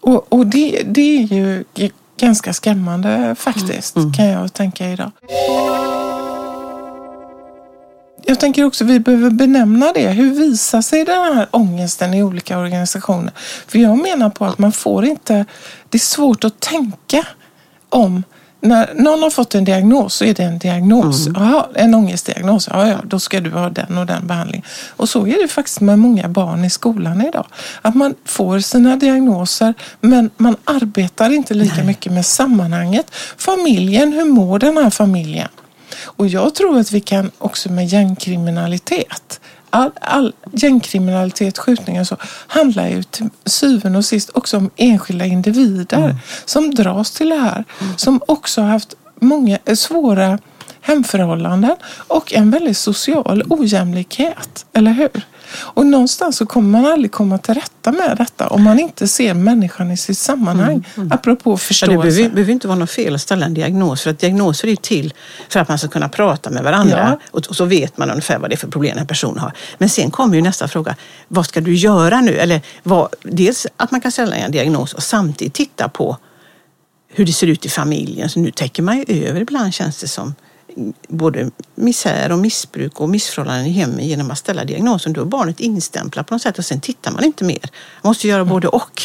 Och, 0.00 0.32
och 0.32 0.46
det, 0.46 0.82
det 0.86 1.18
är 1.18 1.22
ju 1.22 1.64
ganska 2.20 2.52
skrämmande 2.52 3.34
faktiskt, 3.38 3.96
mm. 3.96 4.12
kan 4.12 4.26
jag 4.26 4.52
tänka 4.52 4.90
idag. 4.90 5.10
Jag 8.24 8.40
tänker 8.40 8.64
också 8.64 8.84
att 8.84 8.90
vi 8.90 9.00
behöver 9.00 9.30
benämna 9.30 9.92
det. 9.92 10.08
Hur 10.08 10.34
visar 10.34 10.82
sig 10.82 11.04
den 11.04 11.34
här 11.34 11.46
ångesten 11.50 12.14
i 12.14 12.22
olika 12.22 12.58
organisationer? 12.58 13.32
För 13.66 13.78
jag 13.78 13.98
menar 13.98 14.30
på 14.30 14.44
att 14.44 14.58
man 14.58 14.72
får 14.72 15.04
inte... 15.04 15.44
Det 15.88 15.96
är 15.96 15.98
svårt 15.98 16.44
att 16.44 16.60
tänka 16.60 17.26
om 17.88 18.22
när 18.60 18.94
någon 18.94 19.22
har 19.22 19.30
fått 19.30 19.54
en 19.54 19.64
diagnos 19.64 20.14
så 20.14 20.24
är 20.24 20.34
det 20.34 20.42
en 20.42 20.58
diagnos. 20.58 21.26
Mm. 21.26 21.42
Aha, 21.42 21.68
en 21.74 21.94
ångestdiagnos, 21.94 22.68
ja, 22.72 22.88
ja, 22.88 22.96
då 23.04 23.18
ska 23.18 23.40
du 23.40 23.50
ha 23.50 23.70
den 23.70 23.98
och 23.98 24.06
den 24.06 24.26
behandlingen. 24.26 24.66
Och 24.96 25.08
så 25.08 25.26
är 25.26 25.42
det 25.42 25.48
faktiskt 25.48 25.80
med 25.80 25.98
många 25.98 26.28
barn 26.28 26.64
i 26.64 26.70
skolan 26.70 27.26
idag. 27.26 27.46
Att 27.82 27.94
man 27.94 28.14
får 28.24 28.60
sina 28.60 28.96
diagnoser 28.96 29.74
men 30.00 30.30
man 30.36 30.56
arbetar 30.64 31.30
inte 31.30 31.54
lika 31.54 31.76
Nej. 31.76 31.86
mycket 31.86 32.12
med 32.12 32.26
sammanhanget. 32.26 33.14
Familjen, 33.36 34.12
hur 34.12 34.24
mår 34.24 34.58
den 34.58 34.76
här 34.76 34.90
familjen? 34.90 35.48
Och 36.02 36.28
jag 36.28 36.54
tror 36.54 36.78
att 36.78 36.92
vi 36.92 37.00
kan 37.00 37.30
också 37.38 37.72
med 37.72 37.86
gängkriminalitet 37.86 39.40
all, 39.70 39.90
all 40.00 40.32
gängkriminalitet, 40.52 41.58
skjutningar 41.58 42.00
och 42.00 42.06
så 42.06 42.16
handlar 42.46 42.88
ju 42.88 43.02
till 43.02 43.28
syvende 43.44 43.98
och 43.98 44.04
sist 44.04 44.30
också 44.34 44.56
om 44.56 44.70
enskilda 44.76 45.24
individer 45.24 45.98
mm. 46.04 46.16
som 46.44 46.74
dras 46.74 47.10
till 47.10 47.28
det 47.28 47.36
här. 47.36 47.64
Mm. 47.80 47.98
Som 47.98 48.20
också 48.26 48.62
har 48.62 48.68
haft 48.68 48.94
många 49.20 49.58
svåra 49.74 50.38
hemförhållanden 50.80 51.76
och 52.06 52.32
en 52.32 52.50
väldigt 52.50 52.78
social 52.78 53.42
ojämlikhet. 53.48 54.66
Eller 54.72 54.92
hur? 54.92 55.22
Och 55.52 55.86
någonstans 55.86 56.36
så 56.36 56.46
kommer 56.46 56.80
man 56.80 56.92
aldrig 56.92 57.12
komma 57.12 57.38
till 57.38 57.54
rätta 57.54 57.92
med 57.92 58.16
detta 58.18 58.46
om 58.46 58.64
man 58.64 58.78
inte 58.78 59.08
ser 59.08 59.34
människan 59.34 59.90
i 59.90 59.96
sitt 59.96 60.18
sammanhang. 60.18 60.72
Mm, 60.72 60.84
mm. 60.96 61.12
Apropå 61.12 61.56
förståelse. 61.56 61.94
Ja, 61.94 62.02
det 62.02 62.08
behöver, 62.08 62.34
behöver, 62.34 62.52
inte 62.52 62.68
vara 62.68 62.78
något 62.78 62.90
fel 62.90 63.14
att 63.14 63.20
ställa 63.20 63.46
en 63.46 63.54
diagnos 63.54 64.02
för 64.02 64.10
att 64.10 64.18
diagnoser 64.18 64.68
är 64.68 64.76
till 64.76 65.14
för 65.48 65.60
att 65.60 65.68
man 65.68 65.78
ska 65.78 65.88
kunna 65.88 66.08
prata 66.08 66.50
med 66.50 66.64
varandra 66.64 67.18
ja. 67.20 67.26
och, 67.30 67.46
och, 67.46 67.56
så 67.56 67.64
vet 67.64 67.98
man 67.98 68.10
ungefär 68.10 68.38
vad 68.38 68.50
det 68.50 68.54
är 68.54 68.58
för 68.58 68.68
problem 68.68 68.98
en 68.98 69.06
person 69.06 69.38
har. 69.38 69.52
Men 69.78 69.88
sen 69.88 70.10
kommer 70.10 70.36
ju 70.36 70.42
nästa 70.42 70.68
fråga. 70.68 70.96
Vad 71.28 71.46
ska 71.46 71.60
du 71.60 71.74
göra 71.74 72.20
nu? 72.20 72.36
Eller 72.36 72.60
vad, 72.82 73.08
dels 73.22 73.66
att 73.76 73.90
man 73.90 74.00
kan 74.00 74.12
ställa 74.12 74.36
en 74.36 74.52
diagnos 74.52 74.94
och 74.94 75.02
samtidigt 75.02 75.54
titta 75.54 75.88
på 75.88 76.16
hur 77.08 77.26
det 77.26 77.32
ser 77.32 77.46
ut 77.46 77.66
i 77.66 77.68
familjen. 77.68 78.28
Så 78.28 78.40
nu 78.40 78.50
täcker 78.50 78.82
man 78.82 78.98
ju 78.98 79.28
över 79.28 79.40
ibland 79.40 79.74
känns 79.74 80.00
det 80.00 80.08
som 80.08 80.34
både 81.08 81.50
misär 81.74 82.32
och 82.32 82.38
missbruk 82.38 83.00
och 83.00 83.08
missförhållanden 83.08 83.66
i 83.66 83.70
hemmet 83.70 84.04
genom 84.04 84.30
att 84.30 84.38
ställa 84.38 84.64
diagnosen. 84.64 85.12
Då 85.12 85.20
är 85.20 85.24
barnet 85.24 85.60
instämplat 85.60 86.26
på 86.26 86.34
något 86.34 86.42
sätt 86.42 86.58
och 86.58 86.64
sen 86.64 86.80
tittar 86.80 87.10
man 87.10 87.24
inte 87.24 87.44
mer. 87.44 87.70
Man 88.02 88.10
måste 88.10 88.28
göra 88.28 88.44
både 88.44 88.68
och. 88.68 89.02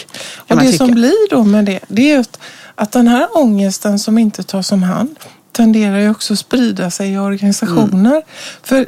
Och 0.49 0.57
det 0.57 0.73
som 0.73 0.91
blir 0.91 1.29
då 1.29 1.43
med 1.43 1.65
det, 1.65 1.79
det 1.87 2.11
är 2.11 2.19
att, 2.19 2.39
att 2.75 2.91
den 2.91 3.07
här 3.07 3.37
ångesten 3.37 3.99
som 3.99 4.17
inte 4.17 4.43
tas 4.43 4.71
om 4.71 4.83
hand 4.83 5.19
tenderar 5.55 5.99
ju 5.99 6.09
också 6.09 6.33
att 6.33 6.39
sprida 6.39 6.91
sig 6.91 7.13
i 7.13 7.17
organisationer. 7.17 8.11
Mm. 8.11 8.23
För 8.63 8.87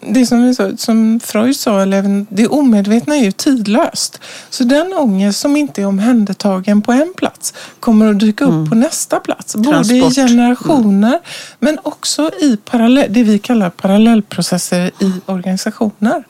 det 0.00 0.26
som, 0.26 0.54
sa, 0.54 0.76
som 0.76 1.20
Freud 1.20 1.56
sa, 1.56 1.80
eller 1.80 2.26
det 2.30 2.48
omedvetna 2.48 3.16
är 3.16 3.24
ju 3.24 3.32
tidlöst. 3.32 4.20
Så 4.50 4.64
den 4.64 4.92
ångest 4.92 5.40
som 5.40 5.56
inte 5.56 5.82
är 5.82 5.86
omhändertagen 5.86 6.82
på 6.82 6.92
en 6.92 7.12
plats 7.16 7.54
kommer 7.80 8.10
att 8.10 8.18
dyka 8.18 8.44
upp 8.44 8.50
mm. 8.50 8.68
på 8.70 8.74
nästa 8.74 9.20
plats. 9.20 9.52
Transport. 9.52 9.74
Både 9.74 9.94
i 9.94 10.10
generationer 10.10 11.08
mm. 11.08 11.20
men 11.58 11.78
också 11.82 12.30
i 12.40 12.56
parallell, 12.56 13.12
det 13.12 13.22
vi 13.22 13.38
kallar 13.38 13.70
parallellprocesser 13.70 14.86
i 14.86 15.12
organisationer. 15.26 16.24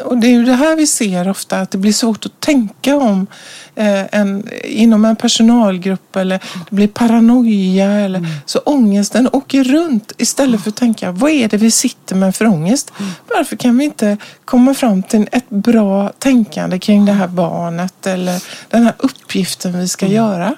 Och 0.00 0.18
det 0.18 0.26
är 0.26 0.30
ju 0.30 0.44
det 0.44 0.54
här 0.54 0.76
vi 0.76 0.86
ser 0.86 1.28
ofta, 1.28 1.60
att 1.60 1.70
det 1.70 1.78
blir 1.78 1.92
svårt 1.92 2.26
att 2.26 2.40
tänka 2.40 2.96
om 2.96 3.26
eh, 3.74 4.14
en, 4.14 4.48
inom 4.64 5.04
en 5.04 5.16
personalgrupp 5.16 6.16
eller 6.16 6.38
det 6.70 6.76
blir 6.76 6.88
paranoia. 6.88 7.90
Eller, 7.92 8.18
mm. 8.18 8.30
Så 8.46 8.58
ångesten 8.58 9.28
åker 9.32 9.64
runt 9.64 10.12
istället 10.18 10.62
för 10.62 10.70
att 10.70 10.76
tänka, 10.76 11.12
vad 11.12 11.30
är 11.30 11.48
det 11.48 11.56
vi 11.56 11.70
sitter 11.70 12.16
med 12.16 12.36
för 12.36 12.46
ångest? 12.46 12.92
Mm. 12.98 13.12
Varför 13.28 13.56
kan 13.56 13.78
vi 13.78 13.84
inte 13.84 14.16
komma 14.44 14.74
fram 14.74 15.02
till 15.02 15.28
ett 15.32 15.50
bra 15.50 16.12
tänkande 16.18 16.78
kring 16.78 17.04
det 17.04 17.12
här 17.12 17.28
barnet 17.28 18.06
eller 18.06 18.42
den 18.68 18.82
här 18.82 18.94
uppgiften 18.98 19.78
vi 19.78 19.88
ska 19.88 20.06
mm. 20.06 20.16
göra? 20.16 20.54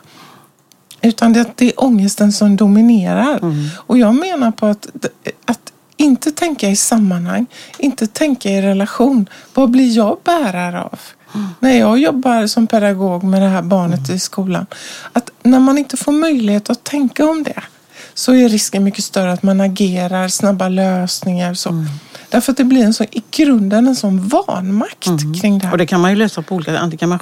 Utan 1.03 1.33
det, 1.33 1.47
det 1.55 1.67
är 1.67 1.85
ångesten 1.85 2.33
som 2.33 2.57
dominerar. 2.57 3.39
Mm. 3.43 3.69
Och 3.77 3.99
jag 3.99 4.15
menar 4.15 4.51
på 4.51 4.67
att, 4.67 4.87
att 5.45 5.73
inte 5.97 6.31
tänka 6.31 6.69
i 6.69 6.77
sammanhang, 6.77 7.47
inte 7.79 8.07
tänka 8.07 8.49
i 8.49 8.63
relation. 8.63 9.29
Vad 9.55 9.71
blir 9.71 9.97
jag 9.97 10.19
bärare 10.25 10.83
av? 10.83 11.01
Mm. 11.35 11.47
När 11.61 11.79
jag 11.79 11.99
jobbar 11.99 12.47
som 12.47 12.67
pedagog 12.67 13.25
med 13.25 13.43
det 13.43 13.49
här 13.49 13.63
barnet 13.63 14.09
mm. 14.09 14.17
i 14.17 14.19
skolan. 14.19 14.67
Att 15.13 15.31
när 15.43 15.61
man 15.61 15.79
inte 15.79 15.97
får 15.97 16.13
möjlighet 16.13 16.71
att 16.71 16.85
tänka 16.85 17.27
om 17.27 17.43
det 17.43 17.63
så 18.15 18.35
är 18.35 18.49
risken 18.49 18.85
mycket 18.85 19.05
större 19.05 19.33
att 19.33 19.43
man 19.43 19.61
agerar, 19.61 20.29
snabba 20.29 20.69
lösningar. 20.69 21.55
Så. 21.55 21.69
Mm. 21.69 21.87
Därför 22.35 22.53
att 22.53 22.57
det 22.57 22.65
blir 22.65 22.85
en 22.85 22.95
så, 22.95 23.05
i 23.05 23.23
grunden 23.31 23.87
en 23.87 23.97
sån 23.97 24.29
vanmakt 24.29 25.07
mm. 25.07 25.35
kring 25.35 25.59
det 25.59 25.67
här. 25.67 25.73
Och 25.73 25.79
det 25.79 25.87
kan 25.87 26.01
man 26.01 26.11
ju 26.11 26.17
lösa 26.17 26.43
på 26.43 26.55
olika 26.55 26.73
sätt. 26.73 26.81
Antingen 26.81 26.99
kan 26.99 27.09
man 27.09 27.19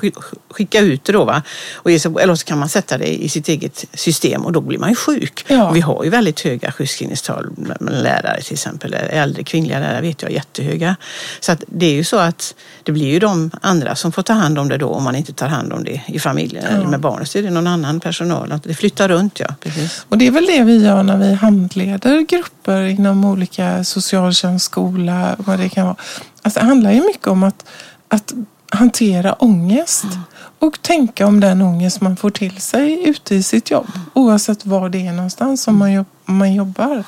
skicka 0.51 0.81
ut 0.81 1.05
det 1.05 1.13
då, 1.13 1.25
va? 1.25 1.43
Och 1.75 1.91
eller 1.91 2.35
så 2.35 2.45
kan 2.45 2.59
man 2.59 2.69
sätta 2.69 2.99
det 2.99 3.23
i 3.23 3.29
sitt 3.29 3.49
eget 3.49 3.85
system 3.95 4.45
och 4.45 4.53
då 4.53 4.61
blir 4.61 4.79
man 4.79 4.89
ju 4.89 4.95
sjuk. 4.95 5.45
Ja. 5.49 5.71
Vi 5.71 5.81
har 5.81 6.05
ju 6.05 6.11
väldigt 6.11 6.41
höga 6.41 6.73
sjukskrivningstal 6.73 7.47
med 7.57 8.03
lärare 8.03 8.43
till 8.43 8.53
exempel. 8.53 8.95
Äldre 8.95 9.45
kvinnliga 9.45 9.79
lärare 9.79 10.01
vet 10.01 10.23
jag 10.23 10.31
är 10.31 10.35
jättehöga. 10.35 10.97
Så 11.41 11.53
att 11.53 11.65
det 11.67 11.87
är 11.87 11.95
ju 11.95 12.05
så 12.05 12.19
att 12.19 12.55
det 12.83 12.93
blir 12.93 13.07
ju 13.07 13.19
de 13.19 13.51
andra 13.63 13.95
som 13.95 14.13
får 14.13 14.23
ta 14.23 14.33
hand 14.33 14.59
om 14.59 14.69
det 14.69 14.77
då 14.77 14.89
om 14.89 15.05
man 15.05 15.17
inte 15.17 15.33
tar 15.33 15.49
hand 15.49 15.73
om 15.73 15.85
det 15.85 16.01
i 16.07 16.19
familjen 16.19 16.65
ja. 16.69 16.77
eller 16.77 16.87
med 16.87 17.01
barnet 17.01 17.29
så 17.29 17.39
är 17.39 17.43
det 17.43 17.51
någon 17.51 17.67
annan 17.67 18.01
personal. 18.01 18.61
Det 18.65 18.75
flyttar 18.75 19.09
runt 19.09 19.41
ja. 19.41 19.55
Precis. 19.61 20.07
Och 20.09 20.19
det 20.19 20.27
är 20.27 20.31
väl 20.31 20.47
det 20.47 20.65
vi 20.65 20.82
gör 20.83 21.03
när 21.03 21.17
vi 21.17 21.35
handleder 21.35 22.21
grupper 22.21 22.83
inom 22.83 23.25
olika 23.25 23.85
socialtjänst, 23.85 24.65
skola, 24.65 25.37
vad 25.39 25.59
det 25.59 25.69
kan 25.69 25.85
vara. 25.85 25.97
Alltså, 26.43 26.61
det 26.61 26.67
handlar 26.67 26.93
ju 26.93 27.01
mycket 27.01 27.27
om 27.27 27.43
att, 27.43 27.65
att 28.09 28.33
hantera 28.71 29.33
ångest 29.33 30.05
mm. 30.05 30.19
och 30.59 30.83
tänka 30.83 31.27
om 31.27 31.41
den 31.41 31.63
ångest 31.63 32.01
man 32.01 32.17
får 32.17 32.31
till 32.31 32.61
sig 32.61 33.09
ute 33.09 33.35
i 33.35 33.43
sitt 33.43 33.71
jobb. 33.71 33.87
Oavsett 34.15 34.67
var 34.67 34.89
det 34.89 35.07
är 35.07 35.13
någonstans 35.13 35.63
som 35.63 35.77
man, 35.77 35.93
jobb, 35.93 36.07
man 36.25 36.55
jobbar. 36.55 37.05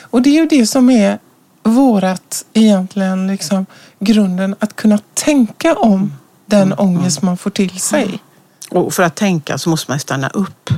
Och 0.00 0.22
det 0.22 0.30
är 0.30 0.40
ju 0.40 0.46
det 0.46 0.66
som 0.66 0.90
är 0.90 1.18
vårat 1.62 2.44
egentligen 2.52 3.26
liksom 3.26 3.66
grunden 3.98 4.56
att 4.58 4.76
kunna 4.76 4.98
tänka 5.14 5.74
om 5.74 6.12
den 6.46 6.62
mm. 6.62 6.78
ångest 6.78 7.22
man 7.22 7.36
får 7.36 7.50
till 7.50 7.80
sig. 7.80 8.22
Och 8.70 8.94
för 8.94 9.02
att 9.02 9.14
tänka 9.14 9.58
så 9.58 9.70
måste 9.70 9.90
man 9.90 10.00
stanna 10.00 10.28
upp 10.28 10.70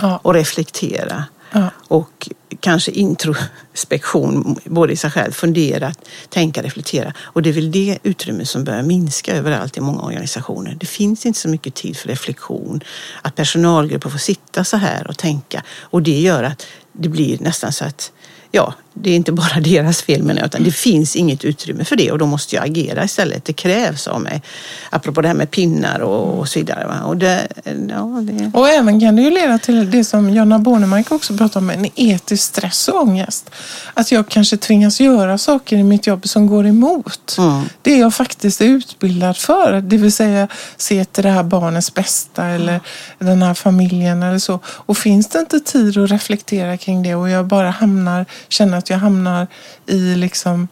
ja. 0.00 0.20
och 0.22 0.34
reflektera. 0.34 1.24
Ja. 1.54 1.70
Och 1.88 2.28
kanske 2.60 2.90
introspektion 2.90 4.58
både 4.64 4.92
i 4.92 4.96
sig 4.96 5.10
själv, 5.10 5.32
fundera, 5.32 5.92
tänka, 6.28 6.62
reflektera. 6.62 7.12
Och 7.18 7.42
det 7.42 7.48
är 7.48 7.52
väl 7.52 7.72
det 7.72 7.98
utrymme 8.02 8.46
som 8.46 8.64
börjar 8.64 8.82
minska 8.82 9.36
överallt 9.36 9.76
i 9.76 9.80
många 9.80 10.02
organisationer. 10.02 10.76
Det 10.80 10.86
finns 10.86 11.26
inte 11.26 11.38
så 11.38 11.48
mycket 11.48 11.74
tid 11.74 11.96
för 11.96 12.08
reflektion. 12.08 12.80
Att 13.22 13.34
personalgrupper 13.34 14.10
får 14.10 14.18
sitta 14.18 14.64
så 14.64 14.76
här 14.76 15.06
och 15.06 15.18
tänka. 15.18 15.62
Och 15.80 16.02
det 16.02 16.20
gör 16.20 16.42
att 16.42 16.66
det 16.92 17.08
blir 17.08 17.38
nästan 17.38 17.72
så 17.72 17.84
att 17.84 18.12
ja, 18.54 18.74
det 18.94 19.10
är 19.10 19.16
inte 19.16 19.32
bara 19.32 19.60
deras 19.60 20.02
fel 20.02 20.22
menar 20.22 20.40
jag, 20.40 20.46
utan 20.46 20.64
det 20.64 20.70
finns 20.70 21.16
inget 21.16 21.44
utrymme 21.44 21.84
för 21.84 21.96
det 21.96 22.12
och 22.12 22.18
då 22.18 22.26
måste 22.26 22.56
jag 22.56 22.64
agera 22.64 23.04
istället. 23.04 23.44
Det 23.44 23.52
krävs 23.52 24.06
av 24.06 24.20
mig. 24.20 24.42
Apropå 24.90 25.20
det 25.20 25.28
här 25.28 25.34
med 25.34 25.50
pinnar 25.50 26.00
och, 26.00 26.38
och 26.38 26.48
så 26.48 26.58
vidare. 26.58 26.86
Va? 26.86 27.00
Och, 27.04 27.16
det, 27.16 27.48
ja, 27.88 28.22
det... 28.22 28.50
och 28.54 28.68
även 28.68 29.00
kan 29.00 29.16
det 29.16 29.22
ju 29.22 29.30
leda 29.30 29.58
till 29.58 29.90
det 29.90 30.04
som 30.04 30.30
Jonna 30.30 30.58
Bornemark 30.58 31.12
också 31.12 31.36
pratar 31.36 31.60
om, 31.60 31.70
en 31.70 31.86
etisk 31.94 32.42
stress 32.42 32.88
och 32.88 33.02
ångest. 33.02 33.50
Att 33.94 34.12
jag 34.12 34.28
kanske 34.28 34.56
tvingas 34.56 35.00
göra 35.00 35.38
saker 35.38 35.76
i 35.76 35.82
mitt 35.82 36.06
jobb 36.06 36.28
som 36.28 36.46
går 36.46 36.66
emot 36.66 37.36
Mm. 37.38 37.62
det 37.82 37.96
jag 37.96 38.14
faktiskt 38.14 38.60
är 38.60 38.64
utbildad 38.64 39.36
för. 39.36 39.80
Det 39.80 39.96
vill 39.96 40.12
säga 40.12 40.48
se 40.76 41.04
till 41.04 41.22
det 41.22 41.30
här 41.30 41.42
barnets 41.42 41.94
bästa 41.94 42.44
eller 42.46 42.80
den 43.18 43.42
här 43.42 43.54
familjen 43.54 44.22
eller 44.22 44.38
så. 44.38 44.60
Och 44.66 44.98
finns 44.98 45.28
det 45.28 45.38
inte 45.38 45.60
tid 45.60 45.98
att 45.98 46.10
reflektera 46.10 46.76
kring 46.76 47.02
det 47.02 47.14
och 47.14 47.30
jag 47.30 47.46
bara 47.46 47.70
hamnar, 47.70 48.26
känner 48.48 48.78
att 48.78 48.90
jag 48.90 48.98
hamnar 48.98 49.46
i 49.86 50.14
liksom 50.14 50.68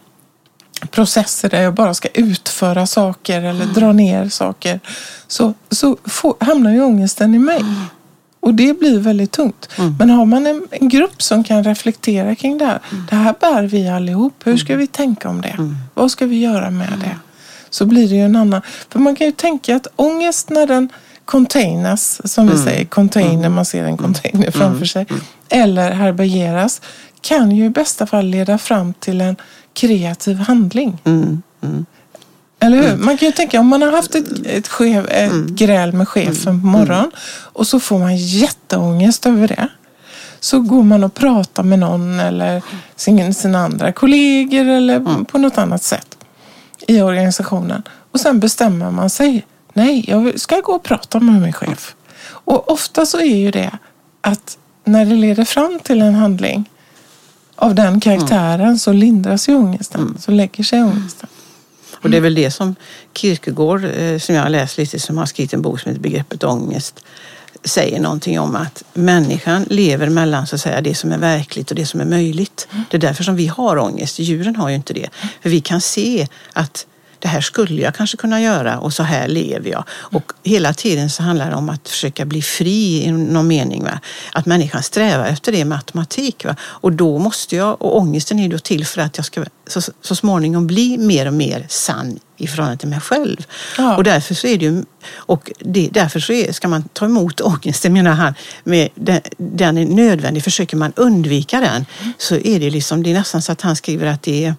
processer 0.91 1.49
där 1.49 1.61
jag 1.61 1.73
bara 1.73 1.93
ska 1.93 2.07
utföra 2.07 2.87
saker 2.87 3.41
eller 3.41 3.65
dra 3.65 3.91
ner 3.91 4.29
saker 4.29 4.79
så, 5.27 5.53
så 5.69 5.97
får, 6.05 6.35
hamnar 6.39 6.71
ju 6.71 6.81
ångesten 6.81 7.35
i 7.35 7.39
mig. 7.39 7.63
Och 8.39 8.53
det 8.53 8.79
blir 8.79 8.99
väldigt 8.99 9.31
tungt. 9.31 9.69
Men 9.99 10.09
har 10.09 10.25
man 10.25 10.47
en, 10.47 10.67
en 10.71 10.89
grupp 10.89 11.21
som 11.21 11.43
kan 11.43 11.63
reflektera 11.63 12.35
kring 12.35 12.57
det 12.57 12.65
här. 12.65 12.79
Det 13.09 13.15
här 13.15 13.35
bär 13.39 13.63
vi 13.63 13.89
allihop. 13.89 14.33
Hur 14.45 14.57
ska 14.57 14.75
vi 14.75 14.87
tänka 14.87 15.29
om 15.29 15.41
det? 15.41 15.55
Vad 15.93 16.11
ska 16.11 16.25
vi 16.25 16.39
göra 16.39 16.69
med 16.69 16.93
det? 16.99 17.17
Så 17.69 17.85
blir 17.85 18.09
det 18.09 18.15
ju 18.15 18.21
en 18.21 18.35
annan. 18.35 18.61
För 18.89 18.99
man 18.99 19.15
kan 19.15 19.27
ju 19.27 19.31
tänka 19.31 19.75
att 19.75 19.87
ångest 19.95 20.49
när 20.49 20.67
den 20.67 20.89
containers, 21.25 22.21
som 22.23 22.47
vi 22.47 22.57
säger, 22.57 22.85
container, 22.85 23.49
man 23.49 23.65
ser 23.65 23.83
en 23.83 23.97
container 23.97 24.51
framför 24.51 24.85
sig, 24.85 25.05
eller 25.49 25.91
härbärgeras, 25.91 26.81
kan 27.23 27.51
ju 27.51 27.65
i 27.65 27.69
bästa 27.69 28.05
fall 28.05 28.25
leda 28.25 28.57
fram 28.57 28.93
till 28.93 29.21
en 29.21 29.35
kreativ 29.73 30.37
handling. 30.37 30.97
Mm, 31.03 31.41
mm, 31.63 31.85
Eller 32.59 32.77
hur? 32.81 32.97
Man 32.97 33.17
kan 33.17 33.25
ju 33.25 33.31
tänka 33.31 33.59
om 33.59 33.67
man 33.67 33.81
har 33.81 33.91
haft 33.91 34.15
ett, 34.15 34.45
ett, 34.45 34.67
chef, 34.67 35.05
ett 35.09 35.31
Mm. 35.31 35.55
gräl 35.55 35.93
med 35.93 36.07
chefen 36.07 36.61
på 36.61 36.67
morgonen 36.67 37.11
och 37.53 37.67
så 37.67 37.79
får 37.79 37.99
man 37.99 38.15
jätteångest 38.17 39.25
över 39.25 39.47
det. 39.47 39.67
Så 40.39 40.59
går 40.59 40.83
man 40.83 41.03
och 41.03 41.13
pratar 41.13 41.63
med 41.63 41.79
någon 41.79 42.19
eller 42.19 42.61
sin, 42.95 43.33
sina 43.33 43.59
andra 43.59 43.91
kollegor 43.91 44.65
eller 44.67 44.95
Mm. 44.95 45.25
på 45.25 45.37
något 45.37 45.57
annat 45.57 45.83
sätt 45.83 46.17
i 46.87 47.01
organisationen. 47.01 47.83
Och 48.11 48.19
sen 48.19 48.39
bestämmer 48.39 48.91
man 48.91 49.09
sig. 49.09 49.45
Nej, 49.73 50.05
jag 50.07 50.39
ska 50.39 50.59
gå 50.59 50.71
och 50.73 50.83
prata 50.83 51.19
med 51.19 51.41
min 51.41 51.53
chef. 51.53 51.95
Och 52.25 52.71
ofta 52.71 53.05
så 53.05 53.19
är 53.19 53.35
ju 53.35 53.51
det 53.51 53.71
att 54.21 54.57
när 54.85 55.05
det 55.05 55.15
leder 55.15 55.45
fram 55.45 55.79
till 55.83 56.01
en 56.01 56.15
handling 56.15 56.69
av 57.55 57.75
den 57.75 57.99
karaktären 57.99 58.79
så 58.79 58.91
lindras 58.91 59.49
ju 59.49 59.55
ångesten. 59.55 60.17
Så 60.19 60.31
lägger 60.31 60.63
sig 60.63 60.83
ångesten. 60.83 61.29
Och 62.01 62.09
det 62.09 62.17
är 62.17 62.21
väl 62.21 62.35
det 62.35 62.51
som 62.51 62.75
Kierkegaard, 63.13 63.85
eh, 63.85 64.19
som 64.19 64.35
jag 64.35 64.41
har 64.41 64.49
läst 64.49 64.77
lite, 64.77 64.99
som 64.99 65.17
har 65.17 65.25
skrivit 65.25 65.53
en 65.53 65.61
bok 65.61 65.79
som 65.79 65.89
heter 65.89 66.01
Begreppet 66.01 66.43
ångest, 66.43 67.05
säger 67.63 67.99
någonting 67.99 68.39
om 68.39 68.55
att 68.55 68.83
människan 68.93 69.65
lever 69.69 70.09
mellan 70.09 70.47
så 70.47 70.55
att 70.55 70.61
säga, 70.61 70.81
det 70.81 70.95
som 70.95 71.11
är 71.11 71.17
verkligt 71.17 71.69
och 71.69 71.75
det 71.75 71.85
som 71.85 72.01
är 72.01 72.05
möjligt. 72.05 72.67
Det 72.89 72.97
är 72.97 73.01
därför 73.01 73.23
som 73.23 73.35
vi 73.35 73.47
har 73.47 73.77
ångest. 73.77 74.19
Djuren 74.19 74.55
har 74.55 74.69
ju 74.69 74.75
inte 74.75 74.93
det. 74.93 75.09
För 75.41 75.49
vi 75.49 75.61
kan 75.61 75.81
se 75.81 76.27
att 76.53 76.85
det 77.23 77.29
här 77.29 77.41
skulle 77.41 77.81
jag 77.81 77.95
kanske 77.95 78.17
kunna 78.17 78.41
göra 78.41 78.79
och 78.79 78.93
så 78.93 79.03
här 79.03 79.27
lever 79.27 79.69
jag. 79.69 79.83
Och 79.91 80.31
hela 80.43 80.73
tiden 80.73 81.09
så 81.09 81.23
handlar 81.23 81.49
det 81.49 81.55
om 81.55 81.69
att 81.69 81.89
försöka 81.89 82.25
bli 82.25 82.41
fri 82.41 83.03
i 83.03 83.11
någon 83.11 83.47
mening. 83.47 83.83
Va? 83.83 83.99
Att 84.33 84.45
människan 84.45 84.83
strävar 84.83 85.25
efter 85.25 85.51
det 85.51 85.65
med 85.65 85.75
automatik. 85.77 86.45
Va? 86.45 86.55
Och 86.61 86.91
då 86.91 87.19
måste 87.19 87.55
jag, 87.55 87.81
och 87.81 87.97
ångesten 87.97 88.39
är 88.39 88.49
då 88.49 88.59
till 88.59 88.85
för 88.85 89.01
att 89.01 89.17
jag 89.17 89.25
ska 89.25 89.45
så, 89.67 89.81
så 90.01 90.15
småningom 90.15 90.67
bli 90.67 90.97
mer 90.97 91.25
och 91.27 91.33
mer 91.33 91.65
sann 91.69 92.19
i 92.37 92.47
förhållande 92.47 92.77
till 92.77 92.89
mig 92.89 92.99
själv. 92.99 93.45
Ja. 93.77 93.97
Och 93.97 94.03
därför 94.03 94.35
så 94.35 94.47
är 94.47 94.57
det 94.57 94.65
ju, 94.65 94.83
och 95.15 95.51
det, 95.59 95.89
därför 95.91 96.19
så 96.19 96.33
är, 96.33 96.51
ska 96.51 96.67
man 96.67 96.83
ta 96.83 97.05
emot 97.05 97.41
ångesten 97.41 97.93
menar 97.93 98.11
han, 98.11 98.33
med 98.63 98.89
den, 98.95 99.21
den 99.37 99.77
är 99.77 99.85
nödvändig. 99.85 100.43
Försöker 100.43 100.77
man 100.77 100.93
undvika 100.95 101.59
den 101.59 101.85
så 102.17 102.35
är 102.35 102.59
det 102.59 102.69
liksom, 102.69 103.03
det 103.03 103.09
är 103.09 103.13
nästan 103.13 103.41
så 103.41 103.51
att 103.51 103.61
han 103.61 103.75
skriver 103.75 104.07
att 104.07 104.21
det 104.21 104.45
är 104.45 104.55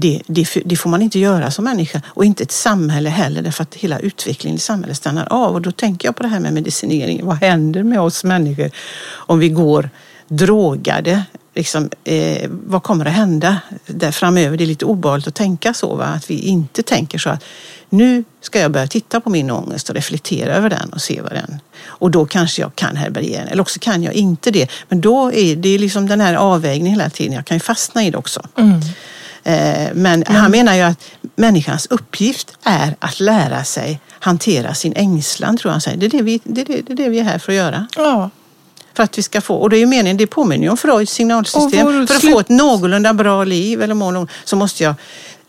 det, 0.00 0.22
det, 0.26 0.48
det 0.64 0.76
får 0.76 0.90
man 0.90 1.02
inte 1.02 1.18
göra 1.18 1.50
som 1.50 1.64
människa 1.64 2.02
och 2.06 2.24
inte 2.24 2.42
ett 2.42 2.52
samhälle 2.52 3.08
heller 3.08 3.42
därför 3.42 3.62
att 3.62 3.74
hela 3.74 3.98
utvecklingen 3.98 4.56
i 4.56 4.60
samhället 4.60 4.96
stannar 4.96 5.32
av. 5.32 5.54
Och 5.54 5.62
då 5.62 5.72
tänker 5.72 6.08
jag 6.08 6.16
på 6.16 6.22
det 6.22 6.28
här 6.28 6.40
med 6.40 6.52
medicinering. 6.52 7.26
Vad 7.26 7.36
händer 7.36 7.82
med 7.82 8.00
oss 8.00 8.24
människor 8.24 8.70
om 9.10 9.38
vi 9.38 9.48
går 9.48 9.90
drogade? 10.28 11.22
Liksom, 11.54 11.90
eh, 12.04 12.50
vad 12.50 12.82
kommer 12.82 13.06
att 13.06 13.12
hända 13.12 13.56
där 13.86 14.12
framöver? 14.12 14.56
Det 14.56 14.64
är 14.64 14.66
lite 14.66 14.84
obehagligt 14.84 15.28
att 15.28 15.34
tänka 15.34 15.74
så. 15.74 15.94
Va? 15.94 16.04
Att 16.04 16.30
vi 16.30 16.38
inte 16.38 16.82
tänker 16.82 17.18
så 17.18 17.30
att 17.30 17.44
nu 17.90 18.24
ska 18.40 18.60
jag 18.60 18.70
börja 18.70 18.86
titta 18.86 19.20
på 19.20 19.30
min 19.30 19.50
ångest 19.50 19.88
och 19.88 19.94
reflektera 19.94 20.54
över 20.54 20.70
den 20.70 20.90
och 20.90 21.00
se 21.00 21.20
vad 21.20 21.32
den... 21.32 21.60
Och 21.86 22.10
då 22.10 22.26
kanske 22.26 22.62
jag 22.62 22.74
kan 22.74 22.96
härbärgera 22.96 23.40
den. 23.40 23.48
Eller 23.48 23.62
också 23.62 23.78
kan 23.80 24.02
jag 24.02 24.14
inte 24.14 24.50
det. 24.50 24.70
Men 24.88 25.00
då 25.00 25.32
är 25.32 25.56
det 25.56 25.78
liksom 25.78 26.08
den 26.08 26.20
här 26.20 26.34
avvägningen 26.34 27.00
hela 27.00 27.10
tiden. 27.10 27.32
Jag 27.32 27.44
kan 27.44 27.56
ju 27.56 27.60
fastna 27.60 28.04
i 28.04 28.10
det 28.10 28.18
också. 28.18 28.42
Mm. 28.58 28.80
Eh, 29.48 29.88
Men 29.94 30.24
han 30.26 30.50
menar 30.50 30.74
ju 30.74 30.82
att 30.82 31.04
människans 31.36 31.86
uppgift 31.90 32.52
är 32.62 32.96
att 32.98 33.20
lära 33.20 33.64
sig 33.64 34.00
hantera 34.10 34.74
sin 34.74 34.92
ängslan, 34.92 35.56
tror 35.56 35.72
han 35.72 35.80
säger. 35.80 35.96
Det 35.96 36.06
är 36.06 36.10
det 36.10 36.22
vi, 36.22 36.40
det 36.44 36.60
är 36.60 36.64
det, 36.64 36.80
det 36.80 36.92
är, 36.92 36.96
det 36.96 37.08
vi 37.08 37.18
är 37.18 37.24
här 37.24 37.38
för 37.38 37.52
att 37.52 37.56
göra. 37.56 37.86
Ja. 37.96 38.30
För 38.94 39.02
att 39.02 39.18
vi 39.18 39.22
ska 39.22 39.40
få, 39.40 39.54
och 39.54 39.70
det 39.70 39.76
är 39.76 39.78
ju 39.78 39.86
meningen, 39.86 40.16
det 40.16 40.26
påminner 40.26 40.64
ju 40.64 40.70
om 40.70 40.76
Freuds 40.76 41.12
signalsystem. 41.12 42.06
För 42.06 42.14
att 42.14 42.22
få 42.22 42.40
ett 42.40 42.48
någorlunda 42.48 43.14
bra 43.14 43.44
liv 43.44 43.82
eller 43.82 43.94
mål, 43.94 44.28
så 44.44 44.56
måste 44.56 44.84
jag 44.84 44.94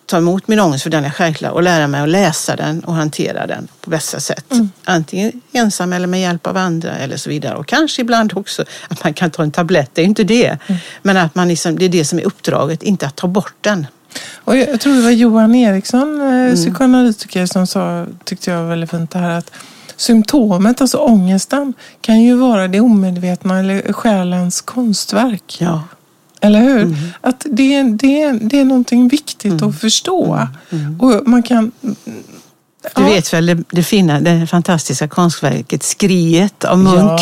ta 0.09 0.17
emot 0.17 0.47
min 0.47 0.59
ångest 0.59 0.83
för 0.83 0.89
den 0.89 1.05
är 1.05 1.09
självklar 1.09 1.49
och 1.49 1.63
lära 1.63 1.87
mig 1.87 2.01
att 2.01 2.09
läsa 2.09 2.55
den 2.55 2.79
och 2.83 2.93
hantera 2.95 3.47
den 3.47 3.67
på 3.81 3.89
bästa 3.89 4.19
sätt. 4.19 4.45
Antingen 4.83 5.41
ensam 5.51 5.93
eller 5.93 6.07
med 6.07 6.21
hjälp 6.21 6.47
av 6.47 6.57
andra 6.57 6.91
eller 6.97 7.17
så 7.17 7.29
vidare. 7.29 7.55
Och 7.55 7.67
kanske 7.67 8.01
ibland 8.01 8.33
också 8.37 8.65
att 8.87 9.03
man 9.03 9.13
kan 9.13 9.31
ta 9.31 9.43
en 9.43 9.51
tablett, 9.51 9.89
det 9.93 10.01
är 10.01 10.03
ju 10.03 10.09
inte 10.09 10.23
det. 10.23 10.57
Men 11.01 11.17
att 11.17 11.35
man 11.35 11.47
liksom, 11.47 11.79
det 11.79 11.85
är 11.85 11.89
det 11.89 12.05
som 12.05 12.19
är 12.19 12.23
uppdraget, 12.27 12.83
inte 12.83 13.05
att 13.07 13.15
ta 13.15 13.27
bort 13.27 13.53
den. 13.61 13.87
Och 14.35 14.57
jag, 14.57 14.69
jag 14.69 14.79
tror 14.79 14.93
det 14.95 15.01
var 15.01 15.11
Johan 15.11 15.55
Eriksson, 15.55 16.21
Mm. 16.21 16.47
eh, 16.49 16.55
psykoanalytiker, 16.55 17.45
som 17.45 17.67
sa, 17.67 18.05
tyckte 18.23 18.51
jag 18.51 18.61
var 18.61 18.69
väldigt 18.69 18.89
fint 18.91 19.11
det 19.11 19.19
här 19.19 19.37
att 19.37 19.51
symptomet, 19.95 20.81
alltså 20.81 20.97
ångesten, 20.97 21.73
kan 22.01 22.21
ju 22.21 22.35
vara 22.35 22.67
det 22.67 22.79
omedvetna 22.79 23.59
eller 23.59 23.93
själens 23.93 24.61
konstverk. 24.61 25.57
Ja. 25.59 25.83
Eller 26.41 26.59
hur? 26.61 26.81
Mm. 26.81 26.95
Att 27.21 27.45
det, 27.51 27.75
är- 27.75 27.83
det, 27.97 28.21
är- 28.21 28.39
det 28.41 28.59
är 28.59 28.65
någonting 28.65 29.07
viktigt 29.07 29.61
att 29.61 29.79
förstå. 29.81 30.47
Och 30.99 31.27
man 31.27 31.43
kan... 31.43 31.57
Mm. 31.83 31.95
Du 32.95 33.01
Ja. 33.01 33.07
vet 33.09 33.33
väl 33.33 33.45
det, 33.45 33.57
det 33.71 33.83
fina, 33.83 34.19
det 34.19 34.47
fantastiska 34.47 35.07
konstverket 35.07 35.83
Skriet 35.83 36.63
av 36.65 36.79
Munk? 36.79 37.21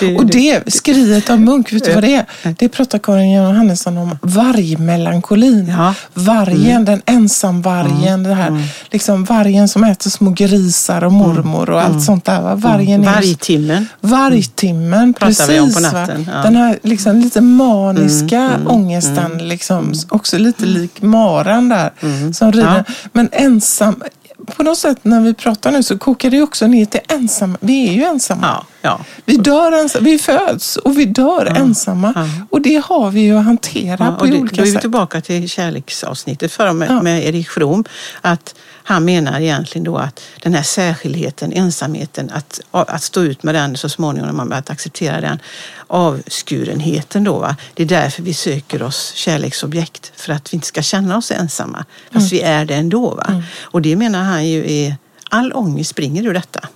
Det- 0.00 0.16
Och 0.16 0.26
det, 0.26 0.72
skriet 0.74 1.30
av 1.30 1.40
Munk, 1.40 1.72
vet 1.72 1.84
du 1.84 1.94
vad 1.94 2.02
det 2.04 2.14
är? 2.14 2.54
Det 2.58 2.68
pratar 2.68 2.98
Karin 2.98 3.32
Johannesson 3.32 3.98
om 3.98 4.18
vargmelankolin. 4.22 5.68
Ja. 5.78 5.94
Vargen, 6.14 6.84
den 6.84 7.02
ensamvargen, 7.06 8.22
det 8.22 8.34
här, 8.34 8.62
liksom 8.90 9.24
vargen 9.24 9.68
som 9.68 9.84
äter 9.84 10.10
små 10.10 10.30
grisar 10.30 11.04
och 11.04 11.12
mormor 11.12 11.70
och 11.70 11.82
allt 11.82 12.02
sånt 12.04 12.24
där. 12.24 12.40
Va? 12.42 12.54
Vargen 12.54 13.04
är 13.04 13.14
Vargtimmen. 13.14 13.86
Vargtimmen, 14.00 15.14
precis. 15.14 15.48
vi 15.48 15.60
om 15.60 15.72
på 15.74 15.80
natten, 15.80 16.30
ja. 16.34 16.42
Den 16.42 16.56
här 16.56 16.78
liksom 16.82 17.16
lite 17.20 17.40
maniska 17.40 18.50
ångesten, 18.66 19.48
liksom, 19.48 19.92
också 20.08 20.38
lite 20.38 20.66
lik 20.66 21.02
maran 21.02 21.68
där. 21.68 21.90
Som 22.32 22.52
rider. 22.52 22.84
Men 23.12 23.28
ensam, 23.32 24.02
på 24.46 24.62
något 24.62 24.78
sätt 24.78 24.98
när 25.02 25.20
vi 25.20 25.34
pratar 25.34 25.70
nu 25.72 25.82
så 25.82 25.98
kokar 25.98 26.30
det 26.30 26.42
också 26.42 26.66
ner 26.66 26.84
till 26.84 27.00
ensam. 27.08 27.56
Vi 27.60 27.88
är 27.88 27.92
ju 27.92 28.04
ensamma. 28.04 28.46
Ja, 28.46 28.66
ja. 28.82 29.00
Vi 29.24 29.36
dör 29.36 29.72
ensamma, 29.72 30.04
vi 30.04 30.18
föds 30.18 30.76
och 30.76 30.98
vi 30.98 31.04
dör 31.04 31.46
ensamma. 31.56 32.12
ja. 32.16 32.26
Och 32.50 32.60
det 32.60 32.82
har 32.84 33.10
vi 33.10 33.20
ju 33.20 33.38
att 33.38 33.44
hantera 33.44 34.12
på 34.12 34.24
det, 34.24 34.38
olika 34.38 34.56
då 34.56 34.62
är 34.62 34.66
vi 34.66 34.72
sätt. 34.72 34.80
tillbaka 34.80 35.20
till 35.20 35.48
kärleksavsnittet 35.48 36.52
förra 36.52 36.72
med, 36.72 37.02
med 37.02 37.24
Erik 37.24 37.48
From. 37.48 37.84
Att 38.20 38.54
han 38.82 39.04
menar 39.04 39.40
egentligen 39.40 39.84
då 39.84 39.96
att 39.98 40.20
den 40.42 40.54
här 40.54 40.62
särskildheten, 40.62 41.52
ensamheten, 41.52 42.30
att, 42.30 42.60
att 42.70 43.02
stå 43.02 43.22
ut 43.22 43.42
med 43.42 43.54
den 43.54 43.76
så 43.76 43.88
småningom 43.88 44.26
när 44.26 44.34
man 44.34 44.48
börjat 44.48 44.70
acceptera 44.70 45.20
den, 45.20 45.38
avskurenheten 45.86 47.24
då. 47.24 47.38
Va? 47.38 47.56
Det 47.74 47.82
är 47.82 47.86
därför 47.86 48.22
vi 48.22 48.34
söker 48.34 48.82
oss 48.82 49.12
kärleksobjekt, 49.14 50.12
för 50.16 50.32
att 50.32 50.52
vi 50.52 50.54
inte 50.54 50.66
ska 50.66 50.82
känna 50.82 51.16
oss 51.16 51.30
ensamma. 51.30 51.84
Fast 52.12 52.32
vi 52.32 52.40
är 52.40 52.64
det 52.64 52.74
ändå. 52.74 53.14
Va? 53.14 53.42
Och 53.62 53.82
det 53.82 53.96
menar 53.96 54.22
han 54.22 54.48
ju 54.48 54.72
är, 54.72 54.96
all 55.30 55.52
ångest 55.52 55.90
springer 55.90 56.26
ur 56.26 56.34
detta. 56.34 56.68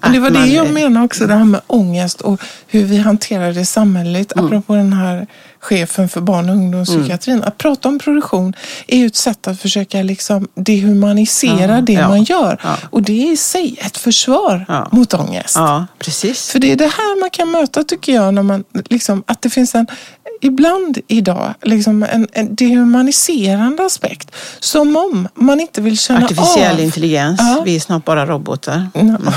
Men 0.00 0.12
det 0.12 0.20
var 0.20 0.30
det 0.30 0.46
jag 0.46 0.72
menade 0.72 1.04
också, 1.04 1.26
det 1.26 1.34
här 1.34 1.44
med 1.44 1.60
ångest 1.66 2.20
och 2.20 2.40
hur 2.66 2.84
vi 2.84 2.96
hanterar 2.96 3.52
det 3.52 3.64
samhälleligt. 3.64 4.32
Mm. 4.32 4.46
Apropå 4.46 4.74
den 4.74 4.92
här 4.92 5.26
chefen 5.60 6.08
för 6.08 6.20
barn 6.20 6.48
och 6.48 6.54
ungdomspsykiatrin. 6.56 7.42
Att 7.44 7.58
prata 7.58 7.88
om 7.88 7.98
produktion 7.98 8.54
är 8.86 8.98
ju 8.98 9.06
ett 9.06 9.16
sätt 9.16 9.48
att 9.48 9.60
försöka 9.60 10.02
liksom 10.02 10.48
dehumanisera 10.54 11.74
Ja, 11.74 11.80
det 11.80 11.92
ja, 11.92 12.08
man 12.08 12.24
gör. 12.24 12.60
ja. 12.62 12.76
Och 12.90 13.02
det 13.02 13.28
är 13.28 13.32
i 13.32 13.36
sig 13.36 13.76
ett 13.80 13.96
försvar 13.96 14.86
mot 14.92 15.14
ångest. 15.14 15.56
Precis. 15.98 16.50
För 16.50 16.58
det 16.58 16.72
är 16.72 16.76
det 16.76 16.84
här 16.86 17.20
man 17.20 17.30
kan 17.30 17.50
möta 17.50 17.84
tycker 17.84 18.14
jag, 18.14 18.34
när 18.34 18.42
man, 18.42 18.64
liksom, 18.88 19.22
att 19.26 19.42
det 19.42 19.50
finns 19.50 19.74
en, 19.74 19.86
ibland 20.40 20.98
idag, 21.06 21.54
liksom 21.62 22.02
en, 22.02 22.28
en 22.32 22.54
dehumaniserande 22.54 23.84
aspekt. 23.86 24.30
Som 24.60 24.96
om 24.96 25.28
man 25.34 25.60
inte 25.60 25.80
vill 25.80 25.98
känna 25.98 26.24
Artificiell 26.24 26.74
av. 26.76 26.80
intelligens. 26.80 27.40
Vi 27.64 27.76
är 27.76 27.80
snart 27.80 28.04
bara 28.04 28.26
robotar. 28.26 28.88
Ja. 28.94 29.02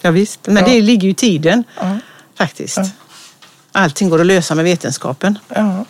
Ja, 0.00 0.10
visst. 0.10 0.40
Men 0.46 0.64
det 0.64 0.80
ligger 0.80 1.02
ju 1.04 1.10
i 1.10 1.14
tiden 1.14 1.64
faktiskt. 2.38 2.78
Allting 3.78 4.08
går 4.10 4.20
att 4.20 4.26
lösa 4.26 4.54
med 4.54 4.64
vetenskapen. 4.64 5.38
Ja. 5.54 5.84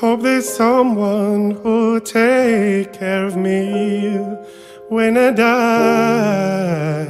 Hope 0.00 0.22
there's 0.22 0.56
someone 0.56 1.56
who'll 1.62 2.00
take 2.00 2.98
care 2.98 3.26
of 3.26 3.36
me 3.36 4.18
when 4.90 5.16
I 5.16 5.32
die. 5.32 7.06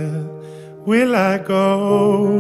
Will 0.87 1.15
I 1.15 1.39
go? 1.47 2.39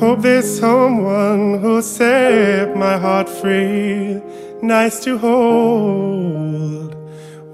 Hope 0.00 0.22
there's 0.22 0.58
someone 0.58 1.58
who'll 1.60 1.82
set 1.82 2.76
my 2.76 2.98
heart 2.98 3.28
free, 3.28 4.20
nice 4.62 5.04
to 5.04 5.16
hold 5.18 6.94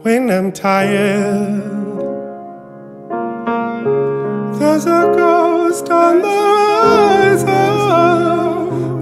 when 0.03 0.31
I'm 0.31 0.51
tired. 0.53 1.63
There's 4.59 4.87
a 4.87 5.13
ghost 5.17 5.52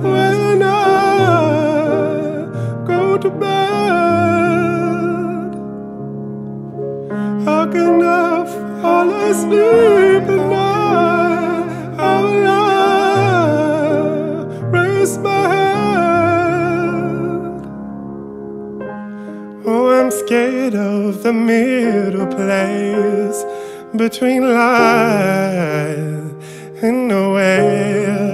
when 0.03 0.62
I 0.62 2.47
go 2.87 3.18
to 3.18 3.29
bed. 3.29 3.51
How 7.45 7.66
can 7.73 8.03
I 8.03 8.45
fall 8.81 9.11
asleep 9.11 10.29
at 10.37 10.49
night? 10.49 11.68
How 11.99 12.23
will 12.23 12.47
I 12.49 12.61
raise 14.71 15.18
my 15.18 15.43
head? 15.55 16.87
Oh, 19.66 19.91
I'm 19.91 20.11
scared 20.12 20.75
of 20.77 21.23
the 21.25 21.33
middle 21.33 22.29
place 22.29 23.45
between 23.97 24.43
in 26.83 27.11
a 27.11 27.31
way. 27.31 28.30